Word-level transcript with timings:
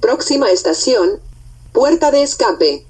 Próxima 0.00 0.50
estación, 0.50 1.20
puerta 1.72 2.10
de 2.10 2.22
escape. 2.22 2.84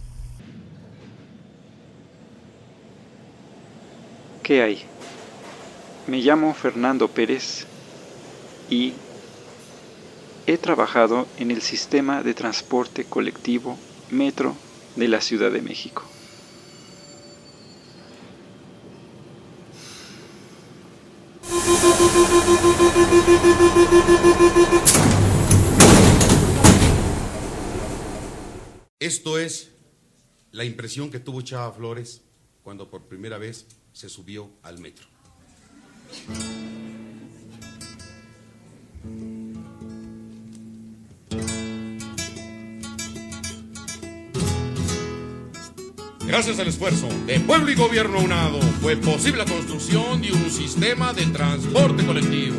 ¿Qué 4.43 4.63
hay? 4.63 4.85
Me 6.07 6.19
llamo 6.19 6.53
Fernando 6.55 7.09
Pérez 7.09 7.67
y 8.69 8.95
he 10.47 10.59
trabajado 10.59 11.27
en 11.39 11.51
el 11.51 11.63
sistema 11.63 12.23
de 12.23 12.35
transporte 12.35 13.05
colectivo 13.05 13.79
Metro 14.11 14.57
de 14.97 15.09
la 15.09 15.21
Ciudad 15.21 15.53
de 15.53 15.63
México. 15.63 16.10
Esto 28.99 29.39
es 29.39 29.71
la 30.53 30.65
impresión 30.65 31.11
que 31.11 31.21
tuvo 31.21 31.41
Chava 31.43 31.73
Flores 31.73 32.23
cuando 32.63 32.91
por 32.91 33.09
primera 33.09 33.39
vez 33.39 33.67
se 33.93 34.09
subió 34.09 34.51
al 34.63 34.79
metro. 34.79 35.07
Gracias 46.31 46.61
al 46.61 46.69
esfuerzo 46.69 47.09
de 47.27 47.41
pueblo 47.41 47.73
y 47.73 47.75
gobierno 47.75 48.21
unado, 48.21 48.61
fue 48.81 48.97
posible 48.97 49.39
la 49.39 49.51
construcción 49.51 50.23
de 50.23 50.31
un 50.31 50.49
sistema 50.49 51.13
de 51.13 51.27
transporte 51.27 52.07
colectivo 52.07 52.55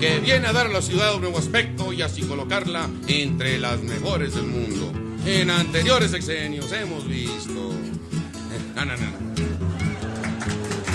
que 0.00 0.18
viene 0.18 0.48
a 0.48 0.52
dar 0.52 0.66
a 0.66 0.70
la 0.70 0.82
ciudad 0.82 1.14
un 1.14 1.20
nuevo 1.20 1.38
aspecto 1.38 1.92
y 1.92 2.02
así 2.02 2.22
colocarla 2.22 2.90
entre 3.06 3.60
las 3.60 3.80
mejores 3.80 4.34
del 4.34 4.46
mundo. 4.46 4.92
En 5.24 5.50
anteriores 5.50 6.10
sexenios 6.10 6.72
hemos 6.72 7.06
visto. 7.06 7.52
No, 8.74 8.84
no, 8.84 8.92
no, 8.96 9.06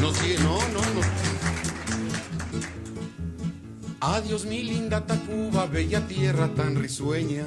no. 0.02 0.14
Sí, 0.14 0.36
no, 0.44 0.58
no, 0.68 0.82
no. 0.82 1.02
Adiós 4.02 4.46
mi 4.46 4.64
linda 4.64 5.06
Tacuba, 5.06 5.66
bella 5.66 6.06
tierra 6.08 6.50
tan 6.54 6.76
risueña. 6.76 7.46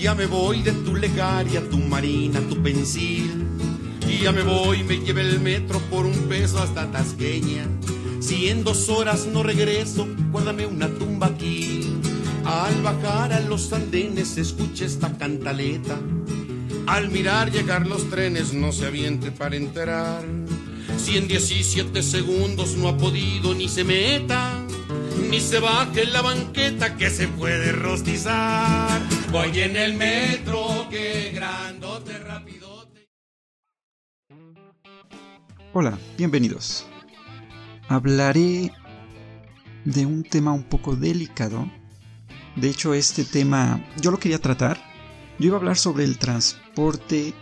Ya 0.00 0.14
me 0.14 0.26
voy 0.26 0.62
de 0.62 0.72
tu 0.72 0.96
legaria, 0.96 1.60
tu 1.68 1.78
marina, 1.78 2.40
tu 2.48 2.60
pensil. 2.62 3.63
Ya 4.22 4.32
me 4.32 4.42
voy, 4.42 4.82
me 4.84 4.98
lleve 4.98 5.20
el 5.20 5.40
metro 5.40 5.78
por 5.90 6.06
un 6.06 6.28
peso 6.28 6.58
hasta 6.58 6.90
Tasqueña. 6.90 7.66
Si 8.20 8.48
en 8.48 8.64
dos 8.64 8.88
horas 8.88 9.26
no 9.26 9.42
regreso, 9.42 10.08
guárdame 10.32 10.66
una 10.66 10.88
tumba 10.88 11.26
aquí. 11.26 11.92
Al 12.44 12.80
bajar 12.82 13.32
a 13.32 13.40
los 13.40 13.72
andenes, 13.72 14.38
escuche 14.38 14.86
esta 14.86 15.16
cantaleta. 15.18 15.98
Al 16.86 17.10
mirar 17.10 17.50
llegar 17.50 17.86
los 17.86 18.08
trenes, 18.08 18.54
no 18.54 18.72
se 18.72 18.86
aviente 18.86 19.30
para 19.30 19.56
enterar. 19.56 20.24
Si 20.96 21.18
en 21.18 21.28
17 21.28 22.02
segundos 22.02 22.76
no 22.76 22.88
ha 22.88 22.96
podido 22.96 23.54
ni 23.54 23.68
se 23.68 23.84
meta, 23.84 24.64
ni 25.30 25.40
se 25.40 25.58
baje 25.58 26.06
la 26.06 26.22
banqueta 26.22 26.96
que 26.96 27.10
se 27.10 27.28
puede 27.28 27.72
rostizar. 27.72 29.00
Voy 29.32 29.58
en 29.60 29.76
el 29.76 29.94
metro, 29.94 30.86
que 30.90 31.32
grandote, 31.34 31.93
Hola, 35.76 35.98
bienvenidos. 36.16 36.86
Hablaré 37.88 38.70
de 39.84 40.06
un 40.06 40.22
tema 40.22 40.52
un 40.52 40.62
poco 40.62 40.94
delicado. 40.94 41.68
De 42.54 42.70
hecho, 42.70 42.94
este 42.94 43.24
tema 43.24 43.84
yo 44.00 44.12
lo 44.12 44.20
quería 44.20 44.38
tratar. 44.38 44.80
Yo 45.40 45.46
iba 45.46 45.56
a 45.56 45.58
hablar 45.58 45.76
sobre 45.76 46.04
el 46.04 46.16
transporte 46.16 47.34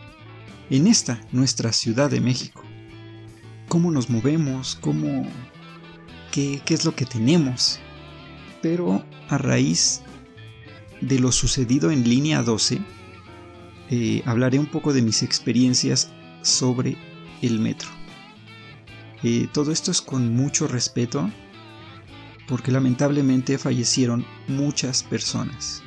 en 0.71 0.87
esta, 0.87 1.21
nuestra 1.31 1.75
Ciudad 1.75 2.09
de 2.09 2.23
México. 2.23 2.63
Cómo 3.69 3.91
nos 3.91 4.09
movemos, 4.09 4.79
cómo... 4.81 5.27
qué, 6.31 6.63
qué 6.65 6.73
es 6.73 6.87
lo 6.87 6.97
que 6.97 7.05
tenemos. 7.05 7.81
Pero 8.63 9.05
a 9.29 9.37
raíz 9.37 10.01
de 11.03 11.19
lo 11.19 11.33
sucedido 11.33 11.91
en 11.91 12.09
línea 12.09 12.43
12, 12.43 12.81
eh, 13.91 14.23
hablaré 14.25 14.59
un 14.59 14.71
poco 14.71 14.95
de 14.95 15.03
mis 15.03 15.23
experiencias 15.23 16.11
sobre 16.41 16.97
el 17.43 17.61
metro. 17.61 18.02
Eh, 19.23 19.49
todo 19.53 19.71
esto 19.71 19.91
es 19.91 20.03
con 20.03 20.35
mucho 20.35 20.67
respeto 20.67 21.31
porque 22.49 22.73
lamentablemente 22.73 23.57
fallecieron 23.57 24.27
muchas 24.49 25.03
personas. 25.03 25.83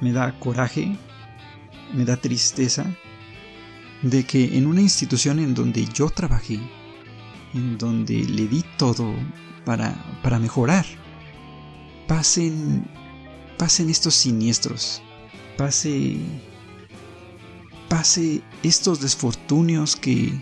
Me 0.00 0.12
da 0.12 0.38
coraje, 0.38 0.96
me 1.94 2.04
da 2.04 2.16
tristeza 2.16 2.86
de 4.02 4.24
que 4.24 4.56
en 4.56 4.66
una 4.66 4.80
institución 4.80 5.38
en 5.40 5.54
donde 5.54 5.84
yo 5.86 6.08
trabajé, 6.08 6.58
en 7.54 7.76
donde 7.78 8.24
le 8.24 8.46
di 8.46 8.64
todo 8.76 9.14
para, 9.64 9.94
para 10.22 10.38
mejorar, 10.38 10.86
pasen, 12.06 12.86
pasen 13.58 13.90
estos 13.90 14.14
siniestros, 14.14 15.02
pase, 15.56 16.16
pase 17.88 18.42
estos 18.62 19.00
desfortunios 19.00 19.96
que, 19.96 20.32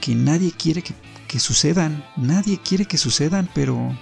que 0.00 0.14
nadie 0.14 0.52
quiere 0.52 0.82
que, 0.82 0.94
que 1.28 1.38
sucedan, 1.38 2.04
nadie 2.16 2.58
quiere 2.58 2.86
que 2.86 2.98
sucedan, 2.98 3.48
pero 3.54 3.96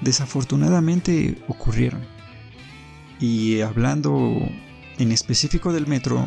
desafortunadamente 0.00 1.42
ocurrieron. 1.48 2.02
Y 3.20 3.60
hablando 3.60 4.48
en 4.98 5.12
específico 5.12 5.72
del 5.72 5.86
metro, 5.86 6.26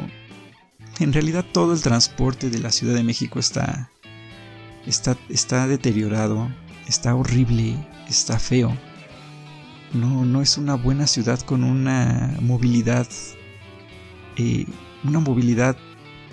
en 1.00 1.14
realidad 1.14 1.46
todo 1.52 1.74
el 1.74 1.82
transporte 1.82 2.50
de 2.50 2.60
la 2.60 2.72
Ciudad 2.72 2.94
de 2.96 3.04
México 3.04 3.40
está, 3.40 3.92
está, 4.86 5.18
está 5.30 5.68
deteriorado, 5.68 6.50
está 6.88 7.16
horrible, 7.16 7.76
está 8.08 8.40
feo. 8.40 8.76
No, 9.94 10.26
no 10.26 10.42
es 10.42 10.58
una 10.58 10.76
buena 10.76 11.08
ciudad 11.08 11.40
con 11.42 11.64
una 11.64 12.36
movilidad, 12.42 13.08
eh, 14.38 14.66
una 15.04 15.20
movilidad 15.20 15.78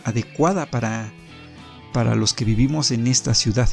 adecuada 0.04 0.66
para, 0.66 1.12
para 1.92 2.14
los 2.14 2.32
que 2.32 2.44
vivimos 2.44 2.90
en 2.90 3.06
esta 3.06 3.34
ciudad. 3.34 3.68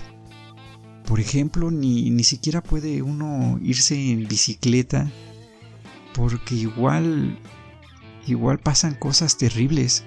Por 1.05 1.19
ejemplo, 1.19 1.71
ni, 1.71 2.09
ni 2.09 2.23
siquiera 2.23 2.61
puede 2.61 3.01
uno 3.01 3.59
irse 3.63 4.11
en 4.11 4.27
bicicleta 4.27 5.09
porque 6.13 6.55
igual 6.55 7.39
igual 8.27 8.59
pasan 8.59 8.93
cosas 8.93 9.37
terribles. 9.37 10.03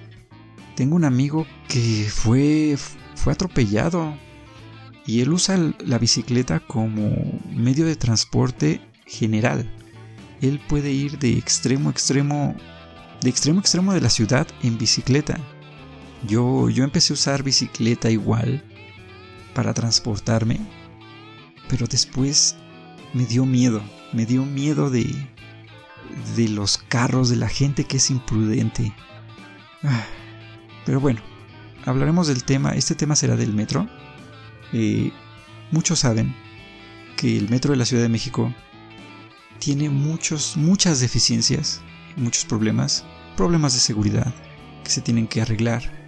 Tengo 0.76 0.96
un 0.96 1.04
amigo 1.04 1.46
que 1.68 2.06
fue 2.08 2.76
fue 3.14 3.32
atropellado 3.32 4.14
y 5.06 5.20
él 5.20 5.32
usa 5.32 5.58
la 5.84 5.98
bicicleta 5.98 6.60
como 6.60 7.10
medio 7.50 7.86
de 7.86 7.96
transporte 7.96 8.80
general. 9.06 9.68
Él 10.40 10.60
puede 10.68 10.92
ir 10.92 11.18
de 11.18 11.36
extremo 11.36 11.88
a 11.88 11.92
extremo 11.92 12.54
de 13.20 13.30
extremo 13.30 13.58
a 13.58 13.62
extremo 13.62 13.92
de 13.92 14.00
la 14.00 14.10
ciudad 14.10 14.46
en 14.62 14.78
bicicleta. 14.78 15.38
Yo 16.26 16.68
yo 16.70 16.84
empecé 16.84 17.12
a 17.12 17.14
usar 17.14 17.42
bicicleta 17.42 18.10
igual 18.10 18.62
para 19.54 19.74
transportarme, 19.74 20.60
pero 21.68 21.86
después 21.86 22.56
me 23.12 23.26
dio 23.26 23.44
miedo, 23.44 23.82
me 24.12 24.26
dio 24.26 24.44
miedo 24.44 24.90
de 24.90 25.32
de 26.36 26.48
los 26.48 26.78
carros, 26.78 27.28
de 27.30 27.36
la 27.36 27.48
gente 27.48 27.84
que 27.84 27.96
es 27.96 28.10
imprudente. 28.10 28.92
Ah, 29.82 30.04
pero 30.84 31.00
bueno, 31.00 31.20
hablaremos 31.84 32.28
del 32.28 32.44
tema. 32.44 32.72
Este 32.72 32.94
tema 32.94 33.16
será 33.16 33.36
del 33.36 33.52
metro. 33.52 33.88
Eh, 34.72 35.10
muchos 35.70 36.00
saben 36.00 36.34
que 37.16 37.36
el 37.36 37.48
metro 37.48 37.72
de 37.72 37.78
la 37.78 37.84
Ciudad 37.84 38.02
de 38.02 38.08
México 38.08 38.54
tiene 39.58 39.90
muchos, 39.90 40.56
muchas 40.56 41.00
deficiencias, 41.00 41.80
muchos 42.16 42.44
problemas, 42.44 43.04
problemas 43.36 43.74
de 43.74 43.80
seguridad 43.80 44.34
que 44.84 44.90
se 44.90 45.00
tienen 45.00 45.26
que 45.26 45.40
arreglar. 45.40 46.01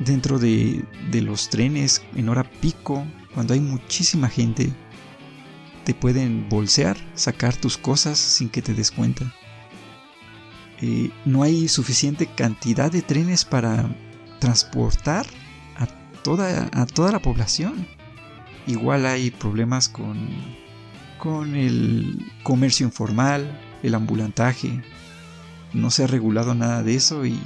Dentro 0.00 0.38
de, 0.38 0.84
de 1.10 1.22
los 1.22 1.48
trenes 1.48 2.02
en 2.14 2.28
hora 2.28 2.44
pico, 2.44 3.04
cuando 3.34 3.54
hay 3.54 3.60
muchísima 3.60 4.28
gente, 4.28 4.72
te 5.84 5.94
pueden 5.94 6.48
bolsear, 6.48 6.96
sacar 7.14 7.56
tus 7.56 7.78
cosas 7.78 8.18
sin 8.18 8.50
que 8.50 8.62
te 8.62 8.74
des 8.74 8.90
cuenta. 8.90 9.32
Eh, 10.80 11.10
no 11.24 11.42
hay 11.42 11.66
suficiente 11.66 12.26
cantidad 12.26 12.92
de 12.92 13.02
trenes 13.02 13.44
para 13.44 13.88
transportar 14.38 15.26
a 15.76 15.86
toda, 16.22 16.68
a 16.72 16.86
toda 16.86 17.10
la 17.10 17.20
población. 17.20 17.86
Igual 18.66 19.06
hay 19.06 19.30
problemas 19.30 19.88
con, 19.88 20.28
con 21.18 21.56
el 21.56 22.30
comercio 22.42 22.86
informal, 22.86 23.60
el 23.82 23.94
ambulantaje. 23.94 24.82
No 25.72 25.90
se 25.90 26.04
ha 26.04 26.06
regulado 26.06 26.54
nada 26.54 26.82
de 26.82 26.94
eso 26.94 27.26
y 27.26 27.40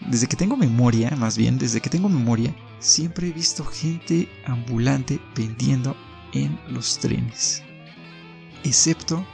desde 0.00 0.26
que 0.26 0.36
tengo 0.36 0.56
memoria, 0.56 1.10
más 1.16 1.36
bien 1.36 1.58
desde 1.58 1.80
que 1.80 1.90
tengo 1.90 2.08
memoria, 2.08 2.54
siempre 2.78 3.28
he 3.28 3.32
visto 3.32 3.64
gente 3.64 4.28
ambulante 4.44 5.20
vendiendo 5.34 5.96
en 6.32 6.58
los 6.68 6.98
trenes. 6.98 7.62
Excepto 8.64 9.24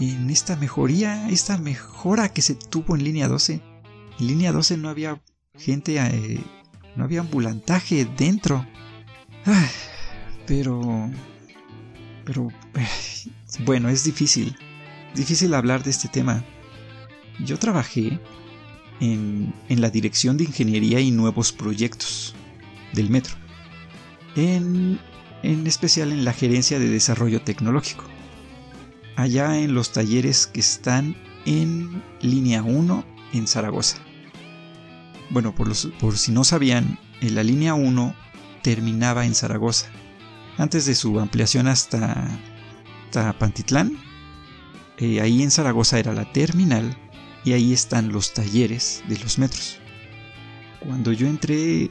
en 0.00 0.30
esta 0.30 0.56
mejoría, 0.56 1.28
esta 1.28 1.58
mejora 1.58 2.28
que 2.28 2.42
se 2.42 2.54
tuvo 2.54 2.96
en 2.96 3.04
línea 3.04 3.28
12. 3.28 3.60
En 4.20 4.26
línea 4.26 4.52
12 4.52 4.76
no 4.76 4.88
había 4.88 5.20
gente, 5.58 5.96
eh, 5.98 6.40
no 6.96 7.04
había 7.04 7.20
ambulantaje 7.20 8.04
dentro. 8.04 8.66
pero, 10.46 11.10
pero, 12.24 12.48
eh, 12.74 12.88
bueno, 13.64 13.88
es 13.88 14.04
difícil, 14.04 14.56
difícil 15.14 15.54
hablar 15.54 15.82
de 15.82 15.90
este 15.90 16.08
tema. 16.08 16.44
Yo 17.44 17.58
trabajé 17.58 18.20
en, 19.02 19.52
en 19.68 19.80
la 19.82 19.90
Dirección 19.90 20.38
de 20.38 20.44
Ingeniería 20.44 21.00
y 21.00 21.10
Nuevos 21.10 21.52
Proyectos 21.52 22.34
del 22.94 23.10
Metro, 23.10 23.34
en, 24.36 24.98
en 25.42 25.66
especial 25.66 26.12
en 26.12 26.24
la 26.24 26.32
Gerencia 26.32 26.78
de 26.78 26.88
Desarrollo 26.88 27.42
Tecnológico 27.42 28.04
allá 29.16 29.58
en 29.58 29.74
los 29.74 29.92
talleres 29.92 30.46
que 30.46 30.60
están 30.60 31.16
en 31.44 32.02
línea 32.20 32.62
1 32.62 33.04
en 33.32 33.46
Zaragoza. 33.46 33.98
Bueno, 35.30 35.54
por, 35.54 35.74
si 35.74 36.32
no 36.32 36.44
sabían, 36.44 36.98
la 37.20 37.42
línea 37.42 37.74
1 37.74 38.14
terminaba 38.62 39.24
en 39.24 39.34
Zaragoza. 39.34 39.86
Antes 40.58 40.86
de 40.86 40.94
su 40.94 41.18
ampliación 41.18 41.66
hasta, 41.66 42.28
hasta 43.06 43.38
Pantitlán, 43.38 43.96
eh, 44.98 45.20
ahí 45.20 45.42
en 45.42 45.50
Zaragoza 45.50 45.98
era 45.98 46.12
la 46.12 46.30
terminal 46.32 46.96
y 47.44 47.52
ahí 47.52 47.72
están 47.72 48.12
los 48.12 48.32
talleres 48.32 49.02
de 49.08 49.18
los 49.18 49.38
metros. 49.38 49.78
Cuando 50.80 51.12
yo 51.12 51.26
entré 51.26 51.88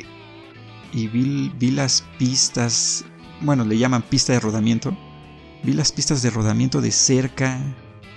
y 0.94 1.07
vi, 1.07 1.51
vi 1.57 1.71
las 1.71 2.03
pistas, 2.18 3.06
bueno, 3.42 3.63
le 3.65 3.77
llaman 3.77 4.01
pista 4.01 4.33
de 4.33 4.39
rodamiento, 4.39 4.95
Vi 5.63 5.74
las 5.74 5.92
pistas 5.92 6.24
de 6.24 6.31
rodamiento 6.31 6.81
de 6.81 6.92
cerca, 6.92 7.59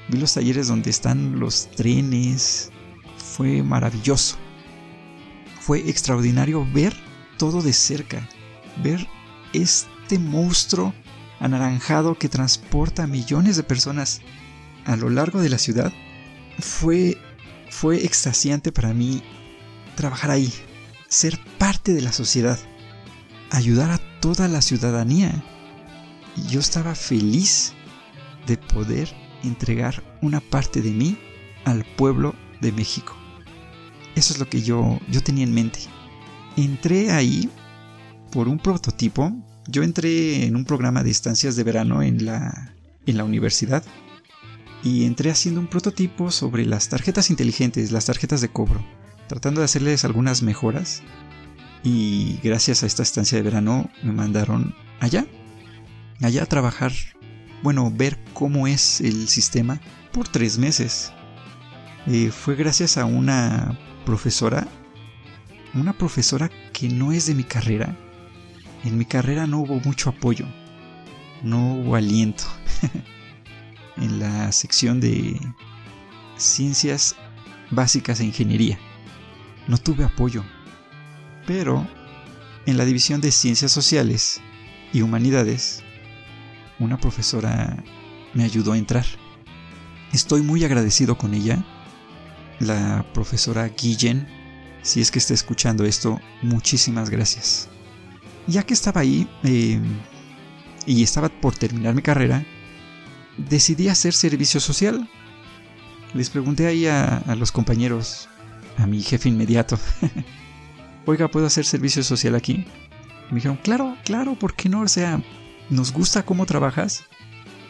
vi 0.08 0.16
los 0.16 0.32
talleres 0.32 0.68
donde 0.68 0.88
están 0.88 1.38
los 1.38 1.70
trenes. 1.72 2.70
Fue 3.18 3.62
maravilloso. 3.62 4.36
Fue 5.60 5.80
extraordinario 5.90 6.66
ver 6.72 6.94
todo 7.36 7.60
de 7.60 7.74
cerca, 7.74 8.26
ver 8.82 9.06
este 9.52 10.18
monstruo 10.18 10.94
anaranjado 11.38 12.18
que 12.18 12.30
transporta 12.30 13.02
a 13.02 13.06
millones 13.06 13.56
de 13.56 13.62
personas 13.62 14.22
a 14.86 14.96
lo 14.96 15.10
largo 15.10 15.42
de 15.42 15.50
la 15.50 15.58
ciudad. 15.58 15.92
Fue 16.58 17.18
fue 17.70 18.04
extasiante 18.04 18.70
para 18.70 18.94
mí 18.94 19.22
trabajar 19.96 20.30
ahí, 20.30 20.52
ser 21.08 21.38
parte 21.58 21.92
de 21.92 22.02
la 22.02 22.12
sociedad, 22.12 22.58
ayudar 23.50 23.90
a 23.90 23.98
toda 24.20 24.46
la 24.46 24.62
ciudadanía 24.62 25.42
yo 26.48 26.60
estaba 26.60 26.94
feliz 26.94 27.72
de 28.46 28.56
poder 28.56 29.08
entregar 29.42 30.02
una 30.20 30.40
parte 30.40 30.82
de 30.82 30.90
mí 30.90 31.16
al 31.64 31.84
pueblo 31.96 32.34
de 32.60 32.72
México. 32.72 33.16
Eso 34.14 34.32
es 34.32 34.38
lo 34.38 34.48
que 34.48 34.62
yo, 34.62 34.98
yo 35.08 35.22
tenía 35.22 35.44
en 35.44 35.54
mente. 35.54 35.80
Entré 36.56 37.10
ahí 37.10 37.48
por 38.30 38.48
un 38.48 38.58
prototipo. 38.58 39.32
Yo 39.66 39.82
entré 39.82 40.44
en 40.46 40.56
un 40.56 40.64
programa 40.64 41.02
de 41.02 41.10
estancias 41.10 41.56
de 41.56 41.64
verano 41.64 42.02
en 42.02 42.24
la, 42.24 42.74
en 43.06 43.16
la 43.16 43.24
universidad 43.24 43.82
y 44.84 45.06
entré 45.06 45.30
haciendo 45.30 45.60
un 45.60 45.66
prototipo 45.66 46.30
sobre 46.30 46.66
las 46.66 46.90
tarjetas 46.90 47.30
inteligentes, 47.30 47.90
las 47.90 48.04
tarjetas 48.04 48.42
de 48.42 48.50
cobro, 48.50 48.84
tratando 49.26 49.62
de 49.62 49.64
hacerles 49.64 50.04
algunas 50.04 50.42
mejoras. 50.42 51.02
Y 51.82 52.38
gracias 52.42 52.82
a 52.82 52.86
esta 52.86 53.02
estancia 53.02 53.36
de 53.36 53.42
verano 53.42 53.90
me 54.02 54.12
mandaron 54.12 54.74
allá 55.00 55.26
allá 56.22 56.42
a 56.42 56.46
trabajar, 56.46 56.92
bueno, 57.62 57.90
ver 57.90 58.18
cómo 58.32 58.66
es 58.66 59.00
el 59.00 59.28
sistema 59.28 59.80
por 60.12 60.28
tres 60.28 60.58
meses. 60.58 61.12
Eh, 62.06 62.30
fue 62.30 62.54
gracias 62.54 62.98
a 62.98 63.04
una 63.04 63.78
profesora, 64.04 64.68
una 65.74 65.92
profesora 65.92 66.50
que 66.72 66.88
no 66.88 67.12
es 67.12 67.26
de 67.26 67.34
mi 67.34 67.44
carrera. 67.44 67.96
En 68.84 68.98
mi 68.98 69.06
carrera 69.06 69.46
no 69.46 69.60
hubo 69.60 69.80
mucho 69.80 70.10
apoyo, 70.10 70.46
no 71.42 71.74
hubo 71.74 71.96
aliento. 71.96 72.44
en 73.96 74.18
la 74.18 74.52
sección 74.52 75.00
de 75.00 75.40
ciencias 76.36 77.16
básicas 77.70 78.20
e 78.20 78.24
ingeniería. 78.24 78.78
No 79.68 79.78
tuve 79.78 80.04
apoyo. 80.04 80.44
Pero 81.46 81.86
en 82.66 82.76
la 82.76 82.84
división 82.84 83.20
de 83.20 83.30
ciencias 83.30 83.72
sociales 83.72 84.40
y 84.92 85.02
humanidades 85.02 85.84
una 86.78 86.98
profesora 86.98 87.82
me 88.32 88.44
ayudó 88.44 88.72
a 88.72 88.78
entrar. 88.78 89.06
Estoy 90.12 90.42
muy 90.42 90.64
agradecido 90.64 91.16
con 91.16 91.34
ella. 91.34 91.64
La 92.60 93.04
profesora 93.12 93.68
Guillen, 93.68 94.26
si 94.82 95.00
es 95.00 95.10
que 95.10 95.18
está 95.18 95.34
escuchando 95.34 95.84
esto, 95.84 96.20
muchísimas 96.42 97.10
gracias. 97.10 97.68
Ya 98.46 98.64
que 98.64 98.74
estaba 98.74 99.00
ahí 99.00 99.28
eh, 99.44 99.80
y 100.86 101.02
estaba 101.02 101.28
por 101.28 101.56
terminar 101.56 101.94
mi 101.94 102.02
carrera, 102.02 102.44
decidí 103.36 103.88
hacer 103.88 104.12
servicio 104.12 104.60
social. 104.60 105.08
Les 106.14 106.30
pregunté 106.30 106.66
ahí 106.66 106.86
a, 106.86 107.18
a 107.18 107.34
los 107.34 107.50
compañeros, 107.52 108.28
a 108.76 108.86
mi 108.86 109.02
jefe 109.02 109.28
inmediato, 109.28 109.78
oiga, 111.06 111.28
¿puedo 111.28 111.46
hacer 111.46 111.64
servicio 111.64 112.02
social 112.02 112.34
aquí? 112.34 112.64
me 113.30 113.36
dijeron, 113.36 113.58
claro, 113.62 113.96
claro, 114.04 114.34
¿por 114.34 114.54
qué 114.54 114.68
no? 114.68 114.82
O 114.82 114.88
sea, 114.88 115.22
nos 115.70 115.92
gusta 115.92 116.24
cómo 116.24 116.46
trabajas, 116.46 117.04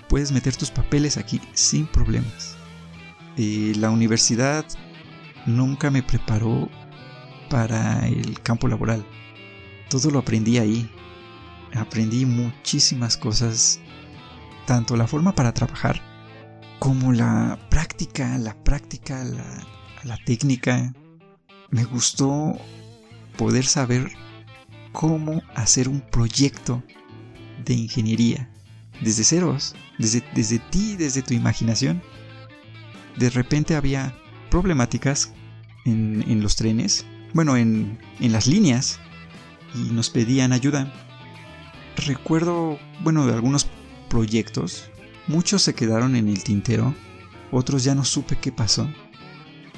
puedes 0.09 0.33
meter 0.33 0.57
tus 0.57 0.71
papeles 0.71 1.17
aquí 1.17 1.41
sin 1.53 1.87
problemas. 1.87 2.57
Eh, 3.37 3.73
la 3.77 3.91
universidad 3.91 4.65
nunca 5.47 5.91
me 5.91 6.03
preparó 6.03 6.69
para 7.51 8.07
el 8.07 8.41
campo 8.41 8.69
laboral. 8.69 9.05
Todo 9.89 10.11
lo 10.11 10.19
aprendí 10.19 10.59
ahí. 10.59 10.91
Aprendí 11.75 12.25
muchísimas 12.25 13.17
cosas, 13.17 13.81
tanto 14.67 14.97
la 14.97 15.07
forma 15.07 15.35
para 15.35 15.55
trabajar 15.55 16.01
como 16.79 17.13
la 17.13 17.59
práctica, 17.71 18.37
la 18.39 18.55
práctica, 18.63 19.25
la, 20.05 20.19
técnica. 20.27 20.93
Me 21.71 21.85
gustó 21.85 22.59
poder 23.39 23.65
saber 23.65 24.13
cómo 24.93 25.43
hacer 25.55 25.89
un 25.89 26.01
proyecto 26.01 26.83
de 27.65 27.75
ingeniería, 27.75 28.51
desde 29.01 29.25
ceros, 29.25 29.75
desde, 29.99 30.23
desde 30.35 30.59
ti, 30.59 30.97
desde 30.97 31.23
tu 31.23 31.35
imaginación. 31.35 32.03
De 33.17 33.31
repente 33.31 33.77
había 33.77 34.15
problemáticas 34.51 35.33
en, 35.87 36.43
los 36.43 36.57
trenes, 36.57 37.07
bueno, 37.33 37.57
en, 37.57 37.99
en 38.21 38.33
las 38.33 38.47
líneas, 38.47 39.01
y 39.75 39.91
nos 39.93 40.11
pedían 40.11 40.53
ayuda. 40.53 40.93
Recuerdo, 41.97 42.79
bueno, 43.01 43.27
de 43.27 43.33
algunos 43.33 43.67
proyectos, 44.09 44.91
muchos 45.27 45.63
se 45.63 45.75
quedaron 45.75 46.17
en 46.17 46.29
el 46.29 46.43
tintero, 46.43 46.95
otros 47.51 47.85
ya 47.85 47.95
no 47.95 48.05
supe 48.05 48.37
qué 48.37 48.53
pasó. 48.53 48.89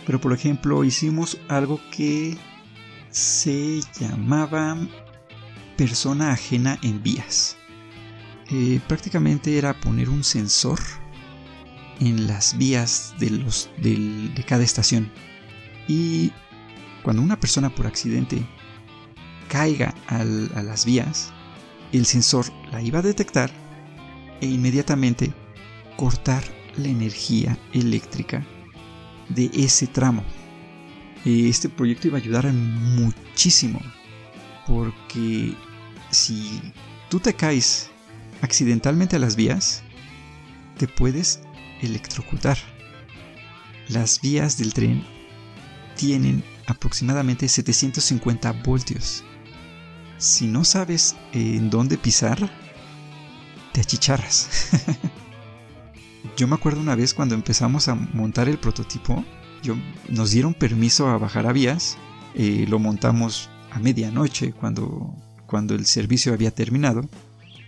Pero 0.07 0.21
por 0.21 0.33
ejemplo, 0.33 0.85
hicimos 0.85 1.39
algo 1.49 1.81
que 1.91 2.37
se 3.11 3.81
llamaba 3.99 4.77
persona 5.77 6.33
ajena 6.33 6.79
en 6.83 7.03
vías. 7.03 7.57
Eh, 8.51 8.81
prácticamente 8.87 9.59
era 9.59 9.79
poner 9.81 10.09
un 10.09 10.23
sensor 10.23 10.79
en 11.99 12.27
las 12.27 12.57
vías 12.57 13.15
de, 13.19 13.31
los, 13.31 13.71
de 13.79 14.45
cada 14.47 14.63
estación. 14.63 15.11
Y 15.89 16.33
cuando 17.03 17.23
una 17.23 17.41
persona 17.41 17.75
por 17.75 17.87
accidente 17.87 18.47
caiga 19.49 19.95
a 20.07 20.25
las 20.25 20.85
vías, 20.85 21.33
el 21.93 22.07
sensor 22.07 22.47
la 22.71 22.83
iba 22.83 22.99
a 22.99 23.03
detectar 23.03 23.51
e 24.41 24.47
inmediatamente 24.47 25.33
cortar 25.97 26.45
la 26.77 26.89
energía 26.89 27.59
eléctrica 27.73 28.47
de 29.29 29.51
ese 29.55 29.87
tramo. 29.87 30.23
Este 31.25 31.69
proyecto 31.69 32.09
iba 32.09 32.19
a 32.19 32.21
ayudar 32.21 32.53
muchísimo 32.53 33.81
porque 34.67 35.55
si 36.11 36.61
tú 37.09 37.19
te 37.19 37.35
caes 37.35 37.91
accidentalmente 38.43 39.17
a 39.17 39.19
las 39.19 39.35
vías, 39.37 39.83
te 40.77 40.87
puedes 40.87 41.41
electrocutar. 41.81 42.59
Las 43.89 44.21
vías 44.21 44.59
del 44.59 44.73
tren 44.73 45.05
tienen 45.97 46.45
aproximadamente 46.67 47.49
750 47.49 48.53
voltios. 48.65 49.25
Si 50.19 50.47
no 50.47 50.65
sabes 50.65 51.17
en 51.33 51.71
dónde 51.71 51.99
pisar, 51.99 52.51
te 53.77 53.83
achicharras. 53.83 54.49
yo 56.39 56.49
me 56.49 56.55
acuerdo 56.55 56.81
una 56.81 56.95
vez 56.95 57.13
cuando 57.13 57.35
empezamos 57.35 57.89
a 57.89 57.95
montar 57.95 58.49
el 58.49 58.57
prototipo, 58.57 59.23
yo, 59.63 59.77
nos 60.09 60.31
dieron 60.31 60.55
permiso 60.55 61.09
a 61.09 61.19
bajar 61.19 61.47
a 61.47 61.53
vías, 61.53 61.99
eh, 62.35 62.65
lo 62.71 62.79
montamos 62.79 63.51
a 63.71 63.79
medianoche, 63.79 64.55
cuando, 64.55 65.15
cuando 65.45 65.75
el 65.75 65.85
servicio 65.85 66.33
había 66.33 66.53
terminado, 66.53 67.07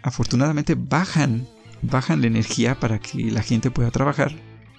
afortunadamente 0.02 0.76
bajan, 0.76 1.46
bajan 1.82 2.22
la 2.22 2.28
energía 2.28 2.80
para 2.80 2.98
que 2.98 3.30
la 3.30 3.42
gente 3.42 3.70
pueda 3.70 3.90
trabajar. 3.90 4.34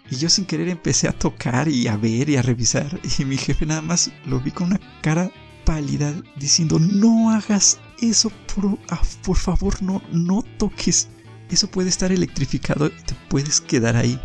Y 0.10 0.16
yo 0.16 0.30
sin 0.30 0.46
querer 0.46 0.70
empecé 0.70 1.08
a 1.08 1.12
tocar 1.12 1.68
y 1.68 1.88
a 1.88 1.96
ver 1.96 2.28
y 2.30 2.38
a 2.38 2.42
revisar. 2.42 3.00
Y 3.20 3.26
mi 3.26 3.38
jefe 3.38 3.68
nada 3.68 3.84
más 3.84 4.12
lo 4.26 4.40
vi 4.40 4.50
con 4.50 4.70
una 4.70 4.80
cara 5.04 5.30
pálida 5.64 6.12
diciendo, 6.38 6.80
no 6.80 7.30
hagas 7.30 7.80
eso, 8.02 8.32
por, 8.56 8.80
ah, 8.90 9.04
por 9.24 9.38
favor, 9.38 9.84
no, 9.84 10.02
no 10.12 10.42
toques. 10.58 11.10
Eso 11.50 11.70
puede 11.70 11.90
estar 11.90 12.12
electrificado 12.12 12.88
y 12.88 13.04
te 13.04 13.16
puedes 13.28 13.60
quedar 13.60 13.96
ahí. 13.96 14.20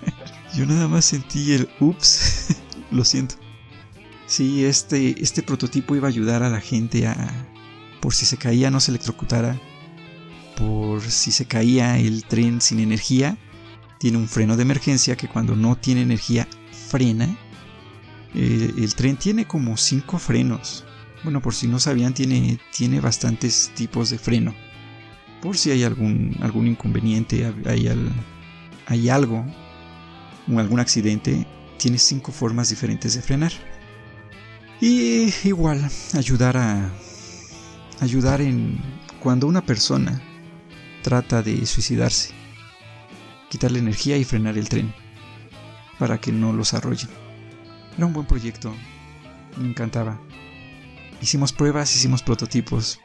yo 0.54 0.66
nada 0.66 0.88
más 0.88 1.04
sentí 1.04 1.52
el 1.52 1.68
ups, 1.80 2.56
lo 2.90 3.04
siento. 3.04 3.34
Sí, 4.26 4.64
este, 4.64 5.22
este 5.22 5.42
prototipo 5.42 5.94
iba 5.94 6.08
a 6.08 6.10
ayudar 6.10 6.42
a 6.42 6.48
la 6.48 6.60
gente 6.60 7.06
a, 7.06 7.46
por 8.00 8.14
si 8.14 8.24
se 8.24 8.38
caía, 8.38 8.70
no 8.70 8.80
se 8.80 8.90
electrocutara. 8.90 9.60
Por 10.56 11.02
si 11.02 11.32
se 11.32 11.46
caía 11.46 11.98
el 11.98 12.24
tren 12.24 12.60
sin 12.60 12.80
energía, 12.80 13.36
tiene 13.98 14.18
un 14.18 14.28
freno 14.28 14.56
de 14.56 14.62
emergencia 14.62 15.16
que 15.16 15.28
cuando 15.28 15.54
no 15.54 15.76
tiene 15.76 16.02
energía 16.02 16.48
frena. 16.88 17.36
Eh, 18.34 18.72
el 18.78 18.94
tren 18.94 19.16
tiene 19.16 19.46
como 19.46 19.76
cinco 19.76 20.18
frenos. 20.18 20.84
Bueno, 21.22 21.42
por 21.42 21.54
si 21.54 21.68
no 21.68 21.78
sabían, 21.78 22.14
tiene, 22.14 22.58
tiene 22.74 23.00
bastantes 23.00 23.70
tipos 23.74 24.10
de 24.10 24.18
freno. 24.18 24.54
Por 25.42 25.58
si 25.58 25.72
hay 25.72 25.82
algún, 25.82 26.36
algún 26.40 26.68
inconveniente, 26.68 27.52
hay, 27.66 27.90
hay 28.86 29.08
algo, 29.08 29.44
algún 30.56 30.78
accidente, 30.78 31.44
tiene 31.78 31.98
cinco 31.98 32.30
formas 32.30 32.68
diferentes 32.70 33.14
de 33.14 33.22
frenar. 33.22 33.50
Y 34.80 35.34
igual, 35.42 35.90
ayudar 36.14 36.56
a. 36.56 36.88
Ayudar 37.98 38.40
en. 38.40 38.80
Cuando 39.20 39.48
una 39.48 39.66
persona 39.66 40.22
trata 41.02 41.42
de 41.42 41.66
suicidarse. 41.66 42.32
Quitarle 43.50 43.80
energía 43.80 44.16
y 44.16 44.24
frenar 44.24 44.56
el 44.56 44.68
tren. 44.68 44.94
Para 45.98 46.18
que 46.18 46.30
no 46.30 46.52
los 46.52 46.72
arrollen. 46.72 47.10
Era 47.96 48.06
un 48.06 48.12
buen 48.12 48.26
proyecto. 48.26 48.72
Me 49.56 49.68
encantaba. 49.68 50.20
Hicimos 51.20 51.52
pruebas, 51.52 51.94
hicimos 51.96 52.22
prototipos. 52.22 53.00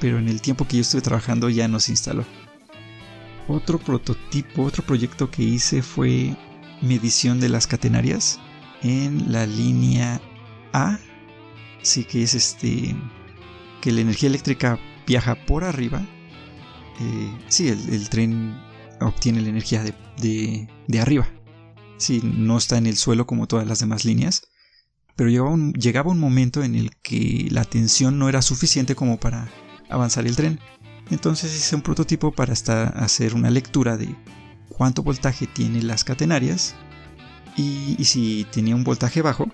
Pero 0.00 0.18
en 0.18 0.28
el 0.28 0.40
tiempo 0.40 0.66
que 0.66 0.76
yo 0.76 0.82
estuve 0.82 1.02
trabajando 1.02 1.48
ya 1.50 1.68
no 1.68 1.78
se 1.78 1.92
instaló. 1.92 2.24
Otro 3.48 3.78
prototipo, 3.78 4.62
otro 4.62 4.84
proyecto 4.84 5.30
que 5.30 5.42
hice 5.42 5.82
fue 5.82 6.36
medición 6.82 7.40
de 7.40 7.48
las 7.48 7.66
catenarias 7.66 8.38
en 8.82 9.30
la 9.32 9.46
línea 9.46 10.20
a, 10.72 10.98
sí 11.82 12.04
que 12.04 12.22
es 12.22 12.34
este, 12.34 12.94
que 13.80 13.92
la 13.92 14.00
energía 14.00 14.28
eléctrica 14.28 14.78
viaja 15.06 15.34
por 15.46 15.64
arriba. 15.64 16.06
Eh, 17.00 17.38
sí, 17.48 17.68
el, 17.68 18.08
tren 18.08 18.58
obtiene 19.00 19.40
la 19.40 19.48
energía 19.48 19.82
de, 19.82 20.68
de, 20.86 21.00
arriba. 21.00 21.28
Sí, 21.96 22.20
no 22.22 22.58
está 22.58 22.78
en 22.78 22.86
el 22.86 22.96
suelo 22.96 23.26
como 23.26 23.46
todas 23.46 23.66
las 23.66 23.80
demás 23.80 24.04
líneas. 24.04 24.42
Pero 25.16 25.28
llegaba 25.28 25.50
un, 25.50 25.72
llegaba 25.74 26.10
un 26.10 26.20
momento 26.20 26.62
en 26.62 26.74
el 26.74 26.96
que 27.02 27.48
la 27.50 27.64
tensión 27.64 28.18
no 28.18 28.28
era 28.28 28.42
suficiente 28.42 28.94
como 28.94 29.18
para 29.18 29.50
avanzar 29.90 30.26
el 30.26 30.36
tren. 30.36 30.58
Entonces 31.10 31.54
hice 31.54 31.76
un 31.76 31.82
prototipo 31.82 32.32
para 32.32 32.52
hacer 32.52 33.34
una 33.34 33.50
lectura 33.50 33.96
de 33.96 34.14
cuánto 34.68 35.02
voltaje 35.02 35.46
tiene 35.46 35.82
las 35.82 36.04
catenarias 36.04 36.74
y, 37.56 37.96
si 38.04 38.46
tenía 38.50 38.74
un 38.74 38.84
voltaje 38.84 39.22
bajo, 39.22 39.48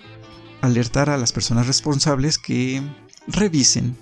alertar 0.60 1.10
a 1.10 1.16
las 1.16 1.32
personas 1.32 1.66
responsables 1.66 2.38
que 2.38 2.82
revisen 3.26 3.96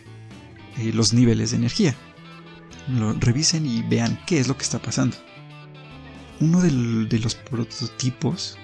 eh, 0.79 0.93
los 0.93 1.13
niveles 1.13 1.53
de 1.53 1.57
energía. 1.57 1.95
Revisen 3.21 3.65
y 3.65 3.83
vean 3.83 4.21
qué 4.27 4.39
es 4.39 4.49
lo 4.49 4.57
que 4.57 4.65
está 4.65 4.79
pasando. 4.79 5.17
Uno 6.41 6.61
de 6.61 7.19
los 7.21 7.35
prototipos 7.37 8.59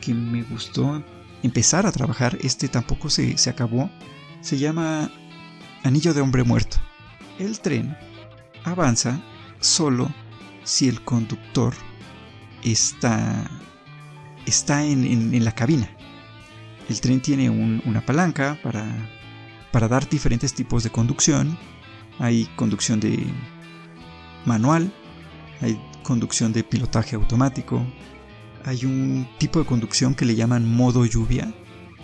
que 0.00 0.14
me 0.14 0.42
gustó 0.42 1.02
empezar 1.42 1.86
a 1.86 1.92
trabajar, 1.92 2.38
este 2.42 2.68
tampoco 2.68 3.10
se, 3.10 3.36
se 3.38 3.50
acabó, 3.50 3.90
se 4.42 4.58
llama 4.58 5.10
Anillo 5.82 6.14
de 6.14 6.20
Hombre 6.20 6.44
Muerto. 6.44 6.83
El 7.38 7.58
tren 7.60 7.96
avanza 8.64 9.20
solo 9.60 10.08
si 10.62 10.88
el 10.88 11.02
conductor 11.02 11.74
está, 12.62 13.50
está 14.46 14.84
en 14.84 15.44
la 15.44 15.52
cabina. 15.52 15.90
El 16.88 17.00
tren 17.00 17.20
tiene 17.20 17.48
una 17.50 18.04
palanca 18.04 18.58
para, 18.62 18.86
para 19.72 19.88
dar 19.88 20.08
diferentes 20.08 20.54
tipos 20.54 20.84
de 20.84 20.90
conducción. 20.90 21.58
Hay 22.18 22.44
conducción 22.56 23.00
de 23.00 23.26
manual, 24.44 24.92
hay 25.60 25.80
conducción 26.02 26.52
de 26.52 26.62
pilotaje 26.62 27.16
automático, 27.16 27.84
hay 28.64 28.84
un 28.84 29.26
tipo 29.38 29.58
de 29.58 29.64
conducción 29.64 30.14
que 30.14 30.24
le 30.24 30.36
llaman 30.36 30.68
modo 30.68 31.04
lluvia. 31.06 31.52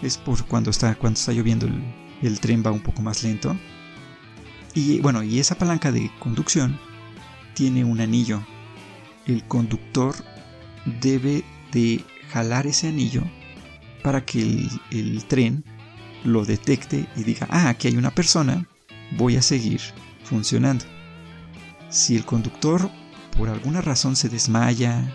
Es 0.03 0.17
por 0.17 0.45
cuando 0.47 0.71
está, 0.71 0.95
cuando 0.95 1.19
está 1.19 1.33
lloviendo 1.33 1.67
el, 1.67 1.83
el 2.23 2.41
tren 2.41 2.63
va 2.67 2.73
un 2.73 2.81
poco 2.81 3.03
más 3.03 3.23
lento. 3.23 3.55
Y 4.75 5.00
bueno, 5.00 5.23
y 5.23 5.39
esa 5.39 5.57
palanca 5.57 5.91
de 5.93 6.11
conducción 6.19 6.79
tiene 7.55 7.85
un 7.85 8.00
anillo. 8.00 8.43
El 9.27 9.45
conductor 9.45 10.15
debe 11.00 11.45
de 11.73 12.05
jalar 12.31 12.67
ese 12.67 12.89
anillo 12.89 13.23
para 14.03 14.25
que 14.25 14.69
el, 14.91 15.25
tren 15.25 15.65
lo 16.25 16.45
detecte 16.45 17.07
y 17.17 17.25
diga, 17.25 17.47
ah, 17.50 17.69
aquí 17.69 17.89
hay 17.89 17.97
una 17.97 18.11
persona, 18.11 18.67
voy 19.17 19.37
a 19.37 19.43
seguir 19.43 19.81
funcionando. 20.25 20.85
Si 21.91 22.17
el 22.17 22.25
conductor 22.25 22.91
por 23.37 23.49
alguna 23.49 23.81
razón 23.81 24.17
se 24.17 24.29
desmaya, 24.29 25.12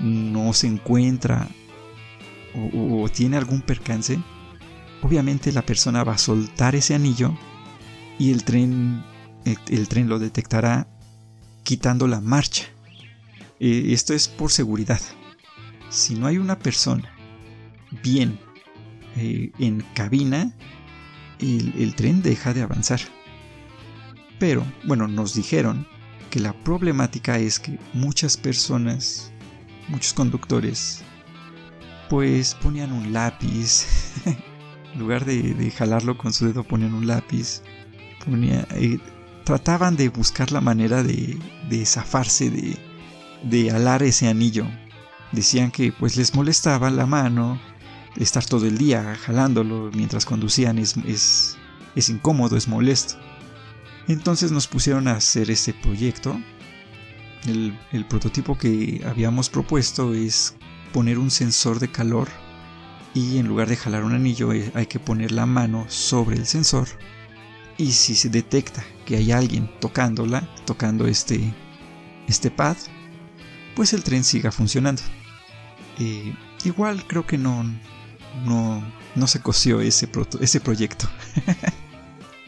no 0.00 0.52
se 0.52 0.66
encuentra 0.66 1.48
o, 2.54 3.08
tiene 3.08 3.36
algún 3.36 3.62
percance, 3.62 4.18
obviamente 5.02 5.52
la 5.52 5.62
persona 5.62 6.04
va 6.04 6.14
a 6.14 6.18
soltar 6.18 6.74
ese 6.74 6.94
anillo 6.94 7.36
y 8.18 8.32
el 8.32 8.44
tren, 8.44 9.04
el, 9.44 9.88
tren 9.88 10.08
lo 10.08 10.18
detectará 10.18 10.86
quitando 11.62 12.06
la 12.06 12.20
marcha. 12.20 12.64
Eh, 13.60 13.86
esto 13.88 14.14
es 14.14 14.28
por 14.28 14.50
seguridad. 14.50 15.00
Si 15.90 16.14
no 16.14 16.26
hay 16.26 16.38
una 16.38 16.58
persona 16.58 17.14
bien 18.02 18.38
eh, 19.16 19.52
en 19.58 19.84
cabina, 19.94 20.52
el, 21.38 21.94
tren 21.94 22.22
deja 22.22 22.54
de 22.54 22.62
avanzar. 22.62 23.00
Pero, 24.38 24.64
bueno, 24.84 25.08
nos 25.08 25.34
dijeron 25.34 25.86
que 26.30 26.40
la 26.40 26.52
problemática 26.64 27.38
es 27.38 27.58
que 27.58 27.78
muchas 27.92 28.36
personas, 28.36 29.32
muchos 29.88 30.12
conductores, 30.14 31.02
pues 32.08 32.54
ponían 32.54 32.92
un 32.92 33.12
lápiz. 33.12 33.86
en 34.24 34.98
lugar 34.98 35.24
de, 35.24 35.70
jalarlo 35.76 36.18
con 36.18 36.32
su 36.32 36.46
dedo, 36.46 36.64
ponían 36.64 36.94
un 36.94 37.06
lápiz. 37.06 37.62
Eh, 38.26 38.98
trataban 39.44 39.96
de 39.96 40.08
buscar 40.08 40.52
la 40.52 40.60
manera 40.60 41.02
de, 41.02 41.38
de 41.68 41.86
zafarse, 41.86 42.50
de, 42.50 42.78
de 43.42 43.70
alar 43.70 44.02
ese 44.02 44.28
anillo. 44.28 44.66
Decían 45.32 45.70
que 45.70 45.92
pues 45.92 46.16
les 46.16 46.34
molestaba 46.34 46.90
la 46.90 47.06
mano, 47.06 47.60
estar 48.16 48.44
todo 48.44 48.66
el 48.66 48.78
día 48.78 49.16
jalándolo 49.16 49.90
mientras 49.92 50.24
conducían 50.24 50.78
es, 50.78 50.96
es, 51.94 52.08
incómodo, 52.08 52.56
es 52.56 52.68
molesto. 52.68 53.16
Entonces 54.08 54.52
nos 54.52 54.66
pusieron 54.66 55.08
a 55.08 55.16
hacer 55.16 55.50
este 55.50 55.74
proyecto. 55.74 56.40
El, 57.46 57.78
el, 57.92 58.06
prototipo 58.06 58.56
que 58.56 59.02
habíamos 59.06 59.50
propuesto 59.50 60.14
es 60.14 60.54
poner 60.92 61.18
un 61.18 61.30
sensor 61.30 61.78
de 61.78 61.90
calor 61.90 62.28
y 63.12 63.36
en 63.36 63.46
lugar 63.46 63.68
de 63.68 63.76
jalar 63.76 64.02
un 64.02 64.14
anillo 64.14 64.52
eh, 64.52 64.72
hay 64.74 64.86
que 64.86 64.98
poner 64.98 65.30
la 65.30 65.44
mano 65.44 65.84
sobre 65.88 66.36
el 66.36 66.46
sensor 66.46 66.88
y 67.76 67.92
si 67.92 68.14
se 68.14 68.28
detecta 68.28 68.84
que 69.04 69.16
hay 69.16 69.32
alguien 69.32 69.70
tocándola, 69.80 70.48
tocando 70.64 71.06
este, 71.06 71.52
este 72.28 72.50
pad, 72.50 72.76
pues 73.74 73.92
el 73.92 74.04
tren 74.04 74.24
siga 74.24 74.52
funcionando. 74.52 75.02
Eh, 75.98 76.34
igual 76.64 77.06
creo 77.06 77.26
que 77.26 77.38
no, 77.38 77.64
no, 78.44 78.82
no 79.14 79.26
se 79.26 79.40
coció 79.40 79.80
ese, 79.80 80.08
ese 80.40 80.60
proyecto. 80.60 81.08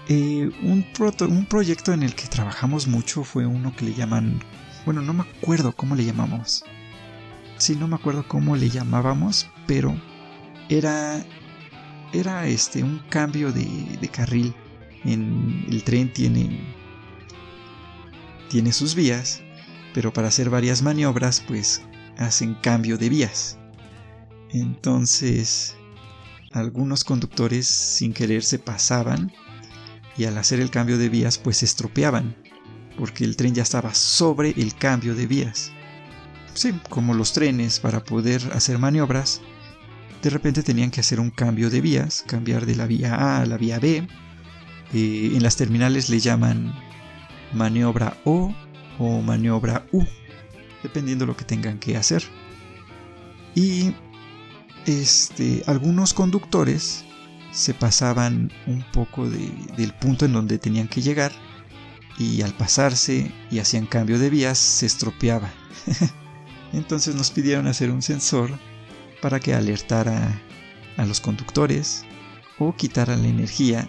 Eh, 0.09 0.53
un, 0.63 0.87
un 1.29 1.47
proyecto 1.47 1.93
en 1.93 2.05
el 2.05 2.15
que 2.15 2.29
trabajamos 2.29 2.87
mucho 2.87 3.25
fue 3.25 3.45
uno 3.45 3.75
que 3.75 3.87
le 3.87 3.93
llaman... 3.93 4.41
Bueno, 4.85 5.03
no 5.03 5.13
me 5.13 5.25
acuerdo 5.25 5.73
cómo 5.73 5.97
le 5.97 6.05
llamamos. 6.05 6.65
Sí, 7.59 7.75
no 7.75 7.89
me 7.89 7.97
acuerdo 7.97 8.25
cómo 8.29 8.55
le 8.55 8.71
llamábamos, 8.71 9.49
pero 9.67 10.01
era... 10.69 11.25
Era 12.13 12.47
este, 12.47 12.85
un 12.85 13.01
cambio 13.11 13.51
de, 13.51 13.65
de 14.01 14.09
carril. 14.09 14.55
El 15.07 15.83
tren 15.85 16.13
tiene... 16.13 16.75
Tiene 18.49 18.73
sus 18.73 18.95
vías, 18.95 19.43
pero 19.95 20.13
para 20.13 20.29
hacer 20.29 20.51
varias 20.51 20.83
maniobras, 20.83 21.43
pues 21.47 21.83
hacen 22.17 22.55
cambio 22.55 22.99
de 22.99 23.09
vías. 23.09 23.59
Entonces, 24.51 25.77
algunos 26.53 27.05
conductores 27.05 27.67
sin 27.67 28.13
querer 28.13 28.43
se 28.43 28.59
pasaban 28.59 29.33
y 30.17 30.25
al 30.25 30.39
hacer 30.39 30.61
el 30.61 30.71
cambio 30.71 30.97
de 30.97 31.09
vías 31.09 31.39
pues 31.39 31.59
se 31.59 31.67
estropeaban, 31.67 32.37
porque 32.97 33.25
el 33.25 33.37
tren 33.37 33.55
ya 33.55 33.63
estaba 33.63 33.95
sobre 33.95 34.51
el 34.51 34.75
cambio 34.75 35.15
de 35.15 35.27
vías. 35.27 35.73
Sí, 36.55 36.73
como 36.89 37.13
los 37.13 37.33
trenes 37.33 37.81
para 37.81 38.03
poder 38.03 38.43
hacer 38.55 38.79
maniobras, 38.79 39.43
de 40.23 40.31
repente 40.31 40.63
tenían 40.63 40.91
que 40.91 41.01
hacer 41.01 41.21
un 41.21 41.31
cambio 41.31 41.69
de 41.69 41.81
vías, 41.81 42.25
cambiar 42.27 42.65
de 42.65 42.77
la 42.77 42.87
vía 42.87 43.15
A 43.15 43.43
a 43.43 43.47
la 43.47 43.59
vía 43.59 43.79
B. 43.79 44.09
Eh, 44.93 45.33
en 45.35 45.43
las 45.43 45.57
terminales 45.57 46.09
le 46.09 46.21
llaman 46.21 46.75
maniobra 47.53 48.17
O 48.25 48.55
o 48.99 49.21
maniobra 49.21 49.87
U, 49.93 50.05
dependiendo 50.83 51.25
de 51.25 51.33
lo 51.33 51.37
que 51.37 51.45
tengan 51.45 51.79
que 51.79 51.97
hacer. 51.97 52.23
Y 53.55 53.93
este, 54.87 55.63
algunos 55.67 56.15
conductores 56.15 57.05
se 57.53 57.75
pasaban 57.75 58.53
un 58.67 58.85
poco 58.93 59.29
del 59.29 59.93
punto 59.95 60.27
en 60.27 60.33
donde 60.33 60.59
tenían 60.59 60.89
que 60.89 61.01
llegar 61.01 61.33
y 62.19 62.43
al 62.43 62.53
pasarse 62.53 63.33
y 63.51 63.59
hacían 63.59 63.87
cambio 63.87 64.19
de 64.19 64.31
vías 64.31 64.59
se 64.59 64.87
estropeaba. 64.87 65.51
Entonces 66.73 67.15
nos 67.15 67.31
pidieron 67.31 67.67
hacer 67.67 67.91
un 67.91 68.03
sensor 68.03 68.51
para 69.23 69.41
que 69.41 69.55
alertara 69.55 70.41
a 70.97 71.07
los 71.07 71.21
conductores 71.21 72.05
o 72.59 72.75
quitara 72.75 73.17
la 73.17 73.29
energía 73.29 73.89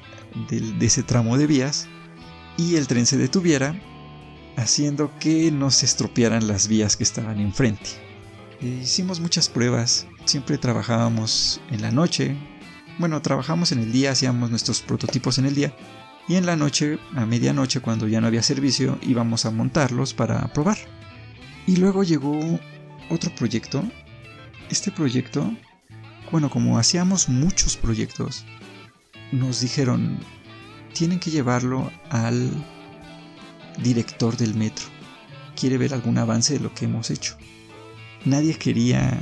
de 0.50 0.86
ese 0.86 1.04
tramo 1.04 1.38
de 1.38 1.48
vías 1.48 1.88
y 2.58 2.76
el 2.76 2.88
tren 2.88 3.06
se 3.06 3.18
detuviera 3.18 3.80
haciendo 4.58 5.12
que 5.20 5.52
no 5.52 5.70
se 5.72 5.86
estropearan 5.86 6.48
las 6.48 6.68
vías 6.68 6.98
que 6.98 7.04
estaban 7.04 7.40
enfrente. 7.40 7.90
hicimos 8.62 9.20
muchas 9.20 9.50
pruebas, 9.50 10.08
siempre 10.26 10.58
trabajábamos 10.58 11.62
en 11.70 11.82
la 11.82 11.92
noche, 11.92 12.36
bueno, 12.98 13.22
trabajamos 13.22 13.72
en 13.72 13.80
el 13.80 13.92
día, 13.92 14.12
hacíamos 14.12 14.50
nuestros 14.50 14.82
prototipos 14.82 15.38
en 15.38 15.46
el 15.46 15.54
día 15.54 15.74
y 16.28 16.36
en 16.36 16.46
la 16.46 16.56
noche, 16.56 17.00
a 17.16 17.26
medianoche, 17.26 17.80
cuando 17.80 18.08
ya 18.08 18.20
no 18.20 18.28
había 18.28 18.42
servicio, 18.42 19.00
íbamos 19.02 19.46
a 19.46 19.52
montarlos 19.52 20.14
para 20.14 20.52
probar. 20.52 20.78
Y 21.66 21.78
luego 21.78 22.04
llegó 22.04 22.38
otro 23.10 23.34
proyecto. 23.34 23.84
Este 24.70 24.92
proyecto, 24.92 25.50
bueno, 26.30 26.50
como 26.50 26.78
hacíamos 26.78 27.30
muchos 27.30 27.78
proyectos, 27.78 28.44
nos 29.32 29.62
dijeron, 29.62 30.20
tienen 30.94 31.20
que 31.20 31.32
llevarlo 31.32 31.92
al 32.10 32.50
director 33.82 34.38
del 34.38 34.56
metro. 34.56 34.86
Quiere 35.56 35.78
ver 35.78 35.94
algún 35.94 36.18
avance 36.18 36.54
de 36.54 36.60
lo 36.60 36.74
que 36.74 36.86
hemos 36.86 37.10
hecho. 37.10 37.38
Nadie 38.26 38.56
quería 38.56 39.18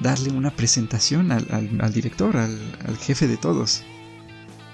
darle 0.00 0.30
una 0.30 0.50
presentación 0.50 1.32
al, 1.32 1.92
director, 1.92 2.36
al, 2.36 2.98
jefe 2.98 3.28
de 3.28 3.36
todos. 3.36 3.82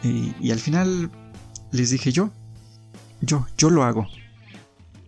Y, 0.03 0.35
y, 0.41 0.51
al 0.51 0.59
final 0.59 1.11
les 1.73 1.91
dije 1.91 2.11
yo, 2.11 2.31
yo, 3.21 3.47
yo 3.59 3.71
lo 3.71 3.85
hago. 3.85 4.09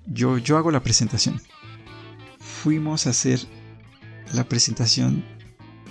Yo, 0.06 0.38
yo 0.38 0.56
hago 0.56 0.70
la 0.70 0.82
presentación. 0.82 1.40
Fuimos 2.40 3.06
a 3.06 3.10
hacer 3.10 3.40
la 4.32 4.44
presentación 4.44 5.24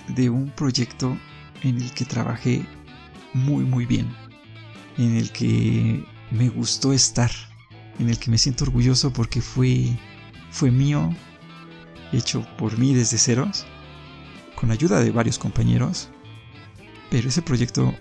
de 0.08 0.30
un 0.30 0.52
proyecto 0.52 1.18
en 1.64 1.82
el 1.82 1.92
que 1.94 2.06
trabajé 2.06 2.66
muy 3.34 3.64
muy 3.66 3.86
bien, 3.86 4.16
en 4.98 5.18
el 5.18 5.32
que 5.32 6.06
me 6.32 6.50
gustó 6.50 6.94
estar, 6.94 7.32
en 8.00 8.10
el 8.10 8.20
que 8.20 8.32
me 8.32 8.38
siento 8.38 8.64
orgulloso 8.64 9.12
porque 9.14 9.42
fue 9.42 9.98
fue 10.52 10.70
mío, 10.70 11.16
hecho 12.12 12.46
por 12.58 12.78
mí 12.78 12.94
desde 12.94 13.18
ceros, 13.18 13.66
con 14.56 14.72
ayuda 14.72 15.00
de 15.00 15.12
varios 15.12 15.40
compañeros, 15.40 16.10
pero 17.10 17.30
ese 17.30 17.42
proyecto 17.42 17.96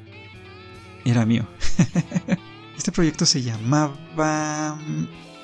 era 1.05 1.25
mío. 1.25 1.47
Este 2.77 2.93
proyecto 2.93 3.27
se 3.27 3.43
llamaba... 3.43 4.79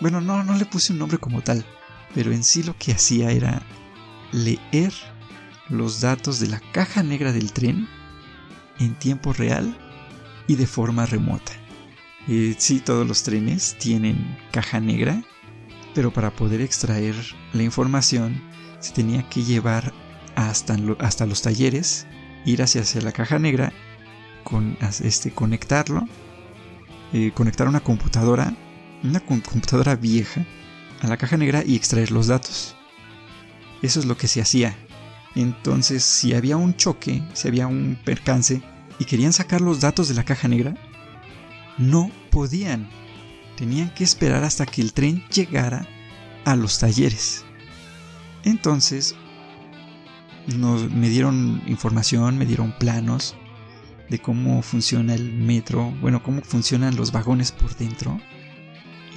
Bueno, 0.00 0.22
no, 0.22 0.42
no 0.42 0.56
le 0.56 0.64
puse 0.64 0.94
un 0.94 0.98
nombre 0.98 1.18
como 1.18 1.42
tal, 1.42 1.66
pero 2.14 2.32
en 2.32 2.42
sí 2.42 2.62
lo 2.62 2.74
que 2.78 2.92
hacía 2.92 3.30
era 3.30 3.60
leer 4.32 4.94
los 5.68 6.00
datos 6.00 6.40
de 6.40 6.46
la 6.46 6.60
caja 6.72 7.02
negra 7.02 7.32
del 7.32 7.52
tren 7.52 7.90
en 8.78 8.98
tiempo 8.98 9.34
real 9.34 9.76
y 10.46 10.56
de 10.56 10.66
forma 10.66 11.06
remota. 11.06 11.52
Eh, 12.28 12.54
sí, 12.58 12.80
todos 12.80 13.06
los 13.06 13.22
trenes 13.22 13.76
tienen 13.78 14.36
caja 14.50 14.80
negra, 14.80 15.22
pero 15.94 16.12
para 16.12 16.30
poder 16.30 16.60
extraer 16.60 17.14
la 17.52 17.62
información 17.62 18.42
se 18.80 18.92
tenía 18.92 19.28
que 19.28 19.42
llevar 19.42 19.92
hasta, 20.34 20.76
hasta 20.98 21.26
los 21.26 21.42
talleres, 21.42 22.06
ir 22.44 22.62
hacia, 22.62 22.82
hacia 22.82 23.00
la 23.00 23.12
caja 23.12 23.38
negra, 23.38 23.72
con, 24.44 24.76
este, 25.02 25.30
conectarlo 25.32 26.06
eh, 27.12 27.30
conectar 27.32 27.68
una 27.68 27.80
computadora, 27.80 28.52
una 29.02 29.20
computadora 29.20 29.94
vieja, 29.94 30.44
a 31.00 31.06
la 31.06 31.16
caja 31.16 31.36
negra 31.36 31.62
y 31.64 31.76
extraer 31.76 32.10
los 32.10 32.26
datos. 32.26 32.76
Eso 33.80 34.00
es 34.00 34.06
lo 34.06 34.16
que 34.16 34.26
se 34.26 34.40
hacía. 34.40 34.76
Entonces, 35.34 36.02
si 36.02 36.34
había 36.34 36.56
un 36.56 36.74
choque, 36.74 37.22
si 37.32 37.46
había 37.48 37.68
un 37.68 37.98
percance 38.04 38.62
y 38.98 39.04
querían 39.04 39.32
sacar 39.32 39.60
los 39.60 39.80
datos 39.80 40.08
de 40.08 40.14
la 40.14 40.24
caja 40.24 40.48
negra, 40.48 40.74
no 41.78 42.10
podían. 42.30 42.88
Tenían 43.56 43.92
que 43.94 44.04
esperar 44.04 44.44
hasta 44.44 44.66
que 44.66 44.82
el 44.82 44.92
tren 44.92 45.24
llegara 45.28 45.86
a 46.44 46.56
los 46.56 46.78
talleres. 46.78 47.44
Entonces, 48.44 49.14
nos, 50.46 50.90
me 50.90 51.08
dieron 51.08 51.62
información, 51.66 52.38
me 52.38 52.46
dieron 52.46 52.72
planos, 52.78 53.34
de 54.08 54.18
cómo 54.20 54.62
funciona 54.62 55.14
el 55.14 55.32
metro, 55.32 55.90
bueno, 56.00 56.22
cómo 56.22 56.42
funcionan 56.42 56.96
los 56.96 57.12
vagones 57.12 57.52
por 57.52 57.74
dentro. 57.76 58.20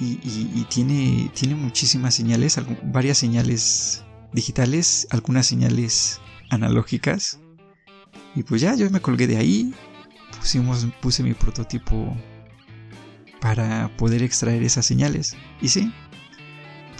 Y, 0.02 0.64
tiene, 0.70 1.30
tiene 1.34 1.54
muchísimas 1.54 2.14
señales, 2.14 2.58
varias 2.84 3.18
señales 3.18 4.02
digitales, 4.32 5.06
algunas 5.10 5.44
señales 5.44 6.22
analógicas. 6.48 7.38
Y 8.34 8.42
pues 8.42 8.60
ya, 8.60 8.74
yo 8.74 8.88
me 8.90 9.00
colgué 9.00 9.26
de 9.26 9.36
ahí, 9.36 9.74
pusimos, 10.38 10.86
puse 11.00 11.22
mi 11.22 11.34
prototipo 11.34 12.16
para 13.40 13.90
poder 13.96 14.22
extraer 14.22 14.62
esas 14.62 14.86
señales. 14.86 15.36
Y 15.60 15.68
sí, 15.68 15.92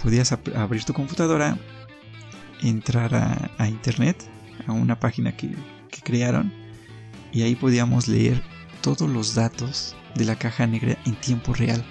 podías 0.03 0.31
abrir 0.31 0.83
tu 0.83 0.93
computadora, 0.93 1.57
entrar 2.61 3.15
a, 3.57 3.67
internet, 3.67 4.23
a 4.67 4.71
una 4.73 4.99
página 4.99 5.35
que 5.35 5.55
crearon 6.03 6.51
y 7.31 7.43
ahí 7.43 7.55
podíamos 7.55 8.07
leer 8.07 8.41
todos 8.81 9.09
los 9.09 9.35
datos 9.35 9.95
de 10.15 10.25
la 10.25 10.35
caja 10.35 10.67
negra 10.67 10.97
en 11.05 11.15
tiempo 11.15 11.53
real. 11.53 11.83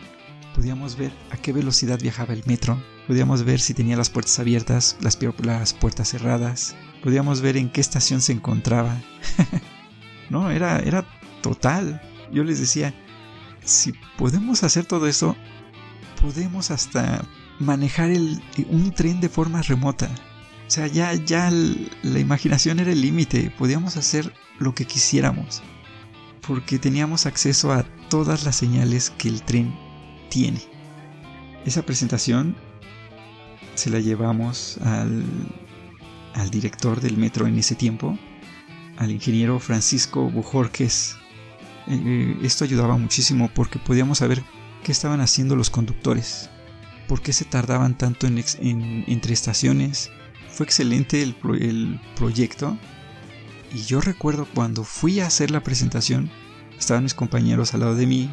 Podíamos 0.55 0.97
ver 0.97 1.13
a 1.31 1.37
qué 1.37 1.53
velocidad 1.53 1.99
viajaba 2.01 2.35
el 2.35 2.43
metro, 2.45 2.83
podíamos 3.07 3.45
ver 3.45 3.61
si 3.61 3.73
tenía 3.73 3.97
las 3.97 4.11
puertas 4.11 4.39
abiertas, 4.39 4.97
las, 5.01 5.19
las 5.43 5.73
puertas 5.73 6.09
cerradas, 6.09 6.75
podíamos 7.03 7.41
ver 7.41 7.57
en 7.57 7.71
qué 7.71 7.81
estación 7.81 8.21
se 8.21 8.33
encontraba. 8.33 8.97
no, 10.31 10.51
era, 10.51 10.79
era 10.81 11.05
total. 11.43 12.01
Yo 12.33 12.45
les 12.45 12.61
decía, 12.61 12.95
si 13.65 13.93
podemos 14.17 14.63
hacer 14.63 14.85
todo 14.85 15.07
eso, 15.07 15.37
podemos 16.21 16.71
hasta 16.71 17.25
manejar 17.59 18.11
el, 18.11 18.43
un 18.69 18.93
tren 18.93 19.21
de 19.21 19.29
forma 19.29 19.63
remota. 19.63 20.09
O 20.67 20.71
sea, 20.71 20.87
ya, 20.87 21.13
ya 21.15 21.51
la 21.51 22.19
imaginación 22.19 22.79
era 22.79 22.93
el 22.93 23.01
límite, 23.01 23.53
podíamos 23.59 23.97
hacer 23.97 24.33
lo 24.59 24.75
que 24.75 24.85
quisiéramos, 24.85 25.63
porque 26.47 26.79
teníamos 26.79 27.27
acceso 27.27 27.73
a 27.73 27.83
todas 28.09 28.45
las 28.45 28.57
señales 28.57 29.11
que 29.11 29.29
el 29.29 29.43
tren 29.43 29.75
tiene. 30.29 30.61
Esa 31.65 31.83
presentación 31.83 32.57
se 33.75 33.91
la 33.91 33.99
llevamos 33.99 34.79
al, 34.79 35.25
al 36.35 36.51
director 36.51 37.01
del 37.01 37.17
metro 37.17 37.47
en 37.47 37.59
ese 37.59 37.75
tiempo, 37.75 38.19
al 38.97 39.11
ingeniero 39.11 39.59
Francisco 39.59 40.31
Bujorques. 40.31 41.17
Eh, 41.87 42.01
eh, 42.05 42.39
esto 42.43 42.65
ayudaba 42.65 42.97
muchísimo 42.97 43.51
porque 43.55 43.79
podíamos 43.79 44.19
saber 44.19 44.43
qué 44.83 44.93
estaban 44.93 45.21
haciendo 45.21 45.57
los 45.57 45.71
conductores, 45.71 46.51
por 47.09 47.23
qué 47.23 47.33
se 47.33 47.45
tardaban 47.45 47.97
tanto 47.97 48.27
en, 48.27 48.45
entre 49.07 49.33
estaciones, 49.33 50.11
fue 50.49 50.67
excelente 50.67 51.23
el, 51.23 51.35
proyecto. 52.17 52.77
Y 53.73 53.83
yo 53.83 54.01
recuerdo 54.01 54.47
cuando 54.53 54.85
fui 54.85 55.21
a 55.21 55.27
hacer 55.27 55.51
la 55.51 55.63
presentación, 55.63 56.31
estaban 56.79 57.05
mis 57.05 57.15
compañeros 57.15 57.73
al 57.73 57.81
lado 57.81 57.95
de 57.95 58.07
mí 58.07 58.31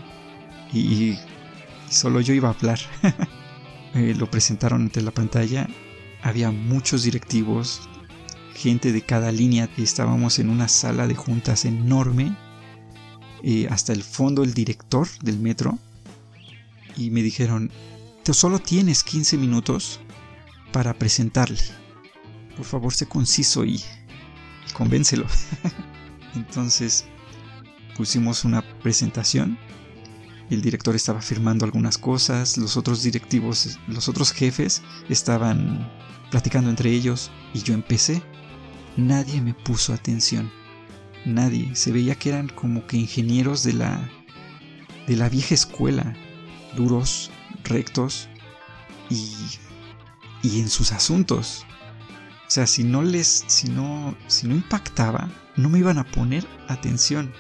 y, 0.74 1.18
solo 1.90 2.22
yo 2.22 2.34
iba 2.34 2.50
a 2.50 2.54
hablar. 2.54 2.80
Eh, 3.94 4.14
lo 4.16 4.30
presentaron 4.30 4.82
ante 4.82 5.02
la 5.02 5.10
pantalla. 5.10 5.66
Había 6.22 6.52
muchos 6.52 7.04
directivos, 7.04 7.88
gente 8.56 8.92
de 8.92 9.02
cada 9.02 9.32
línea. 9.32 9.70
Estábamos 9.78 10.40
en 10.40 10.50
una 10.50 10.68
sala 10.68 11.08
de 11.08 11.16
juntas 11.16 11.66
enorme. 11.66 12.36
Eh, 13.44 13.68
hasta 13.70 13.94
el 13.94 14.04
fondo 14.04 14.44
el 14.44 14.54
director 14.54 15.08
del 15.22 15.40
metro. 15.40 15.78
Y 16.96 17.12
me 17.12 17.22
dijeron, 17.22 17.72
solo 18.32 18.60
tienes 18.60 19.04
15 19.04 19.38
minutos 19.38 20.00
para 20.72 20.94
presentarle 20.94 21.62
por 22.58 22.66
favor 22.66 22.94
sé 22.94 23.06
conciso 23.06 23.64
y, 23.64 23.82
convéncelo. 24.74 25.28
Entonces 26.36 27.06
pusimos 27.96 28.44
una 28.44 28.64
presentación 28.80 29.58
El 30.50 30.62
director 30.62 30.96
estaba 30.96 31.22
firmando 31.22 31.66
algunas 31.66 31.98
cosas, 31.98 32.58
los 32.58 32.78
otros 32.78 33.04
directivos, 33.04 33.80
los 33.88 34.08
otros 34.08 34.32
jefes 34.32 34.82
estaban 35.10 35.92
platicando 36.32 36.70
entre 36.70 36.92
ellos 36.92 37.32
y 37.54 37.60
yo 37.60 37.74
empecé. 37.74 38.22
Nadie 38.96 39.42
me 39.42 39.54
puso 39.54 39.94
atención. 39.94 40.52
Nadie. 41.26 41.76
Se 41.76 41.92
veía 41.92 42.16
que 42.16 42.30
eran 42.30 42.48
como 42.48 42.88
que 42.88 42.98
ingenieros 42.98 43.64
de 43.64 43.74
la 43.74 44.10
de 45.08 45.16
la 45.16 45.30
vieja 45.30 45.54
escuela, 45.54 46.16
duros, 46.76 47.32
rectos 47.64 48.30
y 49.10 49.34
y 50.44 50.60
en 50.60 50.70
sus 50.70 50.92
asuntos. 50.92 51.66
O 52.48 52.50
sea, 52.50 52.68
si 52.68 52.84
no 52.84 53.04
les 53.04 53.44
si 53.48 53.68
no 53.68 54.16
si 54.28 54.48
no 54.48 54.56
impactaba, 54.56 55.30
no 55.58 55.70
me 55.70 55.80
iban 55.80 55.98
a 55.98 56.06
poner 56.06 56.48
atención. 56.68 57.34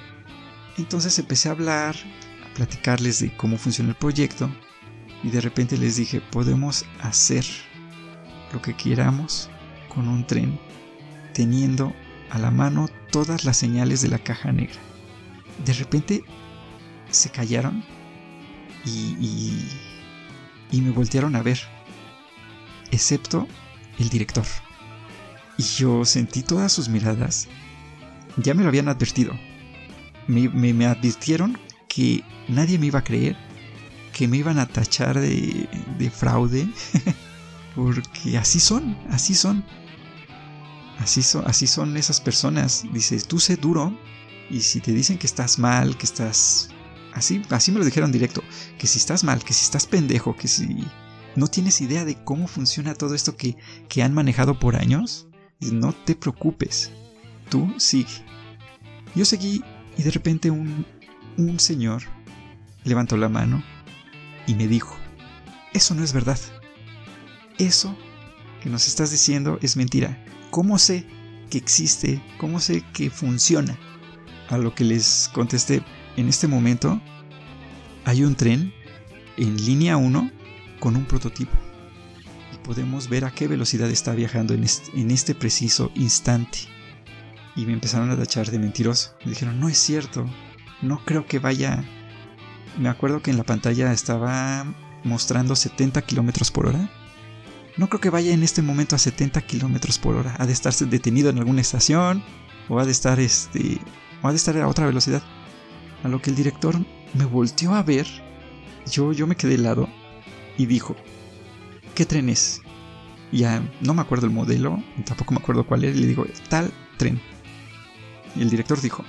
Entonces 0.77 1.17
empecé 1.17 1.49
a 1.49 1.53
hablar, 1.53 1.95
platicarles 2.57 3.19
de 3.19 3.31
cómo 3.37 3.55
funciona 3.59 3.91
el 3.91 3.95
proyecto 3.95 4.49
y 5.23 5.29
de 5.29 5.41
repente 5.41 5.77
les 5.77 5.95
dije, 5.95 6.21
podemos 6.21 6.85
hacer 6.99 7.45
lo 8.51 8.63
que 8.63 8.75
queramos 8.75 9.47
con 9.93 10.07
un 10.07 10.25
tren 10.25 10.59
teniendo 11.35 11.93
a 12.31 12.39
la 12.39 12.49
mano 12.49 12.89
todas 13.11 13.45
las 13.45 13.57
señales 13.57 14.01
de 14.01 14.07
la 14.07 14.17
caja 14.17 14.51
negra. 14.51 14.79
De 15.63 15.73
repente 15.73 16.23
se 17.11 17.29
callaron 17.29 17.83
y, 18.83 19.53
y, 20.71 20.81
me 20.81 20.89
voltearon 20.89 21.35
a 21.35 21.43
ver, 21.43 21.59
excepto 22.89 23.47
el 23.99 24.09
director. 24.09 24.45
Y 25.59 25.63
yo 25.63 26.05
sentí 26.05 26.41
todas 26.41 26.71
sus 26.71 26.89
miradas. 26.89 27.47
Ya 28.37 28.55
me 28.55 28.63
lo 28.63 28.69
habían 28.69 28.87
advertido. 28.87 29.33
Me, 30.27 30.49
me, 30.49 30.85
advirtieron 30.87 31.57
que 31.97 32.23
nadie 32.47 32.77
me 32.77 32.85
iba 32.85 32.99
a 32.99 33.03
creer, 33.03 33.35
que 34.13 34.27
me 34.27 34.37
iban 34.37 34.59
a 34.59 34.67
tachar 34.67 35.19
de, 35.19 35.67
de 35.97 36.11
fraude, 36.11 36.69
porque 37.75 38.37
así 38.37 38.59
son, 38.59 38.95
así 39.09 39.33
son. 39.33 39.65
Así 40.99 41.23
son, 41.23 41.43
así 41.47 41.65
son 41.65 41.97
esas 41.97 42.21
personas. 42.21 42.85
Dices, 42.93 43.27
tú 43.27 43.39
sé 43.39 43.55
duro 43.55 43.97
y 44.51 44.61
si 44.61 44.79
te 44.79 44.91
dicen 44.91 45.17
que 45.17 45.25
estás 45.25 45.57
mal, 45.57 45.97
que 45.97 46.05
estás... 46.05 46.69
Así, 47.15 47.41
así 47.49 47.71
me 47.71 47.79
lo 47.79 47.85
dijeron 47.85 48.11
directo, 48.11 48.43
que 48.77 48.85
si 48.85 48.99
estás 48.99 49.23
mal, 49.23 49.43
que 49.43 49.53
si 49.53 49.63
estás 49.63 49.87
pendejo, 49.87 50.35
que 50.35 50.47
si 50.47 50.85
no 51.35 51.47
tienes 51.47 51.81
idea 51.81 52.05
de 52.05 52.23
cómo 52.23 52.47
funciona 52.47 52.93
todo 52.93 53.15
esto 53.15 53.35
que, 53.35 53.57
que 53.89 54.03
han 54.03 54.13
manejado 54.13 54.59
por 54.59 54.75
años, 54.75 55.27
no 55.59 55.93
te 55.93 56.13
preocupes, 56.13 56.91
tú 57.49 57.73
sigue. 57.77 58.23
Yo 59.15 59.25
seguí 59.25 59.63
y 59.97 60.03
de 60.03 60.11
repente 60.11 60.51
un, 60.51 60.85
un 61.37 61.59
señor 61.59 62.03
levantó 62.83 63.17
la 63.17 63.29
mano 63.29 63.63
y 64.45 64.55
me 64.55 64.67
dijo, 64.67 64.97
eso 65.73 65.93
no 65.93 66.03
es 66.03 66.13
verdad. 66.13 66.39
Eso 67.57 67.95
que 68.61 68.69
nos 68.69 68.87
estás 68.87 69.11
diciendo 69.11 69.59
es 69.61 69.77
mentira. 69.77 70.23
¿Cómo 70.49 70.79
sé 70.79 71.05
que 71.49 71.57
existe? 71.57 72.21
¿Cómo 72.37 72.59
sé 72.59 72.83
que 72.93 73.09
funciona? 73.09 73.77
A 74.49 74.57
lo 74.57 74.73
que 74.73 74.83
les 74.83 75.29
contesté, 75.33 75.83
en 76.15 76.29
este 76.29 76.47
momento 76.47 77.01
hay 78.05 78.23
un 78.23 78.35
tren 78.35 78.73
en 79.35 79.65
línea 79.65 79.97
1 79.97 80.31
con 80.79 80.95
un 80.95 81.05
prototipo 81.05 81.55
y 82.53 82.57
podemos 82.65 83.09
ver 83.09 83.25
a 83.25 83.31
qué 83.31 83.47
velocidad 83.47 83.89
está 83.89 84.13
viajando 84.13 84.53
en 84.53 84.63
este, 85.11 85.35
preciso 85.35 85.91
instante. 85.95 86.59
Y 87.55 87.65
me 87.65 87.73
empezaron 87.73 88.11
a 88.11 88.17
tachar 88.17 88.51
de 88.51 88.59
mentiroso. 88.59 89.15
Me 89.25 89.31
dijeron, 89.31 89.59
no 89.59 89.67
es 89.67 89.77
cierto, 89.77 90.29
no 90.81 91.03
creo 91.05 91.25
que 91.25 91.39
vaya... 91.39 91.83
Me 92.77 92.89
acuerdo 92.89 93.21
que 93.21 93.31
en 93.31 93.37
la 93.37 93.43
pantalla 93.43 93.91
estaba 93.91 94.65
mostrando 95.03 95.55
70 95.55 96.01
kilómetros 96.03 96.51
por 96.51 96.67
hora 96.67 96.89
no 97.77 97.87
creo 97.89 98.01
que 98.01 98.09
vaya 98.09 98.33
en 98.33 98.41
este 98.41 98.63
momento 98.63 98.95
a 98.95 98.99
70 98.99 99.39
kilómetros 99.41 99.99
por 99.99 100.15
hora. 100.15 100.35
Ha 100.39 100.47
de 100.47 100.53
estarse 100.53 100.85
detenido 100.85 101.29
en 101.29 101.37
alguna 101.37 101.61
estación. 101.61 102.23
O 102.69 102.79
ha 102.79 102.85
de 102.85 102.91
estar 102.91 103.19
este. 103.19 103.79
O 104.23 104.27
ha 104.27 104.31
de 104.31 104.37
estar 104.37 104.57
a 104.57 104.67
otra 104.67 104.87
velocidad. 104.87 105.21
A 106.03 106.07
lo 106.07 106.19
que 106.19 106.31
el 106.31 106.35
director 106.35 106.75
me 107.13 107.25
volteó 107.25 107.75
a 107.75 107.83
ver. 107.83 108.07
Yo, 108.91 109.13
yo 109.13 109.27
me 109.27 109.35
quedé 109.35 109.55
helado. 109.55 109.87
Y 110.57 110.65
dijo. 110.65 110.95
¿Qué 111.93 112.05
tren 112.05 112.29
es? 112.29 112.61
Ya 113.31 113.61
no 113.81 113.93
me 113.93 114.01
acuerdo 114.01 114.25
el 114.25 114.33
modelo. 114.33 114.81
Tampoco 115.05 115.33
me 115.33 115.39
acuerdo 115.39 115.67
cuál 115.67 115.83
era. 115.83 115.95
Y 115.95 115.99
le 115.99 116.07
digo, 116.07 116.25
tal 116.49 116.73
tren. 116.97 117.21
Y 118.35 118.41
el 118.41 118.49
director 118.49 118.81
dijo. 118.81 119.05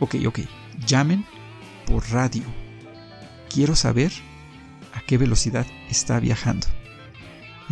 Ok, 0.00 0.16
ok. 0.26 0.40
Llamen 0.86 1.24
por 1.86 2.08
radio. 2.10 2.44
Quiero 3.48 3.76
saber 3.76 4.12
a 4.94 5.00
qué 5.06 5.18
velocidad 5.18 5.66
está 5.88 6.20
viajando 6.20 6.66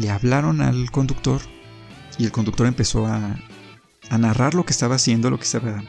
le 0.00 0.10
hablaron 0.10 0.60
al 0.62 0.90
conductor 0.90 1.40
y 2.18 2.24
el 2.24 2.32
conductor 2.32 2.66
empezó 2.66 3.06
a, 3.06 3.36
narrar 4.18 4.54
lo 4.54 4.64
que 4.64 4.72
estaba 4.72 4.96
haciendo, 4.96 5.30
lo 5.30 5.38
que 5.38 5.44
estaba, 5.44 5.84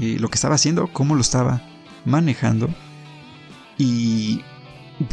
eh, 0.00 0.16
lo 0.18 0.28
que 0.28 0.34
estaba 0.34 0.56
haciendo, 0.56 0.92
cómo 0.92 1.14
lo 1.14 1.20
estaba 1.20 1.62
manejando 2.04 2.68
y 3.78 4.40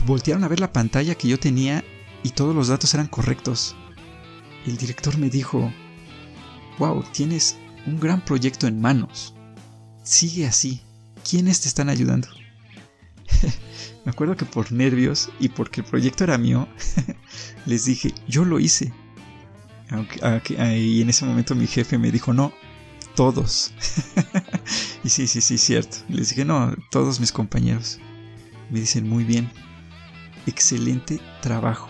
voltearon 0.07 0.43
a 0.43 0.47
ver 0.47 0.59
la 0.59 0.73
pantalla 0.73 1.13
que 1.13 1.27
yo 1.27 1.39
tenía 1.39 1.83
y 2.23 2.31
todos 2.31 2.55
los 2.55 2.69
datos 2.69 2.95
eran 2.95 3.07
correctos. 3.07 3.75
El 4.65 4.77
director 4.77 5.17
me 5.19 5.29
dijo, 5.29 5.71
wow, 6.79 7.03
tienes 7.11 7.57
un 7.85 7.99
gran 7.99 8.25
proyecto 8.25 8.65
en 8.65 8.81
manos. 8.81 9.35
Sigue 10.01 10.47
así. 10.47 10.81
¿Quiénes 11.29 11.59
te 11.59 11.67
están 11.67 11.89
ayudando? 11.89 12.29
Me 14.05 14.11
acuerdo 14.11 14.37
que 14.37 14.45
por 14.45 14.71
nervios 14.71 15.29
y 15.39 15.49
porque 15.49 15.81
el 15.81 15.87
proyecto 15.87 16.23
era 16.23 16.37
mío, 16.37 16.69
les 17.65 17.83
dije, 17.83 18.13
yo 18.27 18.45
lo 18.45 18.59
hice. 18.59 18.93
y 20.49 21.01
en 21.01 21.09
ese 21.09 21.25
momento 21.25 21.53
mi 21.53 21.67
jefe 21.67 21.97
me 21.97 22.11
dijo, 22.11 22.31
no, 22.31 22.53
todos. 23.15 23.73
y 25.03 25.09
sí, 25.09 25.27
sí, 25.27 25.41
sí, 25.41 25.57
cierto. 25.57 25.97
Les 26.07 26.29
dije, 26.29 26.45
no, 26.45 26.73
todos 26.91 27.19
mis 27.19 27.33
compañeros. 27.33 27.99
Me 28.69 28.79
dicen, 28.79 29.07
muy 29.09 29.25
bien, 29.25 29.51
excelente 30.45 31.19
trabajo. 31.41 31.89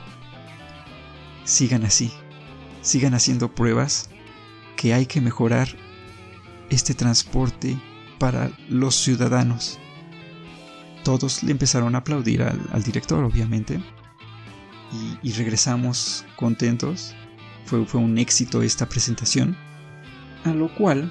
Sigan 1.43 1.86
así, 1.86 2.12
sigan 2.82 3.13
haciendo 3.13 3.54
pruebas 3.54 4.10
que 4.76 4.95
hay 4.95 5.06
que 5.06 5.21
mejorar 5.21 5.69
este 6.69 6.95
transporte 6.95 7.78
para 8.17 8.51
los 8.69 8.95
ciudadanos 8.95 9.80
todos 11.08 11.41
le 11.41 11.51
empezaron 11.51 11.95
a 11.95 11.99
aplaudir 11.99 12.43
al, 12.43 12.84
director, 12.84 13.23
obviamente. 13.23 13.80
Y, 15.23 15.32
regresamos 15.32 16.25
contentos. 16.36 17.15
Fue, 17.63 17.80
un 17.93 18.17
éxito 18.17 18.62
esta 18.62 18.89
presentación. 18.89 19.56
A 20.43 20.49
lo 20.49 20.67
cual, 20.75 21.10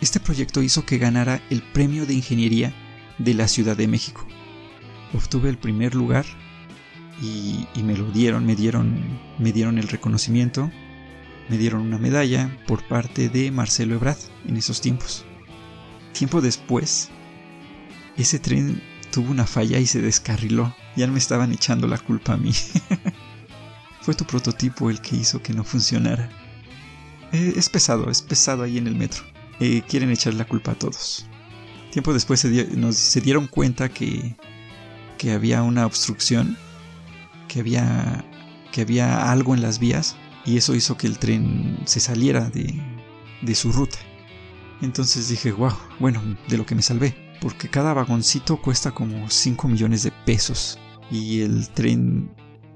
este 0.00 0.18
proyecto 0.18 0.60
hizo 0.60 0.86
que 0.86 0.98
ganara 0.98 1.40
el 1.50 1.62
premio 1.62 2.04
de 2.04 2.14
ingeniería 2.14 2.74
de 3.18 3.34
la 3.34 3.46
Ciudad 3.46 3.76
de 3.76 3.86
México. 3.86 4.26
Obtuve 5.14 5.50
el 5.50 5.58
primer 5.58 5.94
lugar 5.94 6.24
y, 7.22 7.64
me 7.84 7.96
lo 7.96 8.10
dieron, 8.10 8.44
me 8.44 8.56
dieron, 8.56 9.20
me 9.38 9.52
dieron 9.52 9.78
el 9.78 9.86
reconocimiento, 9.86 10.68
me 11.48 11.58
dieron 11.58 11.82
una 11.82 11.98
medalla 11.98 12.58
por 12.66 12.82
parte 12.88 13.28
de 13.28 13.52
Marcelo 13.52 13.94
Ebrard 13.94 14.18
en 14.48 14.56
esos 14.56 14.80
tiempos. 14.80 15.24
Tiempo 16.12 16.40
después, 16.40 17.08
ese 18.16 18.38
tren 18.38 18.82
tuvo 19.10 19.30
una 19.30 19.46
falla 19.46 19.78
y 19.78 19.86
se 19.86 20.00
descarriló. 20.00 20.74
Ya 20.96 21.06
me 21.06 21.18
estaban 21.18 21.52
echando 21.52 21.86
la 21.86 21.98
culpa 21.98 22.34
a 22.34 22.36
mí. 22.36 22.52
Fue 24.00 24.14
tu 24.14 24.24
prototipo 24.24 24.90
el 24.90 25.00
que 25.00 25.16
hizo 25.16 25.42
que 25.42 25.52
no 25.52 25.64
funcionara. 25.64 26.28
Eh, 27.32 27.54
es 27.56 27.68
pesado, 27.68 28.10
es 28.10 28.22
pesado 28.22 28.62
ahí 28.62 28.78
en 28.78 28.86
el 28.86 28.96
metro. 28.96 29.22
Eh, 29.60 29.82
quieren 29.88 30.10
echar 30.10 30.34
la 30.34 30.46
culpa 30.46 30.72
a 30.72 30.74
todos. 30.74 31.26
Tiempo 31.92 32.12
después 32.12 32.40
se, 32.40 32.76
nos, 32.76 32.96
se 32.96 33.20
dieron 33.20 33.46
cuenta 33.46 33.88
que, 33.88 34.36
que 35.18 35.32
había 35.32 35.62
una 35.62 35.86
obstrucción, 35.86 36.56
que 37.48 37.60
había, 37.60 38.24
que 38.72 38.80
había 38.82 39.30
algo 39.30 39.54
en 39.54 39.62
las 39.62 39.78
vías 39.78 40.16
y 40.46 40.56
eso 40.56 40.74
hizo 40.74 40.96
que 40.96 41.06
el 41.06 41.18
tren 41.18 41.78
se 41.84 42.00
saliera 42.00 42.48
de, 42.48 42.80
de 43.42 43.54
su 43.54 43.72
ruta. 43.72 43.98
Entonces 44.82 45.28
dije, 45.28 45.52
wow, 45.52 45.72
bueno, 45.98 46.22
de 46.48 46.58
lo 46.58 46.66
que 46.66 46.74
me 46.74 46.82
salvé 46.82 47.30
porque 47.40 47.68
cada 47.68 47.94
vagoncito 47.94 48.58
cuesta 48.58 48.92
como 48.92 49.28
5 49.30 49.66
millones 49.68 50.02
de 50.02 50.12
pesos 50.12 50.78
y 51.10 51.40
el 51.40 51.68
tren 51.70 52.30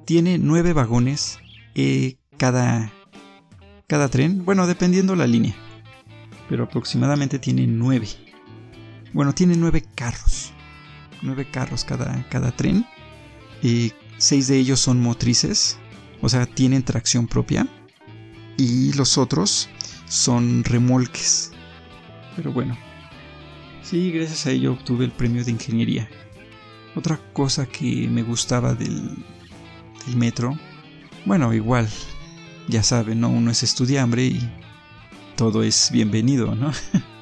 tiene 0.06 0.38
9 0.38 0.72
vagones 0.72 1.38
eh, 1.74 2.16
cada, 2.38 2.90
cada 3.86 4.08
tren, 4.08 4.44
bueno, 4.44 4.66
dependiendo 4.66 5.14
la 5.14 5.26
línea, 5.26 5.54
pero 6.48 6.64
aproximadamente 6.64 7.38
tiene 7.38 7.66
9. 7.66 8.08
Bueno, 9.12 9.32
tiene 9.34 9.56
9 9.56 9.84
carros, 9.94 10.52
9 11.22 11.48
carros 11.50 11.84
cada, 11.84 12.26
cada 12.28 12.50
tren, 12.50 12.86
y 13.62 13.92
6 14.18 14.48
de 14.48 14.58
ellos 14.58 14.80
son 14.80 15.00
motrices, 15.00 15.78
o 16.20 16.28
sea, 16.28 16.46
tienen 16.46 16.82
tracción 16.82 17.28
propia, 17.28 17.68
y 18.56 18.92
los 18.94 19.18
otros 19.18 19.68
son 20.06 20.64
remolques. 20.64 21.53
Pero 22.36 22.52
bueno, 22.52 22.76
Sí, 23.84 24.10
gracias 24.10 24.46
a 24.46 24.50
ello 24.50 24.72
obtuve 24.72 25.04
el 25.04 25.10
premio 25.10 25.44
de 25.44 25.50
ingeniería. 25.50 26.08
Otra 26.96 27.20
cosa 27.34 27.66
que 27.66 28.08
me 28.08 28.22
gustaba 28.22 28.74
del, 28.74 29.10
del 30.06 30.16
metro, 30.16 30.58
bueno, 31.26 31.52
igual, 31.52 31.86
ya 32.66 32.82
saben, 32.82 33.20
¿no? 33.20 33.28
Uno 33.28 33.50
es 33.50 33.62
estudiambre 33.62 34.24
y 34.24 34.50
todo 35.36 35.62
es 35.62 35.90
bienvenido, 35.92 36.54
¿no? 36.54 36.72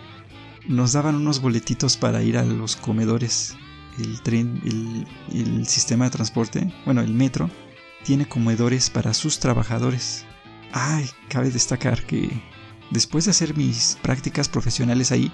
Nos 0.68 0.92
daban 0.92 1.16
unos 1.16 1.40
boletitos 1.40 1.96
para 1.96 2.22
ir 2.22 2.38
a 2.38 2.44
los 2.44 2.76
comedores. 2.76 3.56
El 3.98 4.22
tren, 4.22 4.62
el, 4.64 5.06
el 5.36 5.66
sistema 5.66 6.04
de 6.04 6.12
transporte, 6.12 6.72
bueno, 6.84 7.00
el 7.00 7.12
metro, 7.12 7.50
tiene 8.04 8.28
comedores 8.28 8.88
para 8.88 9.14
sus 9.14 9.40
trabajadores. 9.40 10.24
Ay, 10.70 11.10
cabe 11.28 11.50
destacar 11.50 12.04
que 12.04 12.30
después 12.90 13.24
de 13.24 13.30
hacer 13.32 13.56
mis 13.56 13.98
prácticas 14.02 14.48
profesionales 14.48 15.12
ahí, 15.12 15.32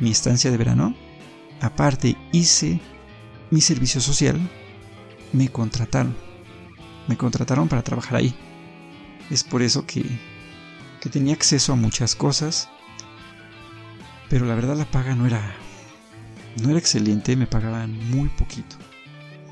mi 0.00 0.10
estancia 0.10 0.50
de 0.50 0.56
verano, 0.56 0.94
aparte 1.60 2.16
hice 2.32 2.80
mi 3.50 3.60
servicio 3.60 4.00
social, 4.00 4.40
me 5.32 5.48
contrataron. 5.48 6.16
Me 7.08 7.16
contrataron 7.16 7.68
para 7.68 7.82
trabajar 7.82 8.16
ahí. 8.16 8.34
Es 9.30 9.44
por 9.44 9.62
eso 9.62 9.86
que, 9.86 10.04
que 11.00 11.10
tenía 11.10 11.34
acceso 11.34 11.72
a 11.72 11.76
muchas 11.76 12.14
cosas. 12.14 12.68
Pero 14.28 14.46
la 14.46 14.54
verdad 14.54 14.76
la 14.76 14.90
paga 14.90 15.14
no 15.14 15.26
era 15.26 15.56
no 16.60 16.68
era 16.70 16.78
excelente, 16.78 17.36
me 17.36 17.46
pagaban 17.46 17.96
muy 18.10 18.28
poquito. 18.28 18.76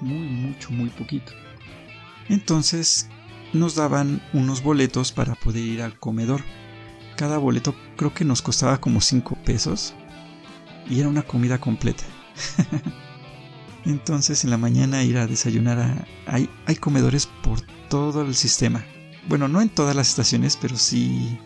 Muy 0.00 0.29
mucho, 0.29 0.70
muy 0.70 0.90
poquito. 0.90 1.33
Entonces 2.29 3.09
nos 3.53 3.74
daban 3.74 4.22
unos 4.33 4.62
boletos 4.62 5.12
para 5.12 5.35
poder 5.35 5.64
ir 5.64 5.83
al 5.83 5.98
comedor. 5.98 6.42
Cada 7.20 7.37
boleto 7.37 7.74
creo 7.98 8.14
que 8.14 8.24
nos 8.24 8.40
costaba 8.40 8.80
como 8.80 9.02
5 9.02 9.37
pesos 9.44 9.92
y 10.88 11.00
era 11.00 11.09
una 11.11 11.20
comida 11.20 11.59
completa. 11.61 12.02
Entonces 13.85 14.42
en 14.42 14.48
la 14.48 14.56
mañana 14.56 15.04
ir 15.04 15.18
a 15.18 15.26
desayunar 15.26 15.78
a... 15.80 16.06
Hay, 16.26 16.48
hay 16.64 16.76
comedores 16.76 17.26
por 17.26 17.61
todo 17.90 18.22
el 18.22 18.35
sistema. 18.35 18.87
Bueno, 19.28 19.48
no 19.48 19.61
en 19.61 19.68
todas 19.68 19.94
las 19.94 20.09
estaciones, 20.09 20.56
pero 20.56 20.78
sí... 20.78 21.38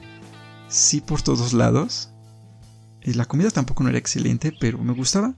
Sí 0.68 1.00
por 1.00 1.22
todos 1.22 1.52
lados. 1.52 2.10
La 3.02 3.24
comida 3.24 3.50
tampoco 3.50 3.82
no 3.82 3.88
era 3.88 3.98
excelente, 3.98 4.52
pero 4.60 4.78
me 4.78 4.92
gustaba. 4.92 5.34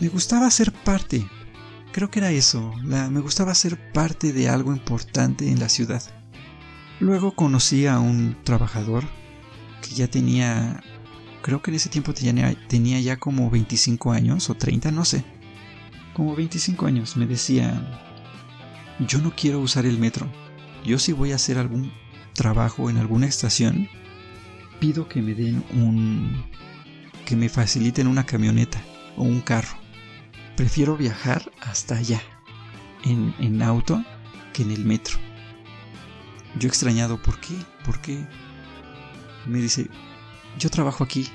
Me 0.00 0.08
gustaba 0.08 0.50
ser 0.50 0.72
parte. 0.72 1.24
Creo 1.92 2.10
que 2.10 2.18
era 2.18 2.32
eso. 2.32 2.74
me 2.82 3.20
gustaba 3.20 3.54
ser 3.54 3.92
parte 3.92 4.32
de 4.32 4.48
algo 4.48 4.72
importante 4.72 5.48
en 5.48 5.60
la 5.60 5.68
ciudad. 5.68 6.02
Luego 6.98 7.36
conocí 7.36 7.86
a 7.86 8.00
un 8.00 8.36
trabajador 8.42 9.04
ya 9.94 10.08
tenía... 10.08 10.82
Creo 11.42 11.62
que 11.62 11.70
en 11.70 11.76
ese 11.76 11.88
tiempo 11.88 12.12
tenía, 12.12 12.54
tenía 12.68 13.00
ya 13.00 13.16
como 13.18 13.50
25 13.50 14.12
años 14.12 14.50
o 14.50 14.54
30, 14.54 14.90
no 14.90 15.04
sé 15.04 15.24
como 16.16 16.34
25 16.34 16.86
años, 16.86 17.14
me 17.18 17.26
decía, 17.26 17.78
yo 19.00 19.18
no 19.18 19.36
quiero 19.36 19.60
usar 19.60 19.84
el 19.84 19.98
metro. 19.98 20.26
Yo 20.82 20.98
si 20.98 21.12
voy 21.12 21.32
a 21.32 21.34
hacer 21.34 21.58
algún 21.58 21.92
trabajo 22.32 22.88
en 22.88 22.96
alguna 22.96 23.26
estación, 23.26 23.86
pido 24.80 25.10
que 25.10 25.20
me 25.20 25.34
den 25.34 25.62
un... 25.74 26.42
que 27.26 27.36
me 27.36 27.50
faciliten 27.50 28.06
una 28.06 28.24
camioneta 28.24 28.80
o 29.14 29.24
un 29.24 29.42
carro. 29.42 29.76
Prefiero 30.56 30.96
viajar 30.96 31.52
hasta 31.60 31.98
allá, 31.98 32.22
en, 33.04 33.34
en 33.38 33.60
auto, 33.60 34.02
que 34.54 34.62
en 34.62 34.70
el 34.70 34.86
metro. 34.86 35.18
Yo 36.58 36.66
extrañado, 36.66 37.20
¿por 37.20 37.38
qué? 37.40 37.56
¿Por 37.84 38.00
qué? 38.00 38.24
Me 39.46 39.58
dice, 39.58 39.88
yo 40.58 40.70
trabajo 40.70 41.04
aquí, 41.04 41.28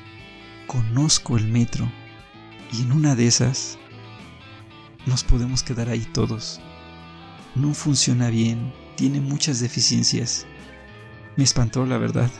conozco 0.67 1.37
el 1.37 1.47
metro, 1.47 1.89
y 2.73 2.81
en 2.81 2.91
una 2.91 3.15
de 3.15 3.27
esas 3.27 3.77
nos 5.05 5.23
podemos 5.23 5.63
quedar 5.63 5.89
ahí 5.89 6.05
todos. 6.13 6.59
No 7.55 7.73
funciona 7.73 8.29
bien, 8.29 8.73
tiene 8.95 9.19
muchas 9.19 9.59
deficiencias. 9.59 10.45
Me 11.35 11.43
espantó, 11.43 11.85
la 11.85 11.97
verdad. 11.97 12.31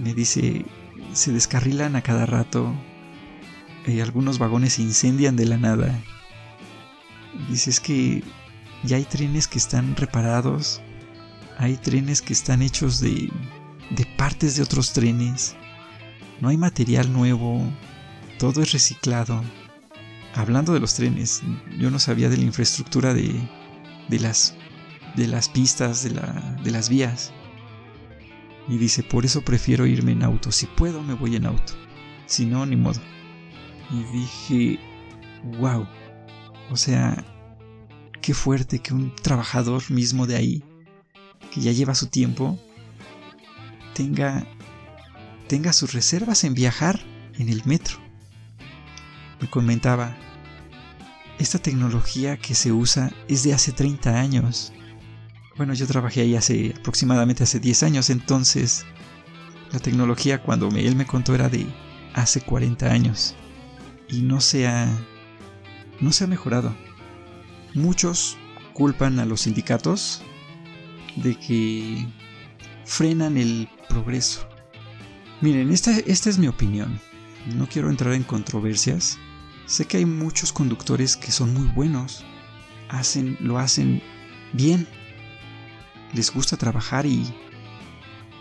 Me 0.00 0.14
dice, 0.14 0.64
se 1.12 1.32
descarrilan 1.32 1.96
a 1.96 2.02
cada 2.02 2.26
rato. 2.26 2.72
y 3.86 4.00
algunos 4.00 4.38
vagones 4.38 4.74
se 4.74 4.82
incendian 4.82 5.36
de 5.36 5.46
la 5.46 5.58
nada. 5.58 6.02
Dice, 7.50 7.70
es 7.70 7.80
que 7.80 8.22
ya 8.82 8.96
hay 8.96 9.04
trenes 9.04 9.46
que 9.46 9.58
están 9.58 9.94
reparados. 9.96 10.80
Hay 11.58 11.76
trenes 11.76 12.22
que 12.22 12.32
están 12.32 12.62
hechos 12.62 13.00
de, 13.00 13.30
de 13.90 14.06
partes 14.16 14.56
de 14.56 14.62
otros 14.62 14.92
trenes. 14.92 15.56
No 16.40 16.48
hay 16.48 16.56
material 16.56 17.12
nuevo. 17.12 17.62
Todo 18.38 18.62
es 18.62 18.72
reciclado 18.72 19.42
hablando 20.34 20.72
de 20.72 20.80
los 20.80 20.94
trenes, 20.94 21.42
yo 21.78 21.90
no 21.90 21.98
sabía 21.98 22.28
de 22.28 22.36
la 22.36 22.44
infraestructura 22.44 23.14
de, 23.14 23.34
de, 24.08 24.20
las, 24.20 24.54
de 25.16 25.28
las 25.28 25.48
pistas, 25.48 26.02
de, 26.02 26.10
la, 26.10 26.58
de 26.62 26.70
las 26.70 26.88
vías. 26.88 27.32
Y 28.68 28.78
dice, 28.78 29.02
por 29.02 29.24
eso 29.24 29.42
prefiero 29.42 29.86
irme 29.86 30.12
en 30.12 30.22
auto. 30.22 30.50
Si 30.50 30.66
puedo, 30.66 31.02
me 31.02 31.14
voy 31.14 31.36
en 31.36 31.46
auto. 31.46 31.74
Si 32.26 32.46
no, 32.46 32.64
ni 32.66 32.76
modo. 32.76 33.00
Y 33.90 34.02
dije, 34.18 34.80
wow. 35.58 35.86
O 36.70 36.76
sea, 36.76 37.24
qué 38.22 38.32
fuerte 38.32 38.78
que 38.80 38.94
un 38.94 39.14
trabajador 39.14 39.90
mismo 39.90 40.26
de 40.26 40.36
ahí, 40.36 40.64
que 41.52 41.60
ya 41.60 41.72
lleva 41.72 41.94
su 41.94 42.06
tiempo, 42.06 42.58
tenga, 43.94 44.46
tenga 45.48 45.72
sus 45.72 45.92
reservas 45.92 46.44
en 46.44 46.54
viajar 46.54 47.00
en 47.38 47.48
el 47.48 47.62
metro. 47.64 47.98
Me 49.40 49.48
comentaba, 49.48 50.16
esta 51.38 51.58
tecnología 51.58 52.36
que 52.36 52.54
se 52.54 52.72
usa 52.72 53.10
es 53.28 53.42
de 53.42 53.54
hace 53.54 53.72
30 53.72 54.18
años. 54.18 54.72
Bueno, 55.56 55.74
yo 55.74 55.86
trabajé 55.86 56.22
ahí 56.22 56.36
hace 56.36 56.74
aproximadamente 56.78 57.44
hace 57.44 57.60
10 57.60 57.82
años, 57.84 58.10
entonces 58.10 58.84
la 59.72 59.78
tecnología 59.78 60.42
cuando 60.42 60.68
él 60.68 60.96
me 60.96 61.06
contó 61.06 61.34
era 61.34 61.48
de 61.48 61.66
hace 62.14 62.40
40 62.40 62.90
años 62.90 63.34
y 64.08 64.22
no 64.22 64.40
se 64.40 64.66
ha 64.66 64.88
no 66.00 66.12
se 66.12 66.24
ha 66.24 66.26
mejorado. 66.26 66.74
Muchos 67.74 68.36
culpan 68.72 69.18
a 69.18 69.24
los 69.24 69.42
sindicatos 69.42 70.22
de 71.16 71.36
que 71.36 72.06
frenan 72.84 73.36
el 73.36 73.68
progreso. 73.88 74.48
Miren, 75.40 75.70
esta, 75.70 75.90
esta 75.98 76.30
es 76.30 76.38
mi 76.38 76.48
opinión. 76.48 77.00
No 77.54 77.68
quiero 77.68 77.90
entrar 77.90 78.14
en 78.14 78.22
controversias, 78.22 79.18
Sé 79.66 79.86
que 79.86 79.96
hay 79.96 80.04
muchos 80.04 80.52
conductores 80.52 81.16
que 81.16 81.32
son 81.32 81.54
muy 81.54 81.68
buenos, 81.68 82.24
hacen, 82.90 83.38
lo 83.40 83.58
hacen 83.58 84.02
bien, 84.52 84.86
les 86.12 86.30
gusta 86.30 86.58
trabajar 86.58 87.06
y, 87.06 87.24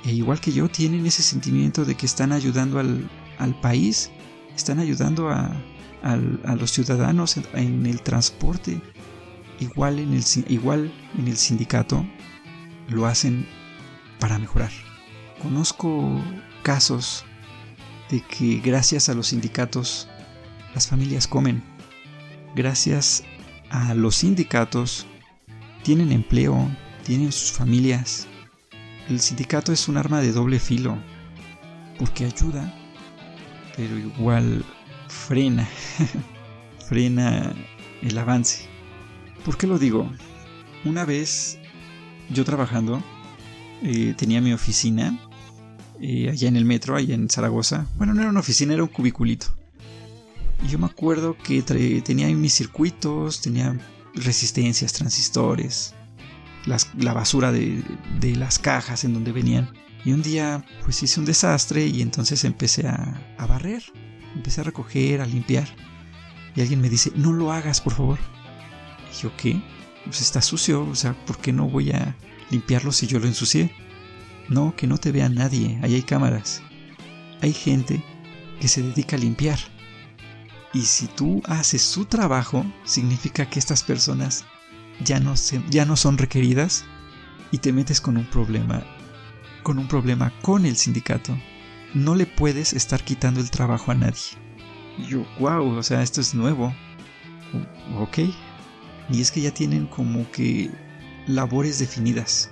e 0.04 0.12
igual 0.12 0.42
que 0.42 0.52
yo, 0.52 0.68
tienen 0.68 1.06
ese 1.06 1.24
sentimiento 1.24 1.86
de 1.86 1.96
que 1.96 2.06
están 2.06 2.34
ayudando 2.34 2.78
al, 2.78 3.60
país, 3.62 4.12
están 4.54 4.80
ayudando 4.80 5.30
a, 5.30 5.56
los 6.58 6.72
ciudadanos 6.72 7.38
en, 7.54 7.86
el 7.86 8.02
transporte, 8.02 8.82
igual 9.62 10.00
en 10.00 10.14
el, 10.14 10.24
igual 10.50 10.92
en 11.18 11.30
el 11.30 11.38
sindicato, 11.38 12.06
lo 12.90 13.06
hacen 13.06 13.48
para 14.20 14.40
mejorar. 14.40 14.72
Conozco 15.42 16.22
casos 16.64 17.26
de 18.10 18.22
que 18.22 18.60
gracias 18.64 19.10
a 19.10 19.14
los 19.14 19.28
sindicatos 19.28 20.08
las 20.74 20.88
familias 20.88 21.28
comen. 21.28 21.64
Gracias 22.56 23.24
a 23.70 23.94
los 23.94 24.16
sindicatos 24.18 25.06
tienen 25.84 26.12
empleo, 26.12 26.70
tienen 27.06 27.32
sus 27.32 27.52
familias. 27.52 28.28
El 29.10 29.20
sindicato 29.20 29.74
es 29.74 29.88
un 29.88 29.98
arma 29.98 30.22
de 30.22 30.32
doble 30.32 30.60
filo, 30.60 30.98
porque 32.00 32.26
ayuda, 32.26 32.74
pero 33.76 33.98
igual 33.98 34.64
frena, 35.10 35.68
frena 36.88 37.54
el 38.02 38.18
avance. 38.18 38.68
¿Por 39.44 39.58
qué 39.58 39.68
lo 39.68 39.78
digo? 39.78 40.10
Una 40.86 41.06
vez 41.06 41.60
yo 42.30 42.46
trabajando, 42.46 43.04
eh, 43.84 44.14
tenía 44.18 44.40
mi 44.40 44.54
oficina 44.54 45.20
eh, 46.00 46.30
allá 46.30 46.48
en 46.48 46.56
el 46.56 46.64
metro, 46.64 46.96
allá 46.96 47.16
en 47.16 47.30
Zaragoza. 47.30 47.86
Bueno, 47.98 48.14
no 48.14 48.22
era 48.22 48.30
una 48.30 48.40
oficina, 48.40 48.74
era 48.74 48.84
un 48.84 48.90
cubiculito. 48.90 49.48
Y 50.64 50.70
yo 50.70 50.80
me 50.80 50.86
acuerdo 50.86 51.38
que 51.38 51.62
tenía 51.62 52.28
mis 52.30 52.54
circuitos, 52.54 53.42
tenía 53.42 53.78
resistencias, 54.16 54.94
transistores, 54.94 55.94
la 56.66 57.14
basura 57.14 57.52
de, 57.52 57.84
las 58.38 58.58
cajas 58.58 59.04
en 59.04 59.14
donde 59.14 59.34
venían. 59.34 59.74
Y 60.06 60.14
un 60.14 60.22
día 60.22 60.66
pues 60.84 61.04
hice 61.04 61.20
un 61.20 61.26
desastre 61.26 61.86
y 61.86 62.02
entonces 62.02 62.46
empecé 62.46 62.88
a, 62.88 63.36
a 63.38 63.46
barrer, 63.48 63.84
empecé 64.34 64.62
a 64.62 64.64
recoger, 64.64 65.20
a 65.20 65.26
limpiar. 65.26 65.68
Y 66.56 66.62
alguien 66.62 66.80
me 66.80 66.90
dice, 66.90 67.12
no 67.16 67.34
lo 67.34 67.52
hagas, 67.52 67.82
por 67.82 67.94
favor. 67.94 68.20
Y 69.12 69.24
yo, 69.24 69.32
¿qué? 69.36 69.62
Pues 70.06 70.22
está 70.22 70.42
sucio, 70.42 70.88
o 70.88 70.96
sea, 70.96 71.14
¿por 71.26 71.38
qué 71.38 71.52
no 71.52 71.68
voy 71.68 71.92
a 71.92 72.16
limpiarlo 72.50 72.92
si 72.92 73.08
yo 73.08 73.20
lo 73.20 73.28
ensucié? 73.28 73.74
No, 74.50 74.76
que 74.76 74.88
no 74.88 74.98
te 74.98 75.12
vea 75.12 75.30
nadie, 75.30 75.80
ahí 75.82 75.96
hay 75.96 76.04
cámaras. 76.04 76.62
Hay 77.42 77.54
gente 77.54 78.04
que 78.60 78.68
se 78.68 78.82
dedica 78.82 79.16
a 79.18 79.20
limpiar 79.20 79.60
Y 80.74 80.84
si 80.84 81.08
tú 81.08 81.42
haces 81.46 81.82
su 81.82 82.06
trabajo, 82.06 82.66
significa 82.84 83.50
que 83.50 83.60
estas 83.60 83.84
personas 83.84 84.46
ya 85.04 85.20
no, 85.20 85.34
ya 85.70 85.86
no 85.86 85.96
son 85.96 86.18
requeridas 86.18 86.86
y 87.52 87.60
te 87.60 87.74
metes 87.74 88.02
con 88.02 88.18
un 88.18 88.26
problema, 88.26 88.84
con 89.62 89.78
un 89.78 89.88
problema 89.88 90.34
con 90.42 90.66
el 90.66 90.78
sindicato. 90.78 91.38
No 91.94 92.16
le 92.16 92.26
puedes 92.26 92.74
estar 92.74 93.04
quitando 93.04 93.40
el 93.40 93.52
trabajo 93.52 93.92
a 93.92 93.96
nadie. 93.96 94.38
Yo, 95.08 95.26
wow, 95.40 95.78
o 95.78 95.84
sea, 95.84 96.02
esto 96.02 96.22
es 96.22 96.34
nuevo. 96.34 96.74
Ok. 97.98 98.20
Y 99.10 99.22
es 99.22 99.32
que 99.32 99.42
ya 99.42 99.52
tienen 99.52 99.86
como 99.88 100.30
que 100.32 100.72
labores 101.28 101.80
definidas. 101.80 102.52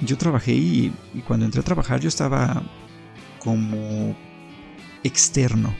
Yo 0.00 0.18
trabajé 0.18 0.52
y, 0.52 0.92
y 1.14 1.20
cuando 1.20 1.46
entré 1.46 1.60
a 1.60 1.64
trabajar 1.64 2.00
yo 2.00 2.08
estaba 2.08 2.62
como 3.38 4.16
externo. 5.02 5.74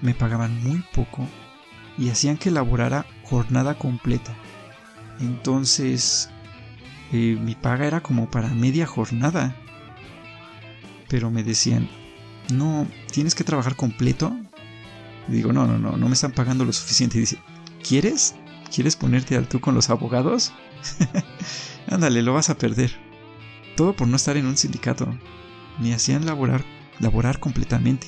Me 0.00 0.14
pagaban 0.14 0.62
muy 0.62 0.84
poco 0.94 1.26
y 1.96 2.10
hacían 2.10 2.36
que 2.36 2.50
laborara 2.50 3.06
jornada 3.24 3.76
completa. 3.76 4.34
Entonces, 5.20 6.30
eh, 7.12 7.36
mi 7.40 7.54
paga 7.54 7.86
era 7.86 8.00
como 8.00 8.30
para 8.30 8.48
media 8.48 8.86
jornada. 8.86 9.56
Pero 11.08 11.30
me 11.30 11.42
decían, 11.42 11.88
no, 12.52 12.86
tienes 13.10 13.34
que 13.34 13.44
trabajar 13.44 13.76
completo. 13.76 14.36
Y 15.28 15.32
digo, 15.32 15.52
no, 15.52 15.66
no, 15.66 15.78
no, 15.78 15.96
no 15.96 16.06
me 16.06 16.14
están 16.14 16.32
pagando 16.32 16.64
lo 16.64 16.72
suficiente. 16.72 17.18
Y 17.18 17.22
dice, 17.22 17.38
¿quieres? 17.86 18.34
¿Quieres 18.74 18.96
ponerte 18.96 19.36
al 19.36 19.48
tú 19.48 19.60
con 19.60 19.74
los 19.74 19.90
abogados? 19.90 20.52
Ándale, 21.88 22.22
lo 22.22 22.34
vas 22.34 22.50
a 22.50 22.58
perder. 22.58 22.92
Todo 23.76 23.94
por 23.94 24.08
no 24.08 24.16
estar 24.16 24.36
en 24.36 24.46
un 24.46 24.56
sindicato. 24.56 25.18
Me 25.78 25.94
hacían 25.94 26.26
laborar, 26.26 26.64
laborar 27.00 27.40
completamente. 27.40 28.06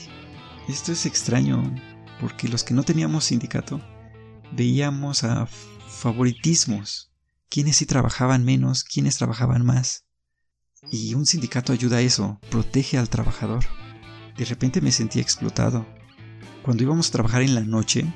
Esto 0.69 0.93
es 0.93 1.07
extraño, 1.07 1.75
porque 2.21 2.49
los 2.49 2.65
que 2.65 2.75
no 2.75 2.83
teníamos 2.83 3.25
sindicato 3.25 3.81
veíamos 4.53 5.25
a 5.25 5.47
favoritismos, 5.47 7.11
quienes 7.49 7.77
sí 7.77 7.87
trabajaban 7.87 8.45
menos, 8.45 8.85
quienes 8.85 9.17
trabajaban 9.17 9.65
más. 9.65 10.05
Y 10.91 11.15
un 11.15 11.27
sindicato 11.27 11.73
ayuda 11.73 11.99
a 11.99 12.01
eso, 12.01 12.41
protege 12.51 12.99
al 12.99 13.09
trabajador. 13.09 13.65
De 14.37 14.45
repente 14.45 14.81
me 14.81 14.93
sentía 14.93 15.23
explotado. 15.23 15.87
Cuando 16.63 16.83
íbamos 16.83 17.09
a 17.09 17.13
trabajar 17.13 17.43
en 17.43 17.55
la 17.55 17.63
noche, 17.63 18.07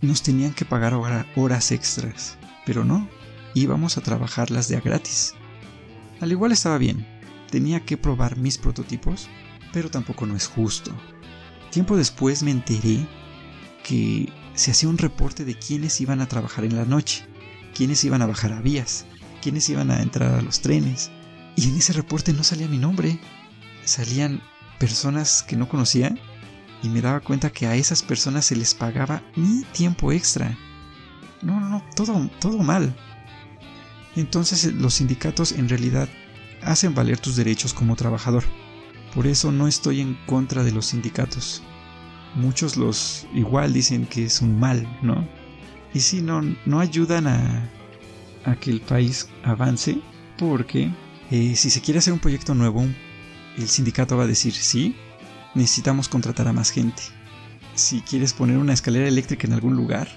nos 0.00 0.22
tenían 0.22 0.52
que 0.52 0.64
pagar 0.64 0.94
horas 0.94 1.72
extras, 1.72 2.38
pero 2.64 2.84
no, 2.84 3.08
íbamos 3.54 3.96
a 3.96 4.00
trabajarlas 4.00 4.68
de 4.68 4.76
a 4.76 4.80
gratis. 4.80 5.34
Al 6.20 6.32
igual 6.32 6.52
estaba 6.52 6.78
bien, 6.78 7.06
tenía 7.50 7.80
que 7.80 7.96
probar 7.96 8.36
mis 8.36 8.58
prototipos, 8.58 9.28
pero 9.72 9.90
tampoco 9.90 10.26
no 10.26 10.36
es 10.36 10.46
justo. 10.46 10.92
Tiempo 11.70 11.96
después 11.96 12.42
me 12.42 12.50
enteré 12.50 13.06
que 13.84 14.32
se 14.54 14.70
hacía 14.70 14.88
un 14.88 14.98
reporte 14.98 15.44
de 15.44 15.54
quiénes 15.54 16.00
iban 16.00 16.20
a 16.20 16.28
trabajar 16.28 16.64
en 16.64 16.76
la 16.76 16.84
noche, 16.84 17.24
quiénes 17.74 18.04
iban 18.04 18.22
a 18.22 18.26
bajar 18.26 18.52
a 18.52 18.60
vías, 18.60 19.06
quiénes 19.40 19.68
iban 19.68 19.90
a 19.90 20.02
entrar 20.02 20.34
a 20.34 20.42
los 20.42 20.60
trenes. 20.60 21.10
Y 21.56 21.68
en 21.68 21.76
ese 21.76 21.92
reporte 21.92 22.32
no 22.32 22.44
salía 22.44 22.68
mi 22.68 22.78
nombre. 22.78 23.18
Salían 23.84 24.42
personas 24.78 25.42
que 25.42 25.56
no 25.56 25.68
conocía 25.68 26.14
y 26.82 26.88
me 26.88 27.00
daba 27.00 27.20
cuenta 27.20 27.50
que 27.50 27.66
a 27.66 27.76
esas 27.76 28.02
personas 28.02 28.46
se 28.46 28.56
les 28.56 28.74
pagaba 28.74 29.22
mi 29.36 29.64
tiempo 29.72 30.12
extra. 30.12 30.56
No, 31.42 31.60
no, 31.60 31.68
no, 31.68 31.84
todo, 31.94 32.30
todo 32.38 32.58
mal. 32.58 32.94
Entonces 34.16 34.72
los 34.74 34.94
sindicatos 34.94 35.52
en 35.52 35.68
realidad 35.68 36.08
hacen 36.62 36.94
valer 36.94 37.18
tus 37.18 37.36
derechos 37.36 37.72
como 37.74 37.96
trabajador. 37.96 38.44
Por 39.14 39.26
eso 39.26 39.52
no 39.52 39.66
estoy 39.68 40.00
en 40.00 40.18
contra 40.26 40.62
de 40.62 40.72
los 40.72 40.86
sindicatos 40.86 41.62
muchos 42.34 42.76
los 42.76 43.26
igual 43.34 43.72
dicen 43.72 44.06
que 44.06 44.24
es 44.24 44.40
un 44.40 44.58
mal, 44.58 44.86
¿no? 45.02 45.26
Y 45.92 46.00
si 46.00 46.22
no, 46.22 46.42
no 46.66 46.80
ayudan 46.80 47.26
a, 47.26 47.68
a 48.44 48.56
que 48.56 48.70
el 48.70 48.80
país 48.80 49.28
avance 49.42 50.00
porque 50.38 50.90
eh, 51.30 51.54
si 51.56 51.70
se 51.70 51.80
quiere 51.80 51.98
hacer 51.98 52.12
un 52.12 52.20
proyecto 52.20 52.54
nuevo, 52.54 52.86
el 53.56 53.68
sindicato 53.68 54.16
va 54.16 54.24
a 54.24 54.28
decir 54.28 54.52
sí, 54.52 54.96
necesitamos 55.54 56.08
contratar 56.08 56.48
a 56.48 56.52
más 56.52 56.70
gente. 56.70 57.02
Si 57.74 58.00
quieres 58.02 58.32
poner 58.32 58.58
una 58.58 58.72
escalera 58.72 59.08
eléctrica 59.08 59.46
en 59.46 59.52
algún 59.52 59.76
lugar, 59.76 60.08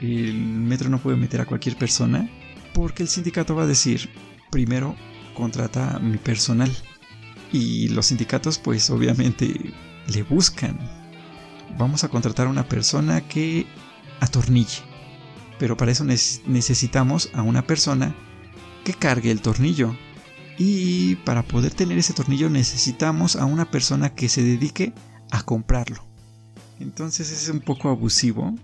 el 0.00 0.34
metro 0.34 0.90
no 0.90 0.98
puede 0.98 1.16
meter 1.16 1.40
a 1.40 1.46
cualquier 1.46 1.76
persona 1.76 2.28
porque 2.72 3.02
el 3.02 3.08
sindicato 3.08 3.54
va 3.54 3.62
a 3.62 3.68
decir 3.68 4.10
primero 4.50 4.96
contrata 5.34 5.96
a 5.96 5.98
mi 5.98 6.18
personal. 6.18 6.70
Y 7.52 7.88
los 7.88 8.06
sindicatos 8.06 8.58
pues 8.58 8.90
obviamente 8.90 9.72
le 10.08 10.22
buscan 10.24 10.78
vamos 11.78 12.04
a 12.04 12.08
contratar 12.08 12.46
a 12.46 12.50
una 12.50 12.68
persona 12.68 13.20
que 13.22 13.66
atornille. 14.20 14.82
Pero 15.58 15.76
para 15.76 15.92
eso 15.92 16.04
necesitamos 16.04 17.30
a 17.32 17.42
una 17.42 17.66
persona 17.66 18.14
que 18.84 18.94
cargue 18.94 19.30
el 19.30 19.40
tornillo. 19.40 19.96
Y 20.58 21.16
para 21.16 21.42
poder 21.42 21.74
tener 21.74 21.98
ese 21.98 22.12
tornillo 22.12 22.48
necesitamos 22.48 23.36
a 23.36 23.44
una 23.44 23.70
persona 23.70 24.14
que 24.14 24.28
se 24.28 24.42
dedique 24.42 24.92
a 25.30 25.42
comprarlo. 25.42 26.04
Entonces 26.80 27.30
es 27.32 27.48
un 27.48 27.60
poco 27.60 27.88
abusivo. 27.88 28.54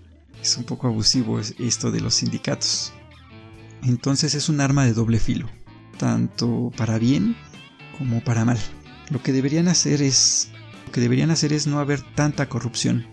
Es 0.41 0.57
un 0.57 0.63
poco 0.63 0.87
abusivo 0.87 1.39
esto 1.39 1.91
de 1.91 2.01
los 2.01 2.15
sindicatos. 2.15 2.93
Entonces 3.83 4.35
es 4.35 4.49
un 4.49 4.61
arma 4.61 4.85
de 4.85 4.93
doble 4.93 5.19
filo. 5.19 5.49
Tanto 5.97 6.71
para 6.77 6.97
bien 6.97 7.35
como 7.97 8.23
para 8.23 8.45
mal. 8.45 8.59
Lo 9.09 9.21
que 9.21 9.33
deberían 9.33 9.67
hacer 9.67 10.01
es 10.01 10.49
lo 10.85 10.91
que 10.91 11.01
deberían 11.01 11.31
hacer 11.31 11.53
es 11.53 11.67
no 11.67 11.79
haber 11.79 12.01
tanta 12.15 12.49
corrupción. 12.49 13.05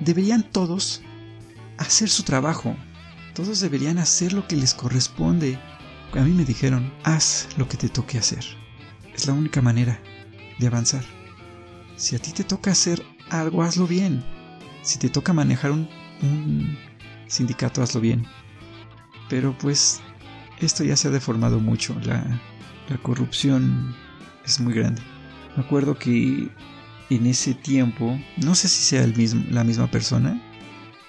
Deberían 0.00 0.42
todos 0.42 1.02
hacer 1.78 2.08
su 2.08 2.22
trabajo. 2.22 2.76
Todos 3.34 3.60
deberían 3.60 3.98
hacer 3.98 4.32
lo 4.32 4.46
que 4.46 4.56
les 4.56 4.74
corresponde. 4.74 5.58
A 6.14 6.20
mí 6.22 6.32
me 6.32 6.44
dijeron, 6.44 6.92
haz 7.04 7.48
lo 7.56 7.68
que 7.68 7.76
te 7.76 7.88
toque 7.88 8.18
hacer. 8.18 8.44
Es 9.14 9.26
la 9.26 9.34
única 9.34 9.60
manera 9.60 10.00
de 10.58 10.66
avanzar. 10.66 11.04
Si 11.96 12.16
a 12.16 12.18
ti 12.18 12.32
te 12.32 12.44
toca 12.44 12.70
hacer 12.70 13.02
algo, 13.30 13.62
hazlo 13.62 13.86
bien. 13.86 14.24
Si 14.82 14.98
te 14.98 15.08
toca 15.08 15.32
manejar 15.32 15.70
un, 15.70 15.88
sindicato, 17.26 17.82
hazlo 17.82 18.00
bien. 18.00 18.26
Pero 19.28 19.56
pues 19.58 20.00
esto 20.60 20.84
ya 20.84 20.96
se 20.96 21.08
ha 21.08 21.10
deformado 21.10 21.60
mucho. 21.60 21.94
La, 22.04 22.40
la 22.88 22.96
corrupción 22.98 23.94
es 24.44 24.60
muy 24.60 24.72
grande. 24.72 25.02
Me 25.56 25.62
acuerdo 25.62 25.98
que 25.98 26.48
en 27.10 27.26
ese 27.26 27.54
tiempo, 27.54 28.18
no 28.36 28.54
sé 28.54 28.68
si 28.68 28.82
sea 28.82 29.04
el 29.04 29.14
mismo, 29.16 29.44
la 29.50 29.64
misma 29.64 29.90
persona, 29.90 30.40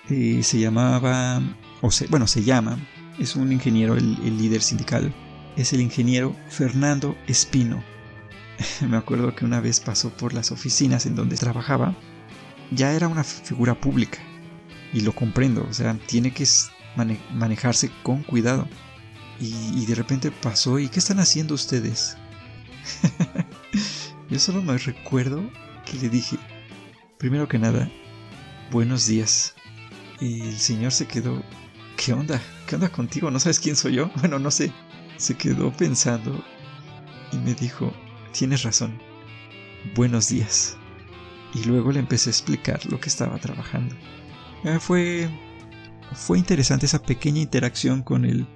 eh, 0.10 0.42
se 0.44 0.60
llamaba, 0.60 1.42
o 1.82 1.92
se, 1.92 2.08
bueno, 2.08 2.26
se 2.28 2.44
llama, 2.44 2.78
es 3.19 3.36
un 3.36 3.51
ingeniero, 3.51 3.95
el, 3.95 4.38
líder 4.38 4.62
sindical, 4.62 5.13
es 5.55 5.73
el 5.73 5.82
ingeniero 5.82 6.36
Fernando 6.49 7.17
Espino. 7.27 7.84
Me 8.88 8.97
acuerdo 8.97 9.36
que 9.36 9.45
una 9.45 9.60
vez 9.60 9.79
pasó 9.79 10.10
por 10.10 10.34
las 10.34 10.51
oficinas 10.51 11.05
en 11.05 11.15
donde 11.15 11.38
trabajaba, 11.38 11.95
ya 12.71 12.93
era 12.93 13.08
una 13.08 13.23
figura 13.23 13.79
pública, 13.79 14.19
y 14.93 15.01
lo 15.01 15.13
comprendo, 15.13 15.65
o 15.69 15.73
sea, 15.73 15.97
tiene 16.05 16.32
que 16.32 16.45
manejarse 17.34 17.91
con 18.03 18.23
cuidado. 18.23 18.67
Y, 19.39 19.53
y 19.75 19.86
de 19.86 19.95
repente 19.95 20.32
pasó, 20.32 20.79
¿y 20.79 20.89
qué 20.89 20.99
están 20.99 21.19
haciendo 21.19 21.53
ustedes? 21.53 22.17
Yo 24.29 24.38
solo 24.38 24.62
me 24.62 24.77
recuerdo 24.77 25.49
le 25.97 26.10
dije, 26.10 26.38
primero 27.17 27.47
que 27.47 27.60
nada, 27.60 27.89
buenos 28.71 29.08
días. 29.08 29.55
Y 30.19 30.41
el 30.41 30.58
señor 30.58 30.91
se 30.91 31.08
quedó, 31.08 31.41
¿qué 31.97 32.13
onda? 32.13 32.41
¿Qué 32.69 32.77
contigo? 32.89 33.32
¿No 33.32 33.39
sabes 33.39 33.60
quién 33.60 33.75
soy 33.75 33.95
yo? 33.95 34.12
Bueno, 34.19 34.38
no 34.38 34.51
sé. 34.51 34.71
Se 35.17 35.36
quedó 35.36 35.71
pensando 35.75 36.43
y 37.32 37.38
me 37.38 37.55
dijo, 37.55 37.91
tienes 38.32 38.62
razón, 38.62 39.01
buenos 39.95 40.29
días. 40.29 40.77
Y 41.55 41.63
luego 41.63 41.91
le 41.91 41.99
empecé 41.99 42.30
a 42.30 42.34
explicar 42.34 42.86
lo 42.86 42.99
que 42.99 43.09
estaba 43.09 43.39
trabajando. 43.39 43.95
Eh, 44.63 44.78
fue, 44.80 45.28
fue 46.13 46.38
interesante 46.38 46.86
esa 46.86 47.01
pequeña 47.01 47.41
interacción 47.41 48.03
con 48.03 48.24
el 48.24 48.47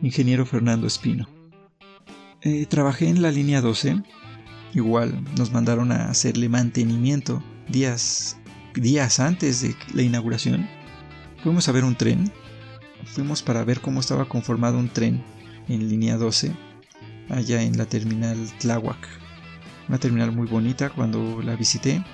ingeniero 0.00 0.46
Fernando 0.46 0.86
Espino. 0.86 1.28
Eh, 2.42 2.66
trabajé 2.66 3.08
en 3.08 3.20
la 3.20 3.32
línea 3.32 3.60
12 3.60 4.00
Igual 4.74 5.24
nos 5.36 5.50
mandaron 5.50 5.90
a 5.90 6.08
hacerle 6.08 6.48
mantenimiento 6.48 7.42
días, 7.68 8.38
días 8.74 9.18
antes 9.18 9.60
de 9.62 9.74
la 9.92 10.02
inauguración. 10.02 10.68
Fuimos 11.42 11.68
a 11.68 11.72
ver 11.72 11.82
un 11.82 11.96
tren. 11.96 12.30
Fuimos 13.04 13.42
para 13.42 13.64
ver 13.64 13.80
cómo 13.80 14.00
estaba 14.00 14.26
conformado 14.26 14.78
un 14.78 14.88
tren 14.88 15.22
en 15.68 15.88
línea 15.88 16.16
12, 16.16 16.52
allá 17.28 17.62
en 17.62 17.76
la 17.76 17.86
terminal 17.86 18.36
Tláhuac. 18.58 19.08
Una 19.88 19.98
terminal 19.98 20.32
muy 20.32 20.46
bonita 20.46 20.90
cuando 20.90 21.42
la 21.42 21.54
visité. 21.56 22.04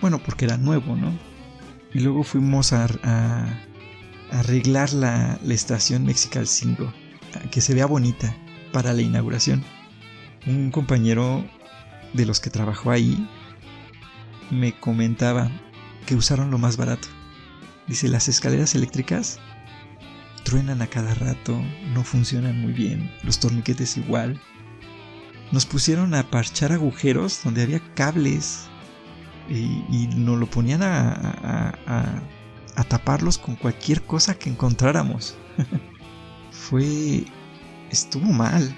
Bueno, 0.00 0.20
porque 0.22 0.44
era 0.44 0.56
nuevo, 0.56 0.96
¿no? 0.96 1.12
Y 1.92 2.00
luego 2.00 2.22
fuimos 2.22 2.72
a, 2.72 2.86
arreglar 4.30 4.92
la, 4.92 5.38
la, 5.42 5.54
estación 5.54 6.04
Mexical 6.04 6.46
5, 6.46 6.92
que 7.50 7.60
se 7.60 7.74
vea 7.74 7.86
bonita 7.86 8.34
para 8.72 8.92
la 8.94 9.02
inauguración. 9.02 9.62
Un 10.46 10.70
compañero 10.70 11.44
de 12.14 12.26
los 12.26 12.40
que 12.40 12.50
trabajó 12.50 12.90
ahí 12.90 13.28
me 14.50 14.72
comentaba 14.72 15.50
que 16.06 16.14
usaron 16.14 16.50
lo 16.50 16.58
más 16.58 16.76
barato. 16.76 17.08
Dice, 17.86 18.08
las 18.08 18.28
escaleras 18.28 18.74
eléctricas 18.74 19.38
truenan 20.52 20.82
a 20.82 20.86
cada 20.86 21.14
rato, 21.14 21.58
no 21.94 22.04
funcionan 22.04 22.60
muy 22.60 22.74
bien, 22.74 23.10
los 23.22 23.40
torniquetes 23.40 23.96
igual. 23.96 24.38
Nos 25.50 25.64
pusieron 25.64 26.12
a 26.12 26.28
parchar 26.28 26.72
agujeros 26.72 27.40
donde 27.42 27.62
había 27.62 27.80
cables 27.94 28.64
y, 29.48 30.08
nos 30.14 30.38
lo 30.38 30.44
ponían 30.44 30.82
a, 30.82 32.20
a 32.76 32.84
taparlos 32.84 33.38
con 33.38 33.56
cualquier 33.56 34.02
cosa 34.02 34.34
que 34.34 34.50
encontráramos. 34.50 35.36
Fue... 36.50 37.24
estuvo 37.88 38.30
mal. 38.30 38.76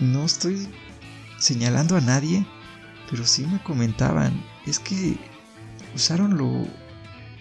No 0.00 0.24
estoy 0.24 0.66
señalando 1.38 1.96
a 1.96 2.00
nadie, 2.00 2.44
pero 3.08 3.24
sí 3.24 3.46
me 3.46 3.62
comentaban, 3.62 4.44
es 4.66 4.80
que 4.80 5.18
usaron 5.94 6.36
lo... 6.36 6.66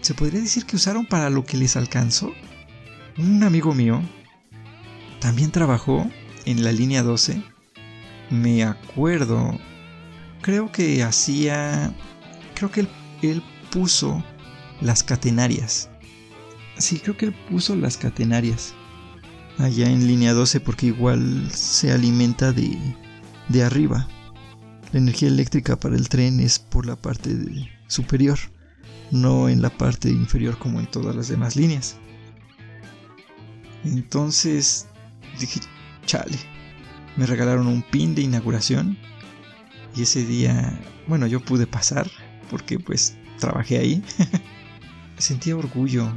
Se 0.01 0.13
podría 0.13 0.39
decir 0.39 0.67
que 0.67 0.75
usaron 0.75 1.07
para 1.07 1.31
lo 1.31 1.43
que 1.43 1.57
les 1.57 1.75
alcanzó. 1.75 2.31
Un 3.17 3.43
amigo 3.43 3.75
mío 3.75 4.01
también 5.19 5.51
trabajó 5.51 6.09
en 6.45 6.63
la 6.63 6.71
línea 6.71 7.03
12. 7.03 7.43
Me 8.31 8.63
acuerdo, 8.63 9.59
creo 10.41 10.71
que 10.71 11.03
hacía... 11.03 11.93
Creo 12.55 12.71
que 12.71 12.81
él, 12.81 12.89
él 13.21 13.43
puso 13.71 14.23
las 14.81 15.03
catenarias. 15.03 15.89
Sí, 16.77 16.99
creo 16.99 17.15
que 17.15 17.27
él 17.27 17.35
puso 17.49 17.75
las 17.75 17.97
catenarias 17.97 18.73
allá 19.59 19.87
en 19.87 20.07
línea 20.07 20.33
12 20.33 20.59
porque 20.59 20.87
igual 20.87 21.49
se 21.51 21.91
alimenta 21.91 22.51
de, 22.51 22.77
de 23.49 23.63
arriba. 23.63 24.07
La 24.91 24.99
energía 24.99 25.27
eléctrica 25.27 25.75
para 25.75 25.95
el 25.95 26.09
tren 26.09 26.39
es 26.39 26.57
por 26.57 26.85
la 26.85 26.95
parte 26.95 27.35
superior, 27.87 28.39
no 29.11 29.49
en 29.49 29.61
la 29.61 29.69
parte 29.69 30.09
inferior 30.09 30.57
como 30.57 30.79
en 30.79 30.87
todas 30.87 31.15
las 31.15 31.27
demás 31.27 31.55
líneas. 31.55 31.97
Entonces 33.83 34.87
dije, 35.39 35.59
chale, 36.05 36.37
me 37.17 37.25
regalaron 37.25 37.67
un 37.67 37.81
pin 37.81 38.15
de 38.15 38.21
inauguración 38.21 38.97
y 39.95 40.03
ese 40.03 40.25
día, 40.25 40.79
bueno, 41.07 41.27
yo 41.27 41.39
pude 41.39 41.67
pasar 41.67 42.09
porque 42.49 42.79
pues 42.79 43.17
trabajé 43.39 43.77
ahí. 43.77 44.03
Sentía 45.17 45.55
orgullo 45.55 46.11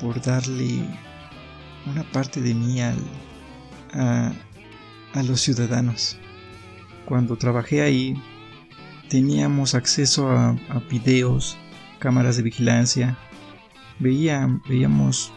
por 0.00 0.20
darle 0.20 0.84
una 1.86 2.02
parte 2.12 2.40
de 2.40 2.54
mí 2.54 2.80
a, 2.80 2.94
a 3.92 5.22
los 5.22 5.40
ciudadanos. 5.40 6.18
Cuando 7.06 7.36
trabajé 7.36 7.82
ahí 7.82 8.22
teníamos 9.08 9.74
acceso 9.74 10.30
a, 10.30 10.50
a 10.68 10.78
videos, 10.90 11.56
cámaras 11.98 12.36
de 12.36 12.42
vigilancia, 12.42 13.18
Veía, 14.02 14.48
veíamos 14.68 15.32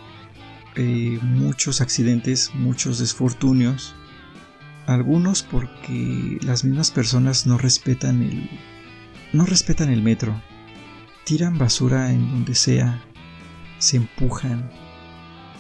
eh, 0.76 1.20
muchos 1.22 1.82
accidentes, 1.82 2.52
muchos 2.54 3.00
desfortunios, 3.00 3.96
algunos 4.88 5.42
porque 5.42 6.38
las 6.42 6.64
mismas 6.64 6.92
personas 6.92 7.48
no 7.48 7.58
respetan 7.58 8.22
el, 8.22 8.50
no 9.34 9.46
respetan 9.46 9.90
el 9.90 10.02
metro, 10.02 10.42
tiran 11.24 11.58
basura 11.58 12.12
en 12.12 12.30
donde 12.30 12.56
sea, 12.56 13.04
se 13.80 13.98
empujan, 13.98 14.70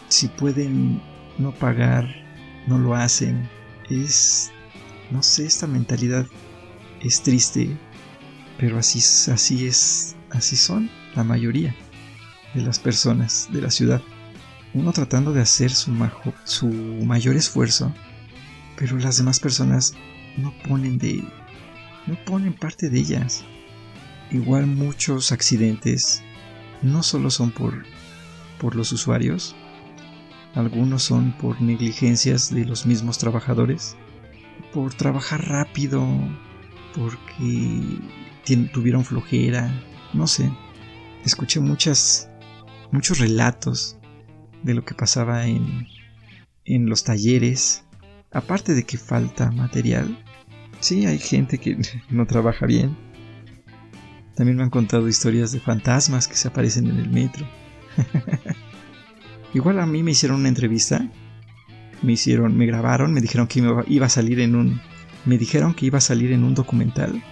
si 0.09 0.27
pueden 0.27 1.01
no 1.37 1.53
pagar, 1.53 2.07
no 2.67 2.77
lo 2.77 2.95
hacen. 2.95 3.49
Es, 3.89 4.51
no 5.11 5.23
sé, 5.23 5.45
esta 5.45 5.67
mentalidad 5.67 6.25
es 7.01 7.21
triste, 7.21 7.75
pero 8.57 8.77
así, 8.79 8.99
así 9.31 9.67
es, 9.67 10.15
así 10.31 10.55
son 10.55 10.89
la 11.15 11.23
mayoría 11.23 11.75
de 12.53 12.61
las 12.61 12.79
personas 12.79 13.47
de 13.51 13.61
la 13.61 13.71
ciudad. 13.71 14.01
Uno 14.75 14.91
tratando 14.91 15.31
de 15.31 15.41
hacer 15.41 15.71
su, 15.71 15.89
mayor 15.89 17.37
esfuerzo, 17.37 17.93
pero 18.77 18.97
las 18.97 19.15
demás 19.15 19.39
personas 19.39 19.93
no 20.35 20.53
ponen 20.67 20.97
de, 20.97 21.23
no 22.07 22.17
ponen 22.25 22.51
parte 22.51 22.89
de 22.89 22.99
ellas. 22.99 23.45
Igual 24.31 24.67
muchos 24.67 25.31
accidentes 25.31 26.21
no 26.81 27.03
solo 27.03 27.29
son 27.29 27.51
por, 27.51 27.85
por 28.59 28.75
los 28.75 28.91
usuarios, 28.91 29.55
algunos 30.55 31.03
son 31.03 31.31
por 31.37 31.61
negligencias 31.61 32.53
de 32.53 32.65
los 32.65 32.85
mismos 32.85 33.17
trabajadores, 33.17 33.95
por 34.73 34.93
trabajar 34.93 35.47
rápido, 35.47 36.05
porque 36.93 38.01
tuvieron 38.73 39.05
flojera, 39.05 39.71
no 40.13 40.27
sé. 40.27 40.51
Escuché 41.23 41.61
muchas, 41.61 42.29
muchos 42.91 43.19
relatos 43.19 43.97
de 44.65 44.73
lo 44.73 44.83
que 44.83 44.95
pasaba 44.95 45.45
en, 45.45 45.87
en 46.65 46.89
los 46.89 47.03
talleres. 47.03 47.83
Aparte 48.31 48.73
de 48.73 48.83
que 48.83 48.97
falta 48.97 49.51
material, 49.51 50.21
sí 50.79 51.05
hay 51.05 51.19
gente 51.19 51.59
que 51.59 51.77
no 52.09 52.25
trabaja 52.25 52.65
bien. 52.65 52.97
También 54.35 54.57
me 54.57 54.63
han 54.63 54.69
contado 54.69 55.07
historias 55.07 55.53
de 55.53 55.61
fantasmas 55.61 56.27
que 56.27 56.35
se 56.35 56.49
aparecen 56.49 56.87
en 56.87 56.97
el 56.97 57.09
metro. 57.09 57.47
Igual 59.53 59.79
a 59.79 59.85
mí 59.85 60.03
me 60.03 60.11
hicieron 60.11 60.39
una 60.39 60.49
entrevista. 60.49 61.09
Me 62.01 62.13
hicieron, 62.13 62.57
me 62.57 62.65
grabaron, 62.65 63.13
me 63.13 63.21
dijeron 63.21 63.47
que 63.47 63.63
iba 63.87 64.05
a 64.05 64.09
salir 64.09 64.41
en 64.41 64.55
un. 64.55 64.81
Me 65.23 65.37
dijeron 65.37 65.73
que 65.73 65.85
iba 65.85 65.99
a 65.99 66.01
salir 66.01 66.33
en 66.33 66.43
un 66.43 66.53
documental. 66.53 67.23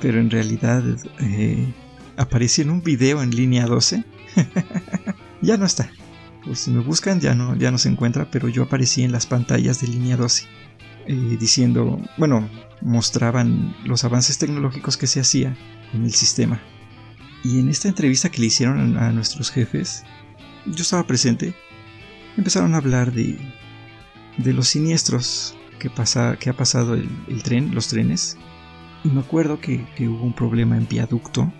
Pero 0.00 0.18
en 0.18 0.30
realidad 0.30 0.82
eh, 1.20 1.72
apareció 2.16 2.64
en 2.64 2.70
un 2.70 2.82
video 2.82 3.22
en 3.22 3.30
línea 3.30 3.66
12. 3.66 4.02
ya 5.42 5.56
no 5.56 5.66
está. 5.66 5.92
Pues 6.44 6.60
si 6.60 6.70
me 6.70 6.80
buscan 6.80 7.20
ya 7.20 7.34
no, 7.34 7.56
ya 7.56 7.70
no 7.70 7.78
se 7.78 7.88
encuentra, 7.88 8.30
pero 8.30 8.48
yo 8.48 8.64
aparecí 8.64 9.02
en 9.02 9.12
las 9.12 9.26
pantallas 9.26 9.80
de 9.80 9.88
línea 9.88 10.16
12. 10.16 10.46
Eh, 11.06 11.36
diciendo, 11.38 12.00
bueno, 12.16 12.48
mostraban 12.80 13.74
los 13.84 14.04
avances 14.04 14.38
tecnológicos 14.38 14.96
que 14.96 15.08
se 15.08 15.20
hacía 15.20 15.56
en 15.92 16.04
el 16.04 16.12
sistema. 16.12 16.60
Y 17.42 17.58
en 17.58 17.68
esta 17.68 17.88
entrevista 17.88 18.30
que 18.30 18.40
le 18.40 18.46
hicieron 18.46 18.96
a 18.96 19.10
nuestros 19.10 19.50
jefes, 19.50 20.04
yo 20.64 20.82
estaba 20.82 21.04
presente, 21.04 21.54
empezaron 22.36 22.74
a 22.74 22.76
hablar 22.76 23.12
de, 23.12 23.36
de 24.38 24.52
los 24.52 24.68
siniestros 24.68 25.56
que, 25.80 25.90
pasa, 25.90 26.36
que 26.38 26.50
ha 26.50 26.52
pasado 26.52 26.94
el, 26.94 27.42
tren, 27.42 27.74
los 27.74 27.88
trenes. 27.88 28.36
Y 29.02 29.08
me 29.08 29.20
acuerdo 29.20 29.60
que, 29.60 29.84
hubo 30.00 30.24
un 30.24 30.32
problema 30.32 30.76
en 30.76 30.86
viaducto 30.86 31.52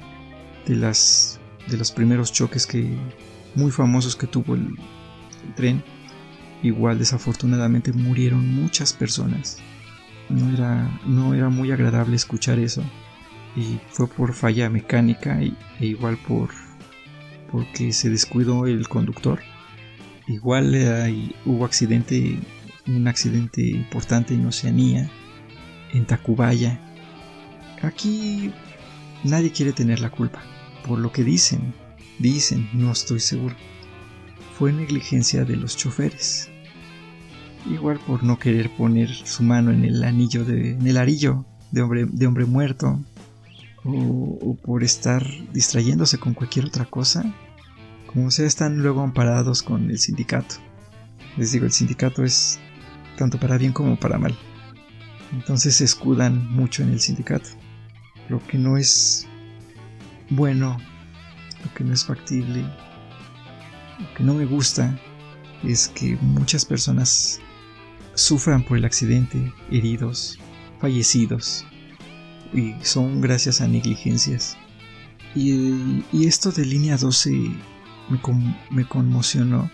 de, 0.66 0.76
las, 0.76 1.40
de 1.68 1.76
los 1.76 1.90
primeros 1.90 2.32
choques 2.32 2.64
que, 2.64 2.96
muy 3.54 3.70
famosos 3.70 4.16
que 4.16 4.26
tuvo 4.26 4.54
el, 4.54 4.76
tren. 5.56 5.82
Igual 6.62 6.98
desafortunadamente 6.98 7.92
murieron 7.92 8.46
muchas 8.54 8.92
personas. 8.92 9.58
No 10.28 10.50
era, 10.50 11.00
no 11.04 11.34
era 11.34 11.48
muy 11.48 11.72
agradable 11.72 12.16
escuchar 12.16 12.58
eso. 12.58 12.82
Y 13.56 13.78
fue 13.90 14.06
por 14.06 14.32
falla 14.32 14.70
mecánica 14.70 15.40
e 15.42 15.54
igual 15.80 16.16
por 16.16 16.50
porque 17.52 17.92
se 17.92 18.08
descuidó 18.08 18.66
el 18.66 18.88
conductor. 18.88 19.40
Igual 20.26 20.74
hubo 21.44 21.64
accidente, 21.64 22.38
un 22.86 23.06
accidente 23.06 23.62
importante 23.62 24.34
en 24.34 24.46
Oceanía, 24.46 25.10
en 25.92 26.06
Tacubaya. 26.06 26.80
Aquí 27.82 28.52
nadie 29.22 29.52
quiere 29.52 29.72
tener 29.72 30.00
la 30.00 30.10
culpa, 30.10 30.42
por 30.86 30.98
lo 30.98 31.12
que 31.12 31.22
dicen, 31.22 31.74
dicen, 32.18 32.68
no 32.72 32.92
estoy 32.92 33.20
seguro. 33.20 33.56
Fue 34.58 34.72
negligencia 34.72 35.44
de 35.44 35.56
los 35.56 35.76
choferes. 35.76 36.50
Igual 37.70 37.98
por 38.00 38.22
no 38.22 38.38
querer 38.38 38.70
poner 38.76 39.12
su 39.14 39.42
mano 39.42 39.70
en 39.70 39.84
el 39.84 40.02
anillo 40.02 40.44
de, 40.44 40.72
en 40.72 40.86
el 40.86 40.96
arillo 40.96 41.44
de 41.70 41.82
hombre, 41.82 42.06
de 42.06 42.26
hombre 42.26 42.44
muerto, 42.44 43.00
o, 43.84 44.56
por 44.62 44.84
estar 44.84 45.26
distrayéndose 45.52 46.18
con 46.18 46.34
cualquier 46.34 46.66
otra 46.66 46.84
cosa, 46.84 47.24
como 48.06 48.30
sea, 48.30 48.46
están 48.46 48.78
luego 48.78 49.02
amparados 49.02 49.62
con 49.62 49.90
el 49.90 49.98
sindicato. 49.98 50.56
Les 51.36 51.52
digo, 51.52 51.64
el 51.64 51.72
sindicato 51.72 52.24
es 52.24 52.58
tanto 53.16 53.40
para 53.40 53.58
bien 53.58 53.72
como 53.72 53.98
para 53.98 54.18
mal. 54.18 54.36
Entonces 55.32 55.76
se 55.76 55.84
escudan 55.84 56.50
mucho 56.52 56.82
en 56.82 56.90
el 56.90 57.00
sindicato. 57.00 57.48
Lo 58.28 58.38
que 58.46 58.58
no 58.58 58.76
es 58.76 59.26
bueno, 60.28 60.78
lo 61.64 61.74
que 61.74 61.84
no 61.84 61.92
es 61.92 62.04
factible, 62.04 62.62
lo 62.62 64.14
que 64.14 64.24
no 64.24 64.34
me 64.34 64.44
gusta 64.44 64.98
es 65.62 65.88
que 65.88 66.16
muchas 66.20 66.64
personas 66.64 67.40
sufran 68.14 68.64
por 68.64 68.76
el 68.76 68.84
accidente, 68.84 69.52
heridos, 69.70 70.38
fallecidos, 70.80 71.64
y 72.52 72.74
son 72.82 73.20
gracias 73.20 73.60
a 73.60 73.68
negligencias. 73.68 74.56
Y, 75.34 76.04
esto 76.26 76.52
de 76.52 76.66
línea 76.66 76.96
12 76.96 77.30
me, 77.30 78.20
me, 78.70 78.84
conmocionó 78.86 79.70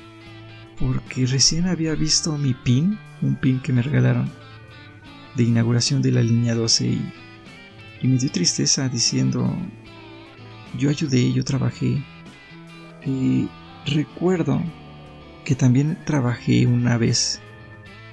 porque 0.79 1.27
recién 1.27 1.67
había 1.67 1.95
visto 1.95 2.39
mi 2.39 2.55
pin, 2.55 2.97
un 3.23 3.35
pin 3.35 3.59
que 3.61 3.73
me 3.73 3.83
regalaron 3.83 4.31
de 5.35 5.43
inauguración 5.43 6.01
de 6.01 6.13
la 6.13 6.23
línea 6.23 6.55
12 6.55 6.87
y, 6.87 7.13
me 8.07 8.17
dio 8.17 8.31
tristeza 8.31 8.89
diciendo, 8.89 9.53
yo 10.77 10.91
ayudé, 10.91 11.33
yo 11.33 11.45
trabajé. 11.45 12.03
Recuerdo 13.87 14.63
que 15.45 15.55
también 15.55 15.99
trabajé 16.05 16.67
una 16.67 16.99
vez 16.99 17.41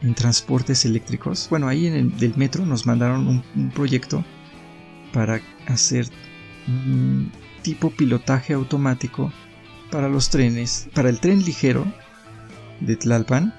en 0.02 0.14
transportes 0.14 0.86
eléctricos. 0.86 1.48
Bueno, 1.50 1.68
ahí 1.68 1.88
en 1.88 1.96
el 1.96 2.18
del 2.18 2.36
metro 2.38 2.66
nos 2.66 2.86
mandaron 2.86 3.44
un, 3.56 3.70
proyecto 3.72 4.24
para 5.12 5.42
hacer 5.68 6.08
un 6.68 7.32
tipo 7.62 7.90
pilotaje 7.90 8.54
automático 8.54 9.34
para 9.92 10.08
los 10.08 10.30
trenes, 10.30 10.88
para 10.94 11.10
el 11.10 11.20
tren 11.20 11.44
ligero 11.44 11.86
de 12.80 12.96
Tlalpan, 12.96 13.54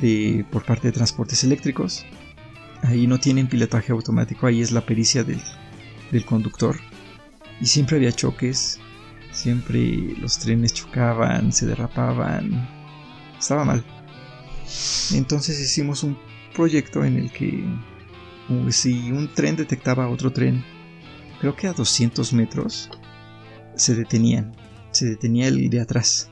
de, 0.00 0.44
por 0.50 0.64
parte 0.64 0.88
de 0.88 0.92
transportes 0.92 1.42
eléctricos. 1.44 2.04
Ahí 2.82 3.06
no 3.06 3.18
tienen 3.18 3.48
pilotaje 3.48 3.92
automático, 3.92 4.46
ahí 4.46 4.60
es 4.60 4.70
la 4.70 4.84
pericia 4.84 5.24
del 5.24 6.24
conductor. 6.26 6.76
Y 7.60 7.66
siempre 7.66 7.96
había 7.96 8.12
choques, 8.12 8.80
siempre 9.32 10.14
los 10.18 10.38
trenes 10.38 10.74
chocaban, 10.74 11.52
se 11.52 11.66
derrapaban, 11.66 12.68
estaba 13.38 13.64
mal. 13.64 13.84
Entonces 15.12 15.60
hicimos 15.60 16.02
un 16.02 16.18
proyecto 16.54 17.04
en 17.04 17.18
el 17.18 17.30
que 17.30 17.64
si 18.70 19.10
un 19.10 19.32
tren 19.32 19.56
detectaba 19.56 20.08
otro 20.08 20.32
tren, 20.32 20.64
creo 21.40 21.56
que 21.56 21.66
a 21.66 21.72
200 21.72 22.32
metros, 22.32 22.90
se 23.76 23.94
detenían, 23.94 24.54
se 24.92 25.06
detenía 25.06 25.48
el 25.48 25.68
de 25.68 25.80
atrás 25.80 26.30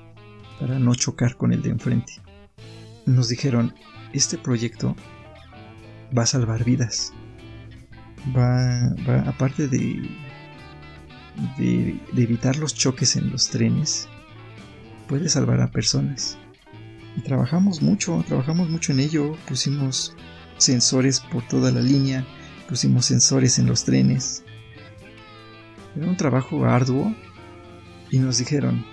para 0.61 0.79
no 0.79 0.95
chocar 0.95 1.37
con 1.37 1.53
el 1.53 1.63
de 1.63 1.71
enfrente. 1.71 2.15
Nos 3.07 3.29
dijeron, 3.29 3.75
este 4.13 4.39
proyecto 4.39 4.95
va 6.17 6.23
a 6.23 6.27
salvar 6.27 6.65
vidas. 6.65 7.13
Va, 8.37 8.95
va 9.09 9.29
aparte 9.29 9.67
de, 9.67 10.09
de, 11.59 11.99
evitar 12.17 12.57
los 12.57 12.75
choques 12.75 13.17
en 13.17 13.31
los 13.31 13.49
trenes, 13.49 14.09
puede 15.09 15.29
salvar 15.29 15.61
a 15.61 15.71
personas. 15.71 16.39
Trabajamos 17.25 17.83
mucho, 17.83 18.25
trabajamos 18.27 18.69
mucho 18.71 18.93
en 18.93 19.01
ello, 19.01 19.37
pusimos 19.47 20.15
sensores 20.57 21.21
por 21.21 21.47
toda 21.49 21.71
la 21.71 21.81
línea, 21.81 22.25
pusimos 22.69 23.07
sensores 23.07 23.59
en 23.59 23.67
los 23.67 23.85
trenes. 23.85 24.45
Era 25.97 26.07
un 26.07 26.17
trabajo 26.17 26.65
arduo 26.65 27.15
y 28.11 28.19
nos 28.19 28.39
dijeron, 28.39 28.85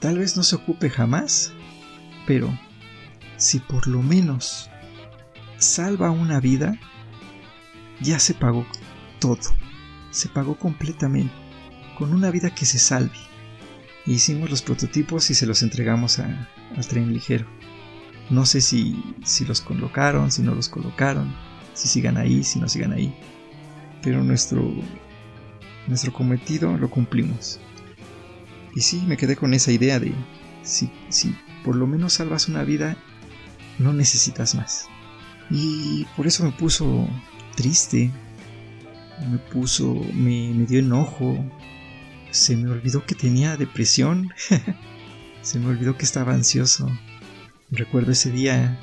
tal 0.00 0.18
vez 0.18 0.36
no 0.36 0.42
se 0.42 0.56
ocupe 0.56 0.88
jamás, 0.88 1.52
pero 2.26 2.50
si 3.36 3.58
por 3.60 3.86
lo 3.86 4.02
menos 4.02 4.70
salva 5.58 6.10
una 6.10 6.40
vida, 6.40 6.78
ya 8.00 8.18
se 8.18 8.34
pagó 8.34 8.66
todo, 9.18 9.40
se 10.10 10.28
pagó 10.28 10.58
completamente, 10.58 11.34
con 11.96 12.12
una 12.12 12.30
vida 12.30 12.54
que 12.54 12.64
se 12.66 12.78
salve. 12.78 13.18
Hicimos 14.06 14.50
los 14.50 14.62
prototipos 14.62 15.30
y 15.30 15.34
se 15.34 15.46
los 15.46 15.62
entregamos 15.62 16.20
a, 16.20 16.48
al 16.76 16.86
tren 16.86 17.12
ligero. 17.12 17.46
No 18.30 18.46
sé 18.46 18.60
si, 18.60 19.02
si 19.24 19.44
los 19.44 19.60
colocaron, 19.60 20.30
si 20.30 20.42
no 20.42 20.54
los 20.54 20.68
colocaron, 20.68 21.34
si 21.74 21.88
sigan 21.88 22.16
ahí, 22.16 22.44
si 22.44 22.60
no 22.60 22.68
sigan 22.68 22.92
ahí. 22.92 23.14
Pero 24.02 24.22
nuestro, 24.22 24.62
nuestro 25.88 26.12
cometido 26.12 26.76
lo 26.76 26.88
cumplimos. 26.90 27.58
Y 28.74 28.82
sí, 28.82 29.02
me 29.06 29.16
quedé 29.16 29.34
con 29.34 29.54
esa 29.54 29.72
idea 29.72 29.98
de 29.98 30.12
si, 30.62 30.90
si 31.08 31.34
por 31.64 31.74
lo 31.76 31.86
menos 31.86 32.14
salvas 32.14 32.48
una 32.48 32.62
vida, 32.62 32.96
no 33.78 33.92
necesitas 33.92 34.54
más. 34.54 34.86
Y 35.50 36.04
por 36.16 36.26
eso 36.26 36.44
me 36.44 36.52
puso 36.52 37.08
triste, 37.56 38.10
me 39.30 39.38
puso, 39.38 39.94
me, 40.12 40.52
me 40.52 40.66
dio 40.66 40.80
enojo, 40.80 41.44
se 42.30 42.56
me 42.56 42.70
olvidó 42.70 43.04
que 43.04 43.14
tenía 43.14 43.56
depresión. 43.56 44.32
Se 45.42 45.60
me 45.60 45.68
olvidó 45.68 45.96
que 45.96 46.04
estaba 46.04 46.34
ansioso. 46.34 46.90
Recuerdo 47.70 48.10
ese 48.10 48.32
día. 48.32 48.80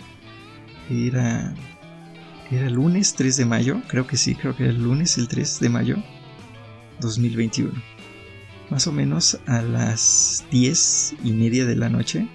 Era. 0.89 1.54
Era 2.50 2.70
lunes 2.70 3.16
3 3.16 3.36
de 3.36 3.46
mayo. 3.46 3.82
Creo 3.89 4.08
que 4.08 4.16
sí, 4.16 4.34
creo 4.34 4.56
que 4.56 4.64
era 4.64 4.72
el 4.72 4.82
lunes 4.82 5.18
el 5.18 5.28
3 5.28 5.60
de 5.60 5.70
mayo 5.70 5.98
2021. 7.02 7.74
Más 8.70 8.88
o 8.88 8.94
menos 8.94 9.39
a 9.46 9.62
las 9.62 10.46
10 10.52 11.16
y 11.24 11.34
media 11.34 11.66
de 11.66 11.76
la 11.76 11.89
noche. 11.89 12.30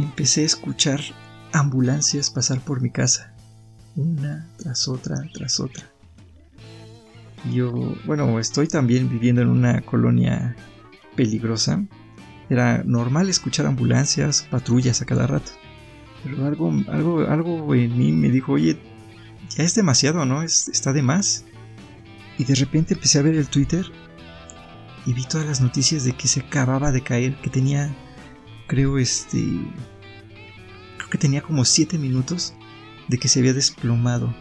Empecé 0.00 0.42
a 0.42 0.46
escuchar 0.46 1.00
ambulancias 1.52 2.28
pasar 2.30 2.60
por 2.60 2.80
mi 2.80 2.90
casa. 2.90 3.34
Una 3.94 4.48
tras 4.56 4.88
otra, 4.88 5.22
tras 5.32 5.60
otra. 5.60 5.91
Yo, 7.50 7.72
bueno, 8.06 8.38
estoy 8.38 8.68
también 8.68 9.08
viviendo 9.08 9.42
en 9.42 9.48
una 9.48 9.80
colonia 9.82 10.54
peligrosa 11.16 11.84
era 12.52 12.82
normal 12.84 13.28
escuchar 13.30 13.66
ambulancias, 13.66 14.46
patrullas 14.50 15.00
a 15.00 15.06
cada 15.06 15.26
rato. 15.26 15.52
Pero 16.22 16.46
algo, 16.46 16.72
algo, 16.88 17.20
algo 17.26 17.74
en 17.74 17.96
mí 17.96 18.12
me 18.12 18.28
dijo, 18.28 18.52
oye, 18.52 18.78
ya 19.56 19.64
es 19.64 19.74
demasiado, 19.74 20.24
¿no? 20.26 20.42
está 20.42 20.92
de 20.92 21.02
más. 21.02 21.44
Y 22.38 22.44
de 22.44 22.54
repente 22.54 22.94
empecé 22.94 23.18
a 23.18 23.22
ver 23.22 23.36
el 23.36 23.48
Twitter 23.48 23.86
y 25.06 25.14
vi 25.14 25.24
todas 25.24 25.46
las 25.46 25.60
noticias 25.60 26.04
de 26.04 26.12
que 26.12 26.28
se 26.28 26.40
acababa 26.40 26.92
de 26.92 27.02
caer, 27.02 27.36
que 27.40 27.50
tenía, 27.50 27.94
creo, 28.66 28.98
este, 28.98 29.38
creo 30.98 31.10
que 31.10 31.18
tenía 31.18 31.42
como 31.42 31.64
7 31.64 31.98
minutos 31.98 32.54
de 33.08 33.18
que 33.18 33.28
se 33.28 33.40
había 33.40 33.54
desplomado 33.54 34.34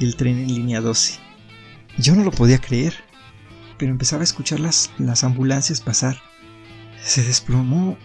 el 0.00 0.16
tren 0.16 0.38
en 0.38 0.48
línea 0.48 0.80
12. 0.80 1.23
Yo 1.98 2.14
no 2.14 2.24
lo 2.24 2.30
podía 2.30 2.58
creer, 2.58 2.94
pero 3.78 3.92
empezaba 3.92 4.22
a 4.22 4.24
escuchar 4.24 4.60
las, 4.60 4.92
las 4.98 5.24
ambulancias 5.24 5.80
pasar 5.80 6.16
se 7.04 7.22
desplomó 7.22 7.98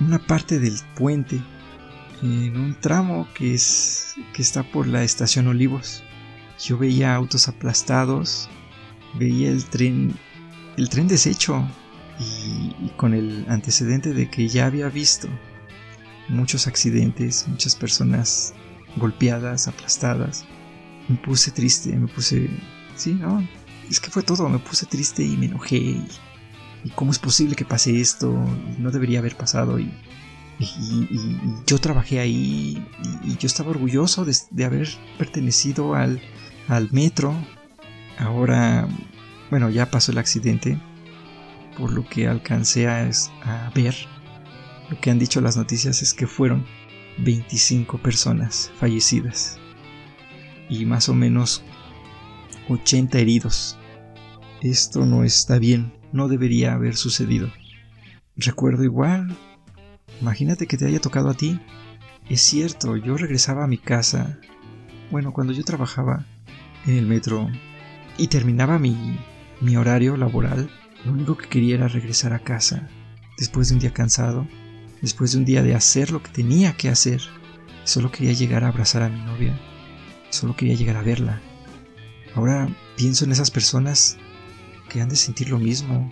una 0.00 0.18
parte 0.18 0.58
del 0.58 0.74
puente 0.94 1.40
en 2.22 2.56
un 2.58 2.78
tramo 2.78 3.26
que 3.34 3.54
es 3.54 4.14
que 4.34 4.42
está 4.42 4.62
por 4.62 4.86
la 4.86 5.02
estación 5.02 5.48
Olivos. 5.48 6.02
Yo 6.62 6.76
veía 6.78 7.14
autos 7.14 7.48
aplastados, 7.48 8.48
veía 9.14 9.50
el 9.50 9.64
tren 9.64 10.14
el 10.76 10.88
tren 10.88 11.08
deshecho 11.08 11.66
y, 12.18 12.84
y 12.84 12.92
con 12.96 13.14
el 13.14 13.46
antecedente 13.48 14.12
de 14.12 14.28
que 14.28 14.48
ya 14.48 14.66
había 14.66 14.88
visto 14.88 15.28
muchos 16.28 16.66
accidentes, 16.66 17.46
muchas 17.48 17.74
personas 17.74 18.54
golpeadas, 18.96 19.68
aplastadas. 19.68 20.44
Me 21.08 21.16
puse 21.16 21.50
triste, 21.50 21.96
me 21.96 22.08
puse 22.08 22.50
sí, 22.96 23.14
no, 23.14 23.46
es 23.88 24.00
que 24.00 24.10
fue 24.10 24.22
todo, 24.22 24.48
me 24.48 24.58
puse 24.58 24.86
triste 24.86 25.22
y 25.22 25.36
me 25.36 25.46
enojé 25.46 25.76
y 25.76 26.08
y 26.84 26.90
cómo 26.90 27.10
es 27.10 27.18
posible 27.18 27.56
que 27.56 27.64
pase 27.64 27.98
esto, 28.00 28.32
no 28.78 28.90
debería 28.90 29.18
haber 29.18 29.36
pasado 29.36 29.80
y, 29.80 29.90
yo 31.66 31.78
trabajé 31.80 32.20
ahí 32.20 32.86
y, 33.24 33.36
yo 33.38 33.46
estaba 33.46 33.70
orgulloso 33.70 34.24
de, 34.24 34.64
haber 34.64 34.88
pertenecido 35.18 35.94
al, 35.96 36.20
metro. 36.92 37.34
Ahora, 38.18 38.86
bueno, 39.50 39.68
ya 39.70 39.90
pasó 39.90 40.12
el 40.12 40.18
accidente, 40.18 40.78
por 41.76 41.92
lo 41.92 42.06
que 42.08 42.28
alcancé 42.28 42.86
a, 42.86 43.10
a 43.42 43.70
ver, 43.74 43.96
lo 44.90 45.00
que 45.00 45.10
han 45.10 45.18
dicho 45.18 45.40
las 45.40 45.56
noticias 45.56 46.02
es 46.02 46.14
que 46.14 46.26
fueron 46.26 46.64
25 47.18 47.98
personas 47.98 48.70
fallecidas 48.78 49.58
y 50.68 50.84
más 50.84 51.08
o 51.08 51.14
menos 51.14 51.64
80 52.68 53.18
heridos. 53.18 53.78
Esto 54.62 55.04
no 55.04 55.24
está 55.24 55.58
bien 55.58 55.92
no 56.14 56.28
debería 56.28 56.74
haber 56.74 56.94
sucedido. 56.94 57.52
Recuerdo 58.36 58.84
igual. 58.84 59.36
Imagínate 60.20 60.68
que 60.68 60.78
te 60.78 60.86
haya 60.86 61.00
tocado 61.00 61.28
a 61.28 61.34
ti. 61.34 61.60
Es 62.30 62.40
cierto, 62.40 62.96
yo 62.96 63.16
regresaba 63.16 63.64
a 63.64 63.66
mi 63.66 63.78
casa. 63.78 64.38
Bueno, 65.10 65.32
cuando 65.32 65.52
yo 65.52 65.64
trabajaba 65.64 66.24
en 66.86 66.96
el 66.96 67.06
metro 67.06 67.50
y 68.16 68.28
terminaba 68.28 68.78
mi, 68.78 69.18
mi 69.60 69.76
horario 69.76 70.16
laboral, 70.16 70.70
lo 71.04 71.12
único 71.12 71.36
que 71.36 71.48
quería 71.48 71.74
era 71.74 71.88
regresar 71.88 72.32
a 72.32 72.38
casa. 72.38 72.88
Después 73.36 73.68
de 73.68 73.74
un 73.74 73.80
día 73.80 73.92
cansado, 73.92 74.46
después 75.02 75.32
de 75.32 75.38
un 75.38 75.44
día 75.44 75.64
de 75.64 75.74
hacer 75.74 76.12
lo 76.12 76.22
que 76.22 76.30
tenía 76.30 76.76
que 76.76 76.90
hacer. 76.90 77.20
Solo 77.82 78.12
quería 78.12 78.34
llegar 78.34 78.62
a 78.62 78.68
abrazar 78.68 79.02
a 79.02 79.08
mi 79.08 79.20
novia. 79.20 79.58
Solo 80.30 80.54
quería 80.54 80.76
llegar 80.76 80.96
a 80.96 81.02
verla. 81.02 81.40
Ahora 82.34 82.68
pienso 82.96 83.24
en 83.24 83.32
esas 83.32 83.50
personas 83.50 84.16
que 84.88 85.00
han 85.00 85.08
de 85.08 85.16
sentir 85.16 85.50
lo 85.50 85.58
mismo. 85.58 86.10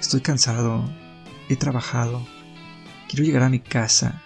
Estoy 0.00 0.20
cansado, 0.20 0.84
he 1.48 1.56
trabajado, 1.56 2.26
quiero 3.08 3.24
llegar 3.24 3.42
a 3.42 3.48
mi 3.48 3.60
casa, 3.60 4.22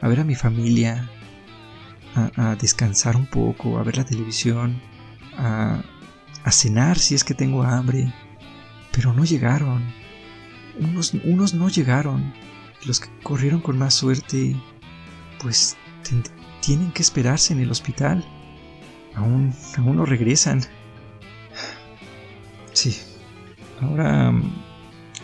a 0.00 0.08
ver 0.08 0.20
a 0.20 0.24
mi 0.24 0.34
familia, 0.34 1.10
a, 2.14 2.56
descansar 2.56 3.16
un 3.16 3.26
poco, 3.26 3.78
a 3.78 3.82
ver 3.82 3.96
la 3.96 4.04
televisión, 4.04 4.80
a, 5.36 5.82
a, 6.44 6.52
cenar 6.52 6.98
si 6.98 7.14
es 7.14 7.24
que 7.24 7.34
tengo 7.34 7.62
hambre. 7.62 8.12
Pero 8.92 9.12
no 9.12 9.24
llegaron. 9.24 9.82
Unos, 10.78 11.14
unos 11.14 11.54
no 11.54 11.68
llegaron. 11.68 12.32
Los 12.84 13.00
que 13.00 13.08
corrieron 13.22 13.60
con 13.60 13.78
más 13.78 13.94
suerte, 13.94 14.56
pues 15.40 15.76
tienen 16.60 16.92
que 16.92 17.02
esperarse 17.02 17.52
en 17.52 17.60
el 17.60 17.70
hospital. 17.70 18.24
Aún, 19.14 19.52
aún 19.76 19.96
no 19.96 20.06
regresan. 20.06 20.62
Sí, 22.72 22.96
Ahora 23.80 24.34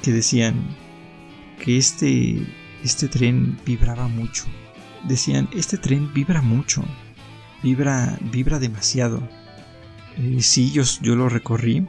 que 0.02 0.12
decían 0.12 0.54
que 1.62 1.76
este, 1.76 2.46
este 2.84 3.08
tren 3.08 3.58
vibraba 3.64 4.06
mucho. 4.08 4.44
Decían, 5.08 5.48
este 5.52 5.76
tren 5.76 6.12
vibra 6.14 6.40
mucho, 6.40 6.84
vibra, 7.62 8.18
vibra 8.20 8.58
demasiado. 8.58 9.28
Eh, 10.16 10.40
sí, 10.40 10.70
yo, 10.70 10.84
yo 11.02 11.16
lo 11.16 11.28
recorrí, 11.28 11.86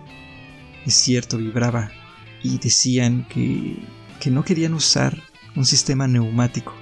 es 0.85 0.95
cierto, 0.95 1.37
vibraba. 1.37 1.91
Y 2.41 2.57
decían 2.57 3.27
que, 3.29 3.77
que 4.19 4.31
no 4.31 4.43
querían 4.43 4.73
usar 4.73 5.21
un 5.55 5.65
sistema 5.65 6.07
neumático, 6.07 6.73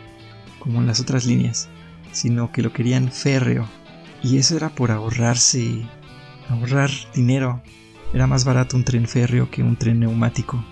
como 0.59 0.79
en 0.79 0.87
las 0.87 0.99
otras 0.99 1.25
líneas, 1.25 1.69
sino 2.11 2.51
que 2.51 2.61
lo 2.61 2.71
querían 2.71 3.11
férreo. 3.11 3.67
Y 4.23 4.37
eso 4.37 4.55
era 4.55 4.69
por 4.69 4.91
ahorrarse, 4.91 5.85
ahorrar 6.49 6.89
dinero. 7.13 7.61
Era 8.13 8.25
más 8.25 8.45
barato 8.45 8.77
un 8.77 8.85
tren 8.85 9.07
férreo 9.07 9.51
que 9.51 9.61
un 9.63 9.75
tren 9.75 9.99
neumático. 9.99 10.63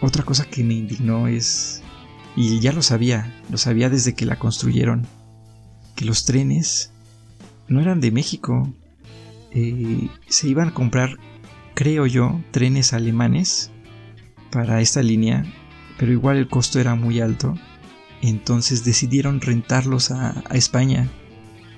Otra 0.00 0.24
cosa 0.24 0.46
que 0.46 0.64
me 0.64 0.74
indignó 0.74 1.28
es, 1.28 1.82
y 2.34 2.58
ya 2.60 2.72
lo 2.72 2.80
sabía, 2.80 3.38
lo 3.50 3.58
sabía 3.58 3.90
desde 3.90 4.14
que 4.14 4.24
la 4.24 4.38
construyeron, 4.38 5.06
que 5.94 6.06
los 6.06 6.24
trenes 6.24 6.92
no 7.68 7.80
eran 7.80 8.00
de 8.00 8.10
México. 8.10 8.72
Eh, 9.50 10.08
se 10.28 10.48
iban 10.48 10.68
a 10.68 10.74
comprar, 10.74 11.18
creo 11.74 12.06
yo, 12.06 12.40
trenes 12.50 12.94
alemanes 12.94 13.70
para 14.50 14.80
esta 14.80 15.02
línea, 15.02 15.44
pero 15.98 16.12
igual 16.12 16.38
el 16.38 16.48
costo 16.48 16.80
era 16.80 16.94
muy 16.94 17.20
alto. 17.20 17.58
Entonces 18.22 18.84
decidieron 18.84 19.42
rentarlos 19.42 20.10
a, 20.10 20.42
a 20.48 20.56
España. 20.56 21.10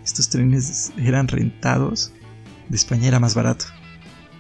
Estos 0.05 0.29
trenes 0.29 0.93
eran 0.97 1.29
rentados. 1.29 2.13
De 2.69 2.77
España 2.77 3.09
era 3.09 3.21
más 3.21 3.35
barato 3.35 3.67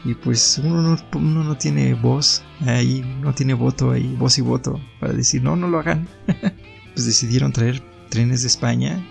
y 0.04 0.14
pues 0.14 0.58
uno 0.62 0.82
no, 0.82 0.98
uno 1.14 1.44
no 1.44 1.56
tiene 1.56 1.94
voz 1.94 2.42
ahí, 2.60 3.02
no 3.20 3.34
tiene 3.34 3.54
voto 3.54 3.92
ahí, 3.92 4.14
voz 4.18 4.38
y 4.38 4.40
voto 4.40 4.80
para 4.98 5.12
decir 5.12 5.42
no, 5.42 5.56
no 5.56 5.68
lo 5.68 5.78
hagan. 5.78 6.08
pues 6.26 7.06
decidieron 7.06 7.52
traer 7.52 7.82
trenes 8.08 8.42
de 8.42 8.48
España. 8.48 9.04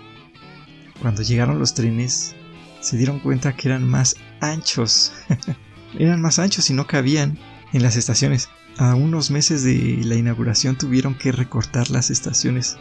Cuando 1.00 1.22
llegaron 1.22 1.58
los 1.58 1.74
trenes 1.74 2.36
se 2.80 2.96
dieron 2.96 3.20
cuenta 3.20 3.56
que 3.56 3.68
eran 3.68 3.88
más 3.88 4.16
anchos. 4.40 5.12
eran 5.98 6.20
más 6.20 6.38
anchos 6.38 6.68
y 6.68 6.74
no 6.74 6.86
cabían 6.86 7.38
en 7.72 7.82
las 7.82 7.96
estaciones. 7.96 8.48
A 8.76 8.94
unos 8.94 9.30
meses 9.30 9.62
de 9.62 10.00
la 10.04 10.16
inauguración 10.16 10.76
tuvieron 10.76 11.14
que 11.14 11.32
recortar 11.32 11.90
las 11.90 12.10
estaciones 12.10 12.76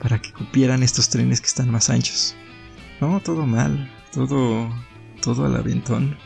para 0.00 0.20
que 0.20 0.32
cupieran 0.32 0.82
estos 0.82 1.08
trenes 1.08 1.40
que 1.40 1.46
están 1.46 1.70
más 1.70 1.90
anchos. 1.90 2.36
No, 3.06 3.20
todo 3.20 3.44
mal, 3.44 3.92
todo, 4.12 4.70
todo 5.20 5.44
al 5.44 5.56
aventón. 5.56 6.16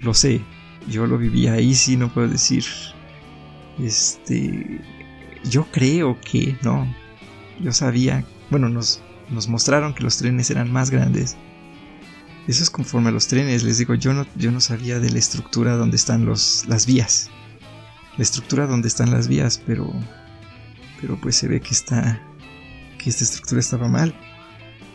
Lo 0.00 0.12
sé, 0.12 0.42
yo 0.86 1.06
lo 1.06 1.16
vivía 1.16 1.54
ahí, 1.54 1.74
sí, 1.74 1.96
no 1.96 2.12
puedo 2.12 2.28
decir. 2.28 2.64
Este. 3.78 4.82
Yo 5.48 5.64
creo 5.72 6.20
que 6.20 6.58
no. 6.62 6.86
Yo 7.60 7.72
sabía. 7.72 8.26
Bueno, 8.50 8.68
nos, 8.68 9.00
nos 9.30 9.48
mostraron 9.48 9.94
que 9.94 10.04
los 10.04 10.18
trenes 10.18 10.50
eran 10.50 10.70
más 10.70 10.90
grandes. 10.90 11.38
Eso 12.46 12.62
es 12.62 12.68
conforme 12.68 13.08
a 13.08 13.12
los 13.12 13.26
trenes. 13.26 13.62
Les 13.62 13.78
digo, 13.78 13.94
yo 13.94 14.12
no, 14.12 14.26
yo 14.36 14.50
no 14.50 14.60
sabía 14.60 15.00
de 15.00 15.10
la 15.10 15.18
estructura 15.18 15.76
donde 15.76 15.96
están 15.96 16.26
los, 16.26 16.66
las 16.68 16.84
vías. 16.84 17.30
La 18.18 18.22
estructura 18.22 18.66
donde 18.66 18.88
están 18.88 19.10
las 19.10 19.28
vías, 19.28 19.62
pero. 19.66 19.90
Pero 21.00 21.18
pues 21.18 21.36
se 21.36 21.48
ve 21.48 21.60
que 21.62 21.70
está. 21.70 22.20
que 22.98 23.08
esta 23.08 23.24
estructura 23.24 23.60
estaba 23.60 23.88
mal. 23.88 24.14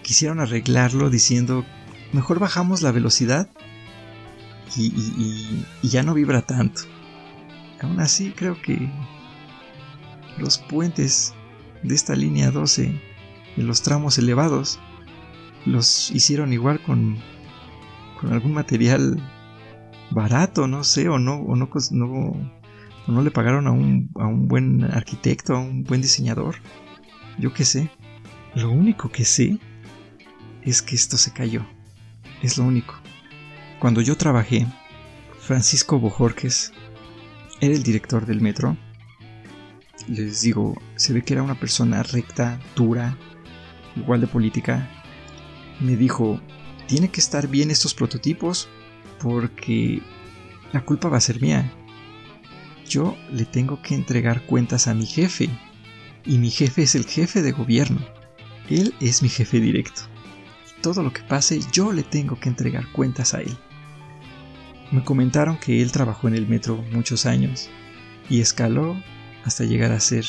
Quisieron 0.04 0.40
arreglarlo 0.40 1.10
diciendo. 1.10 1.66
Mejor 2.12 2.40
bajamos 2.40 2.82
la 2.84 2.92
velocidad 2.92 3.50
y, 4.76 5.66
ya 5.82 6.04
no 6.04 6.14
vibra 6.14 6.42
tanto. 6.42 6.82
Aún 7.82 8.00
así 8.00 8.32
creo 8.32 8.62
que 8.62 8.90
los 10.38 10.58
puentes 10.58 11.34
de 11.84 11.96
esta 11.96 12.16
línea 12.16 12.52
12 12.52 13.02
en 13.58 13.68
los 13.68 13.82
tramos 13.82 14.18
elevados 14.18 14.80
los 15.66 16.12
hicieron 16.12 16.54
igual 16.54 16.82
con, 16.82 17.18
con 18.20 18.34
algún 18.34 18.54
material 18.54 19.22
barato, 20.12 20.68
no 20.68 20.84
sé, 20.84 21.10
o 21.10 21.20
no, 21.20 21.36
o 21.38 21.56
no, 21.56 21.70
no, 21.92 22.52
no 23.08 23.22
le 23.22 23.32
pagaron 23.32 23.68
a 23.68 23.72
un, 23.72 24.10
a 24.16 24.28
un 24.28 24.48
buen 24.48 24.84
arquitecto, 24.84 25.56
a 25.56 25.60
un 25.60 25.84
buen 25.84 26.02
diseñador. 26.02 26.56
Yo 27.38 27.54
qué 27.54 27.66
sé. 27.66 27.90
Lo 28.56 28.70
único 28.72 29.10
que 29.10 29.26
sé 29.26 29.60
es 30.66 30.82
que 30.82 30.96
esto 30.96 31.18
se 31.18 31.32
cayó. 31.32 31.66
Es 32.42 32.58
lo 32.58 32.66
único. 32.66 32.96
Cuando 33.80 34.02
yo 34.02 34.18
trabajé, 34.18 34.68
Francisco 35.40 36.00
Bojorques 36.00 36.72
era 37.60 37.74
el 37.74 37.84
director 37.84 38.26
del 38.26 38.42
metro. 38.42 38.78
Les 40.08 40.42
digo, 40.42 40.82
se 40.96 41.14
ve 41.14 41.22
que 41.22 41.34
era 41.34 41.44
una 41.44 41.60
persona 41.60 42.04
recta, 42.04 42.60
dura, 42.76 43.18
igual 43.96 44.22
de 44.22 44.28
política. 44.28 44.90
Me 45.80 45.96
dijo, 45.96 46.42
tiene 46.88 47.10
que 47.10 47.20
estar 47.20 47.48
bien 47.48 47.72
estos 47.72 47.94
prototipos 47.94 48.70
porque 49.22 50.02
la 50.72 50.84
culpa 50.84 51.10
va 51.10 51.18
a 51.18 51.22
ser 51.22 51.42
mía. 51.42 51.72
Yo 52.88 53.18
le 53.32 53.46
tengo 53.46 53.82
que 53.82 53.96
entregar 53.96 54.46
cuentas 54.46 54.88
a 54.88 54.94
mi 54.94 55.06
jefe 55.06 55.50
y 56.26 56.38
mi 56.38 56.52
jefe 56.52 56.84
es 56.84 56.96
el 56.96 57.06
jefe 57.06 57.42
de 57.42 57.52
gobierno. 57.52 58.00
Él 58.70 58.94
es 59.00 59.22
mi 59.22 59.30
jefe 59.30 59.60
directo. 59.60 60.13
Todo 60.84 61.02
lo 61.02 61.14
que 61.14 61.22
pase 61.22 61.62
yo 61.72 61.94
le 61.94 62.04
tengo 62.04 62.38
que 62.38 62.50
entregar 62.50 62.92
cuentas 62.92 63.34
a 63.34 63.42
él. 63.42 63.58
Me 64.92 65.02
comentaron 65.02 65.58
que 65.58 65.82
él 65.82 65.94
trabajó 65.94 66.28
en 66.28 66.36
el 66.36 66.46
metro 66.46 66.76
muchos 66.92 67.26
años 67.26 67.70
y 68.30 68.42
escaló 68.42 69.02
hasta 69.46 69.64
llegar 69.64 69.94
a 69.94 70.02
ser 70.02 70.26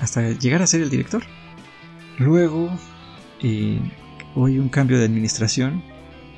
hasta 0.00 0.30
llegar 0.30 0.62
a 0.62 0.66
ser 0.66 0.80
el 0.80 0.88
director. 0.88 1.22
Luego 2.18 2.70
eh, 3.42 3.78
hubo 4.34 4.46
un 4.46 4.70
cambio 4.70 4.98
de 4.98 5.04
administración 5.04 5.84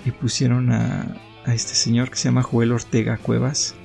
y 0.05 0.11
pusieron 0.11 0.73
a, 0.73 1.17
a 1.47 1.55
este 1.55 1.77
señor 1.77 2.11
que 2.11 2.17
se 2.17 2.25
llama 2.25 2.43
Joel 2.43 2.73
Ortega 2.73 3.17
Cuevas. 3.17 3.77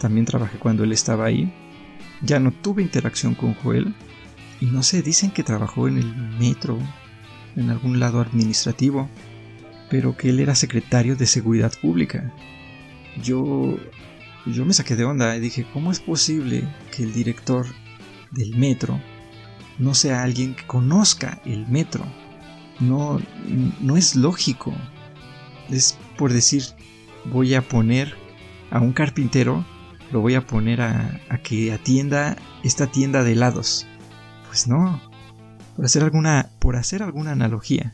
También 0.00 0.26
trabajé 0.26 0.58
cuando 0.58 0.82
él 0.82 0.90
estaba 0.90 1.26
ahí. 1.26 1.54
Ya 2.22 2.40
no 2.40 2.50
tuve 2.50 2.82
interacción 2.82 3.36
con 3.36 3.54
Joel. 3.54 3.94
Y 4.60 4.66
no 4.66 4.82
sé, 4.82 5.00
dicen 5.02 5.30
que 5.30 5.44
trabajó 5.44 5.86
en 5.86 5.98
el 5.98 6.12
metro, 6.40 6.76
en 7.56 7.70
algún 7.70 8.00
lado 8.00 8.20
administrativo, 8.20 9.08
pero 9.90 10.16
que 10.16 10.30
él 10.30 10.40
era 10.40 10.54
secretario 10.54 11.16
de 11.16 11.26
Seguridad 11.26 11.72
Pública 11.80 12.32
yo, 13.22 13.76
yo 14.46 14.64
me 14.64 14.72
saqué 14.72 14.96
de 14.96 15.04
onda 15.04 15.36
y 15.36 15.40
dije, 15.40 15.66
¿cómo 15.72 15.92
es 15.92 16.00
posible 16.00 16.68
que 16.94 17.02
el 17.02 17.12
director 17.12 17.66
del 18.30 18.56
metro 18.56 19.00
no 19.78 19.94
sea 19.94 20.22
alguien 20.22 20.54
que 20.54 20.66
conozca 20.66 21.40
el 21.44 21.66
metro? 21.68 22.04
No, 22.80 23.20
no 23.80 23.96
es 23.96 24.14
lógico. 24.16 24.72
Es 25.70 25.98
por 26.16 26.32
decir, 26.32 26.62
voy 27.26 27.54
a 27.54 27.62
poner 27.62 28.14
a 28.70 28.80
un 28.80 28.92
carpintero, 28.92 29.64
lo 30.12 30.20
voy 30.20 30.34
a 30.34 30.46
poner 30.46 30.80
a, 30.80 31.20
a 31.28 31.38
que 31.38 31.72
atienda 31.72 32.36
esta 32.62 32.86
tienda 32.86 33.24
de 33.24 33.32
helados. 33.32 33.86
Pues 34.46 34.68
no. 34.68 35.07
Por 35.78 35.84
hacer 35.84 36.02
alguna, 36.02 36.50
por 36.58 36.74
hacer 36.74 37.04
alguna 37.04 37.30
analogía, 37.30 37.92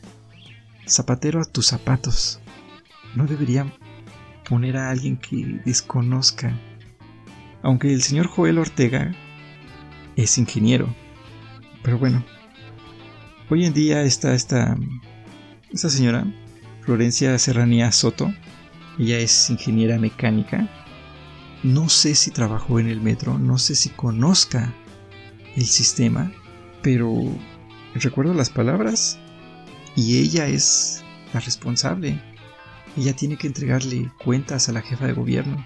zapatero 0.87 1.39
a 1.39 1.45
tus 1.45 1.67
zapatos. 1.67 2.39
No 3.15 3.27
debería 3.27 3.71
poner 4.49 4.75
a 4.75 4.89
alguien 4.89 5.17
que 5.17 5.61
desconozca. 5.63 6.59
Aunque 7.61 7.93
el 7.93 8.01
señor 8.01 8.25
Joel 8.25 8.57
Ortega 8.57 9.13
es 10.15 10.39
ingeniero. 10.39 10.95
Pero 11.83 11.99
bueno, 11.99 12.25
hoy 13.51 13.65
en 13.65 13.73
día 13.73 14.01
está 14.01 14.33
esta, 14.33 14.75
esta 15.71 15.91
señora, 15.91 16.25
Florencia 16.81 17.37
Serranía 17.37 17.91
Soto. 17.91 18.33
Ella 18.97 19.19
es 19.19 19.51
ingeniera 19.51 19.99
mecánica. 19.99 20.67
No 21.61 21.87
sé 21.89 22.15
si 22.15 22.31
trabajó 22.31 22.79
en 22.79 22.87
el 22.87 22.99
metro, 22.99 23.37
no 23.37 23.59
sé 23.59 23.75
si 23.75 23.89
conozca 23.89 24.73
el 25.55 25.67
sistema, 25.67 26.31
pero 26.81 27.31
recuerdo 27.99 28.33
las 28.33 28.49
palabras 28.49 29.17
y 29.95 30.19
ella 30.19 30.47
es 30.47 31.03
la 31.33 31.39
responsable 31.39 32.19
ella 32.97 33.13
tiene 33.13 33.35
que 33.35 33.47
entregarle 33.47 34.09
cuentas 34.23 34.69
a 34.69 34.71
la 34.71 34.81
jefa 34.81 35.05
de 35.05 35.13
gobierno. 35.13 35.65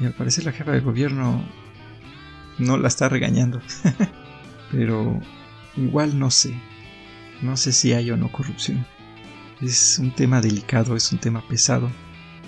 Y 0.00 0.04
al 0.04 0.12
parecer 0.12 0.44
la 0.44 0.52
jefa 0.52 0.72
de 0.72 0.80
gobierno 0.80 1.44
no 2.58 2.76
la 2.76 2.88
está 2.88 3.08
regañando. 3.08 3.60
Pero 4.70 5.18
igual 5.76 6.18
no 6.18 6.30
sé. 6.30 6.54
No 7.40 7.56
sé 7.56 7.72
si 7.72 7.92
hay 7.92 8.10
o 8.10 8.16
no 8.16 8.30
corrupción. 8.30 8.86
Es 9.60 9.98
un 9.98 10.10
tema 10.10 10.40
delicado, 10.40 10.94
es 10.94 11.10
un 11.12 11.18
tema 11.18 11.42
pesado. 11.48 11.90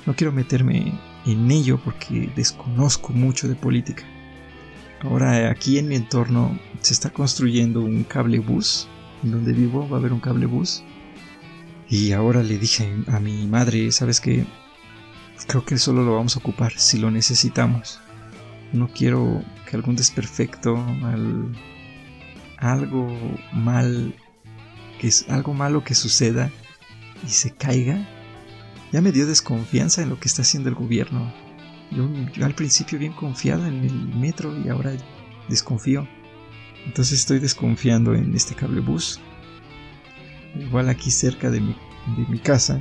No 0.04 0.14
quiero 0.14 0.32
meterme 0.32 0.92
en 1.24 1.50
ello 1.50 1.80
porque 1.82 2.30
desconozco 2.36 3.12
mucho 3.12 3.48
de 3.48 3.54
política. 3.54 4.04
Ahora 5.00 5.50
aquí 5.50 5.78
en 5.78 5.88
mi 5.88 5.96
entorno 5.96 6.58
se 6.80 6.92
está 6.92 7.10
construyendo 7.10 7.80
un 7.80 8.04
cable 8.04 8.38
bus. 8.38 8.88
En 9.24 9.32
donde 9.32 9.52
vivo 9.52 9.88
va 9.88 9.96
a 9.96 10.00
haber 10.00 10.12
un 10.12 10.20
cable 10.20 10.46
bus 10.46 10.84
y 11.88 12.12
ahora 12.12 12.42
le 12.42 12.58
dije 12.58 12.92
a 13.08 13.20
mi 13.20 13.46
madre, 13.46 13.92
¿sabes 13.92 14.20
qué? 14.20 14.46
Creo 15.46 15.64
que 15.64 15.78
solo 15.78 16.02
lo 16.02 16.14
vamos 16.14 16.36
a 16.36 16.38
ocupar 16.38 16.72
si 16.72 16.98
lo 16.98 17.10
necesitamos. 17.10 18.00
No 18.72 18.88
quiero 18.88 19.42
que 19.68 19.76
algún 19.76 19.94
desperfecto 19.94 20.76
al, 20.76 21.52
algo 22.58 23.16
mal, 23.52 24.14
que 24.98 25.08
es 25.08 25.28
algo 25.28 25.52
malo 25.54 25.84
que 25.84 25.94
suceda 25.94 26.50
y 27.24 27.28
se 27.28 27.52
caiga, 27.52 28.08
ya 28.92 29.00
me 29.00 29.12
dio 29.12 29.26
desconfianza 29.26 30.02
en 30.02 30.08
lo 30.08 30.18
que 30.18 30.28
está 30.28 30.42
haciendo 30.42 30.68
el 30.68 30.74
gobierno. 30.74 31.32
Yo, 31.90 32.08
al 32.44 32.54
principio 32.54 32.98
bien 32.98 33.12
confiado 33.12 33.66
en 33.66 33.84
el 33.84 34.08
metro 34.16 34.56
y 34.58 34.68
ahora 34.68 34.92
desconfío. 35.48 36.08
Entonces 36.86 37.20
estoy 37.20 37.38
desconfiando 37.38 38.14
en 38.14 38.34
este 38.34 38.54
cablebús. 38.54 39.20
Igual 40.58 40.88
aquí 40.88 41.10
cerca 41.10 41.50
de 41.50 41.60
mi, 41.60 42.38
casa 42.38 42.80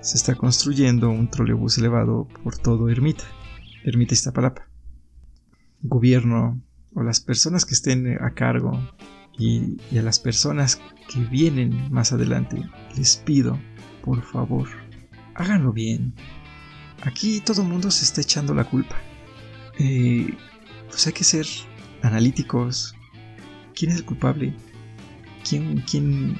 se 0.00 0.16
está 0.16 0.34
construyendo 0.34 1.10
un 1.10 1.28
trolebús 1.28 1.78
elevado 1.78 2.28
por 2.44 2.56
todo 2.56 2.88
Ermita, 2.88 3.24
Ermita 3.84 4.14
Iztapalapa. 4.14 4.68
Gobierno 5.82 6.62
o 6.94 7.02
las 7.02 7.20
personas 7.20 7.64
que 7.64 7.74
estén 7.74 8.22
a 8.22 8.34
cargo 8.34 8.72
y, 9.38 9.78
y 9.90 9.98
a 9.98 10.02
las 10.02 10.18
personas 10.18 10.80
que 11.12 11.20
vienen 11.24 11.90
más 11.90 12.12
adelante, 12.12 12.62
les 12.96 13.16
pido, 13.16 13.58
por 14.02 14.22
favor, 14.22 14.68
háganlo 15.34 15.72
bien. 15.72 16.14
Aquí 17.02 17.40
todo 17.40 17.62
el 17.62 17.68
mundo 17.68 17.90
se 17.90 18.04
está 18.04 18.20
echando 18.20 18.54
la 18.54 18.64
culpa. 18.64 18.96
Eh, 19.78 20.34
pues 20.88 21.06
hay 21.06 21.12
que 21.12 21.24
ser 21.24 21.46
analíticos. 22.02 22.94
¿Quién 23.74 23.92
es 23.92 23.98
el 23.98 24.04
culpable? 24.04 24.54
¿Quién, 25.48 25.82
quién? 25.88 26.38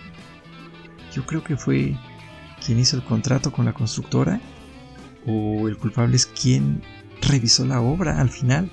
Yo 1.14 1.26
creo 1.26 1.42
que 1.42 1.56
fue 1.56 1.96
quien 2.64 2.78
hizo 2.78 2.96
el 2.96 3.04
contrato 3.04 3.52
con 3.52 3.64
la 3.64 3.72
constructora. 3.72 4.40
O 5.26 5.68
el 5.68 5.76
culpable 5.76 6.16
es 6.16 6.26
quien 6.26 6.82
revisó 7.20 7.64
la 7.66 7.80
obra 7.80 8.20
al 8.20 8.30
final. 8.30 8.70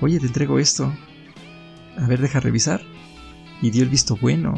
Oye, 0.00 0.20
te 0.20 0.26
entrego 0.26 0.58
esto. 0.58 0.92
A 1.96 2.06
ver, 2.06 2.20
deja 2.20 2.40
revisar. 2.40 2.80
Y 3.60 3.70
dio 3.70 3.82
el 3.82 3.88
visto 3.88 4.16
bueno. 4.16 4.54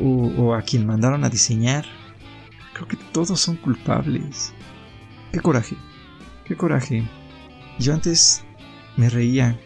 o 0.00 0.54
a 0.54 0.62
quien 0.62 0.86
mandaron 0.86 1.24
a 1.24 1.30
diseñar. 1.30 1.84
Creo 2.72 2.88
que 2.88 2.96
todos 3.12 3.38
son 3.38 3.56
culpables. 3.56 4.52
Qué 5.32 5.40
coraje, 5.40 5.76
qué 6.44 6.56
coraje. 6.56 7.02
Yo 7.78 7.94
antes 7.94 8.44
me 8.96 9.08
reía 9.08 9.58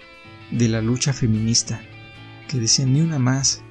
de 0.50 0.68
la 0.68 0.80
lucha 0.80 1.12
feminista, 1.12 1.80
que 2.48 2.58
decían 2.58 2.92
ni 2.92 3.00
una 3.00 3.18
más, 3.18 3.62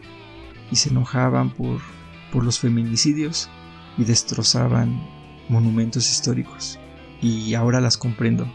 y 0.71 0.75
se 0.75 0.89
enojaban 0.89 1.51
por, 1.51 1.79
por 2.31 2.43
los 2.43 2.59
feminicidios 2.59 3.49
y 3.97 4.03
destrozaban 4.03 5.01
monumentos 5.49 6.09
históricos. 6.11 6.79
Y 7.21 7.53
ahora 7.53 7.79
las 7.81 7.97
comprendo. 7.97 8.51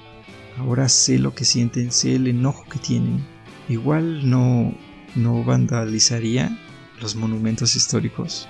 Ahora 0.58 0.88
sé 0.88 1.18
lo 1.18 1.34
que 1.34 1.44
sienten, 1.44 1.92
sé 1.92 2.16
el 2.16 2.26
enojo 2.26 2.64
que 2.64 2.78
tienen. 2.78 3.24
Igual 3.68 4.28
no, 4.28 4.74
no 5.14 5.44
vandalizaría 5.44 6.58
los 7.00 7.16
monumentos 7.16 7.76
históricos, 7.76 8.48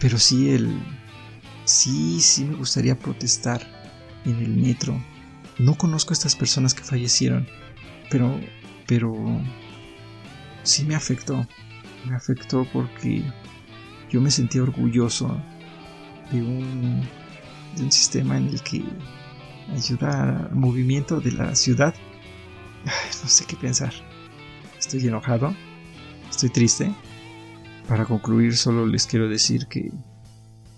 pero 0.00 0.18
sí 0.18 0.50
el... 0.50 0.80
Sí, 1.64 2.20
sí 2.20 2.44
me 2.44 2.54
gustaría 2.54 2.98
protestar 2.98 3.60
en 4.24 4.36
el 4.36 4.56
metro. 4.56 5.02
No 5.58 5.74
conozco 5.76 6.12
a 6.12 6.14
estas 6.14 6.36
personas 6.36 6.74
que 6.74 6.84
fallecieron, 6.84 7.48
pero, 8.08 8.40
pero 8.86 9.14
sí 10.62 10.84
me 10.84 10.94
afectó. 10.94 11.46
Me 12.04 12.14
afectó 12.14 12.66
porque 12.72 13.24
yo 14.10 14.20
me 14.20 14.30
sentía 14.30 14.62
orgulloso 14.62 15.40
de 16.30 16.40
un, 16.40 17.02
de 17.76 17.82
un 17.82 17.92
sistema 17.92 18.36
en 18.36 18.48
el 18.48 18.62
que 18.62 18.84
ayuda 19.72 20.46
al 20.46 20.54
movimiento 20.54 21.20
de 21.20 21.32
la 21.32 21.54
ciudad. 21.54 21.94
no 23.22 23.28
sé 23.28 23.44
qué 23.46 23.56
pensar. 23.56 23.92
Estoy 24.78 25.06
enojado, 25.06 25.54
estoy 26.30 26.50
triste. 26.50 26.92
Para 27.88 28.04
concluir, 28.04 28.56
solo 28.56 28.86
les 28.86 29.06
quiero 29.06 29.28
decir 29.28 29.66
que 29.66 29.92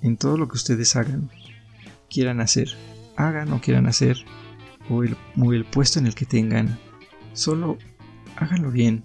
en 0.03 0.17
todo 0.17 0.37
lo 0.37 0.49
que 0.49 0.57
ustedes 0.57 0.95
hagan, 0.97 1.31
quieran 2.09 2.41
hacer, 2.41 2.69
hagan 3.17 3.53
o 3.53 3.61
quieran 3.61 3.87
hacer, 3.87 4.19
o 4.89 5.03
el, 5.03 5.17
o 5.39 5.53
el 5.53 5.65
puesto 5.65 5.99
en 5.99 6.07
el 6.07 6.15
que 6.15 6.27
tengan, 6.27 6.79
solo 7.33 7.79
háganlo 8.39 8.71
bien, 8.71 9.03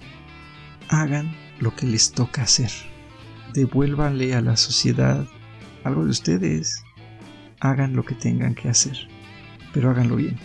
hagan 0.90 1.36
lo 1.60 1.76
que 1.76 1.86
les 1.88 2.12
toca 2.12 2.44
hacer, 2.44 2.72
devuélvanle 3.54 4.36
a 4.36 4.42
la 4.42 4.56
sociedad 4.58 5.26
algo 5.84 6.06
de 6.06 6.12
ustedes, 6.12 6.84
hagan 7.60 7.96
lo 7.96 8.04
que 8.04 8.16
tengan 8.16 8.56
que 8.56 8.70
hacer, 8.70 8.98
pero 9.74 9.90
háganlo 9.90 10.16
bien. 10.16 10.38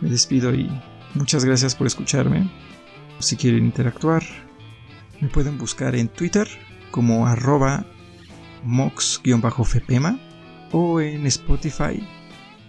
Me 0.00 0.10
despido 0.10 0.52
y 0.54 0.68
muchas 1.14 1.44
gracias 1.44 1.74
por 1.74 1.86
escucharme. 1.86 2.50
Si 3.20 3.36
quieren 3.36 3.64
interactuar, 3.64 4.22
me 5.20 5.28
pueden 5.28 5.56
buscar 5.58 5.94
en 5.94 6.08
Twitter 6.08 6.48
como 6.90 7.26
arroba 7.26 7.86
mox-fepema 8.64 10.18
o 10.72 11.00
en 11.00 11.26
Spotify 11.26 12.06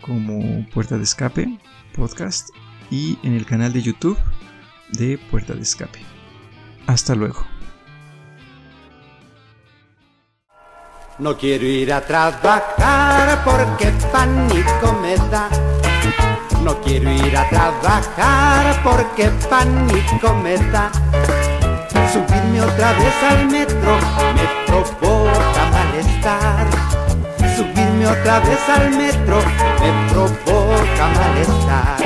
como 0.02 0.68
Puerta 0.70 0.98
de 0.98 1.04
Escape 1.04 1.60
Podcast 1.96 2.50
y 2.92 3.18
en 3.24 3.34
el 3.34 3.46
canal 3.46 3.74
de 3.74 3.82
YouTube 3.82 4.18
de 4.98 5.18
Puerta 5.18 5.54
de 5.54 5.62
Escape. 5.62 6.00
Hasta 6.88 7.16
luego. 7.16 7.46
No 11.20 11.38
quiero 11.38 11.66
ir 11.66 11.94
a 11.94 12.02
trabajar 12.02 13.44
porque 13.44 13.92
pánico 14.12 14.94
me 15.02 15.16
da. 15.30 15.50
No 16.64 16.80
quiero 16.82 17.12
ir 17.12 17.38
a 17.38 17.50
trabajar 17.50 18.82
porque 18.84 19.30
pánico 19.50 20.34
me 20.42 20.58
da. 20.58 20.92
Subirme 22.12 22.62
otra 22.62 22.94
vez 22.94 23.24
al 23.30 23.48
metro 23.48 23.98
me 24.36 24.66
provoca 24.66 25.72
malestar. 25.72 26.68
Subirme 27.56 28.08
otra 28.08 28.40
vez 28.40 28.70
al 28.70 28.90
metro 28.92 29.38
me 29.82 30.10
provoca 30.12 31.08
malestar. 31.16 32.03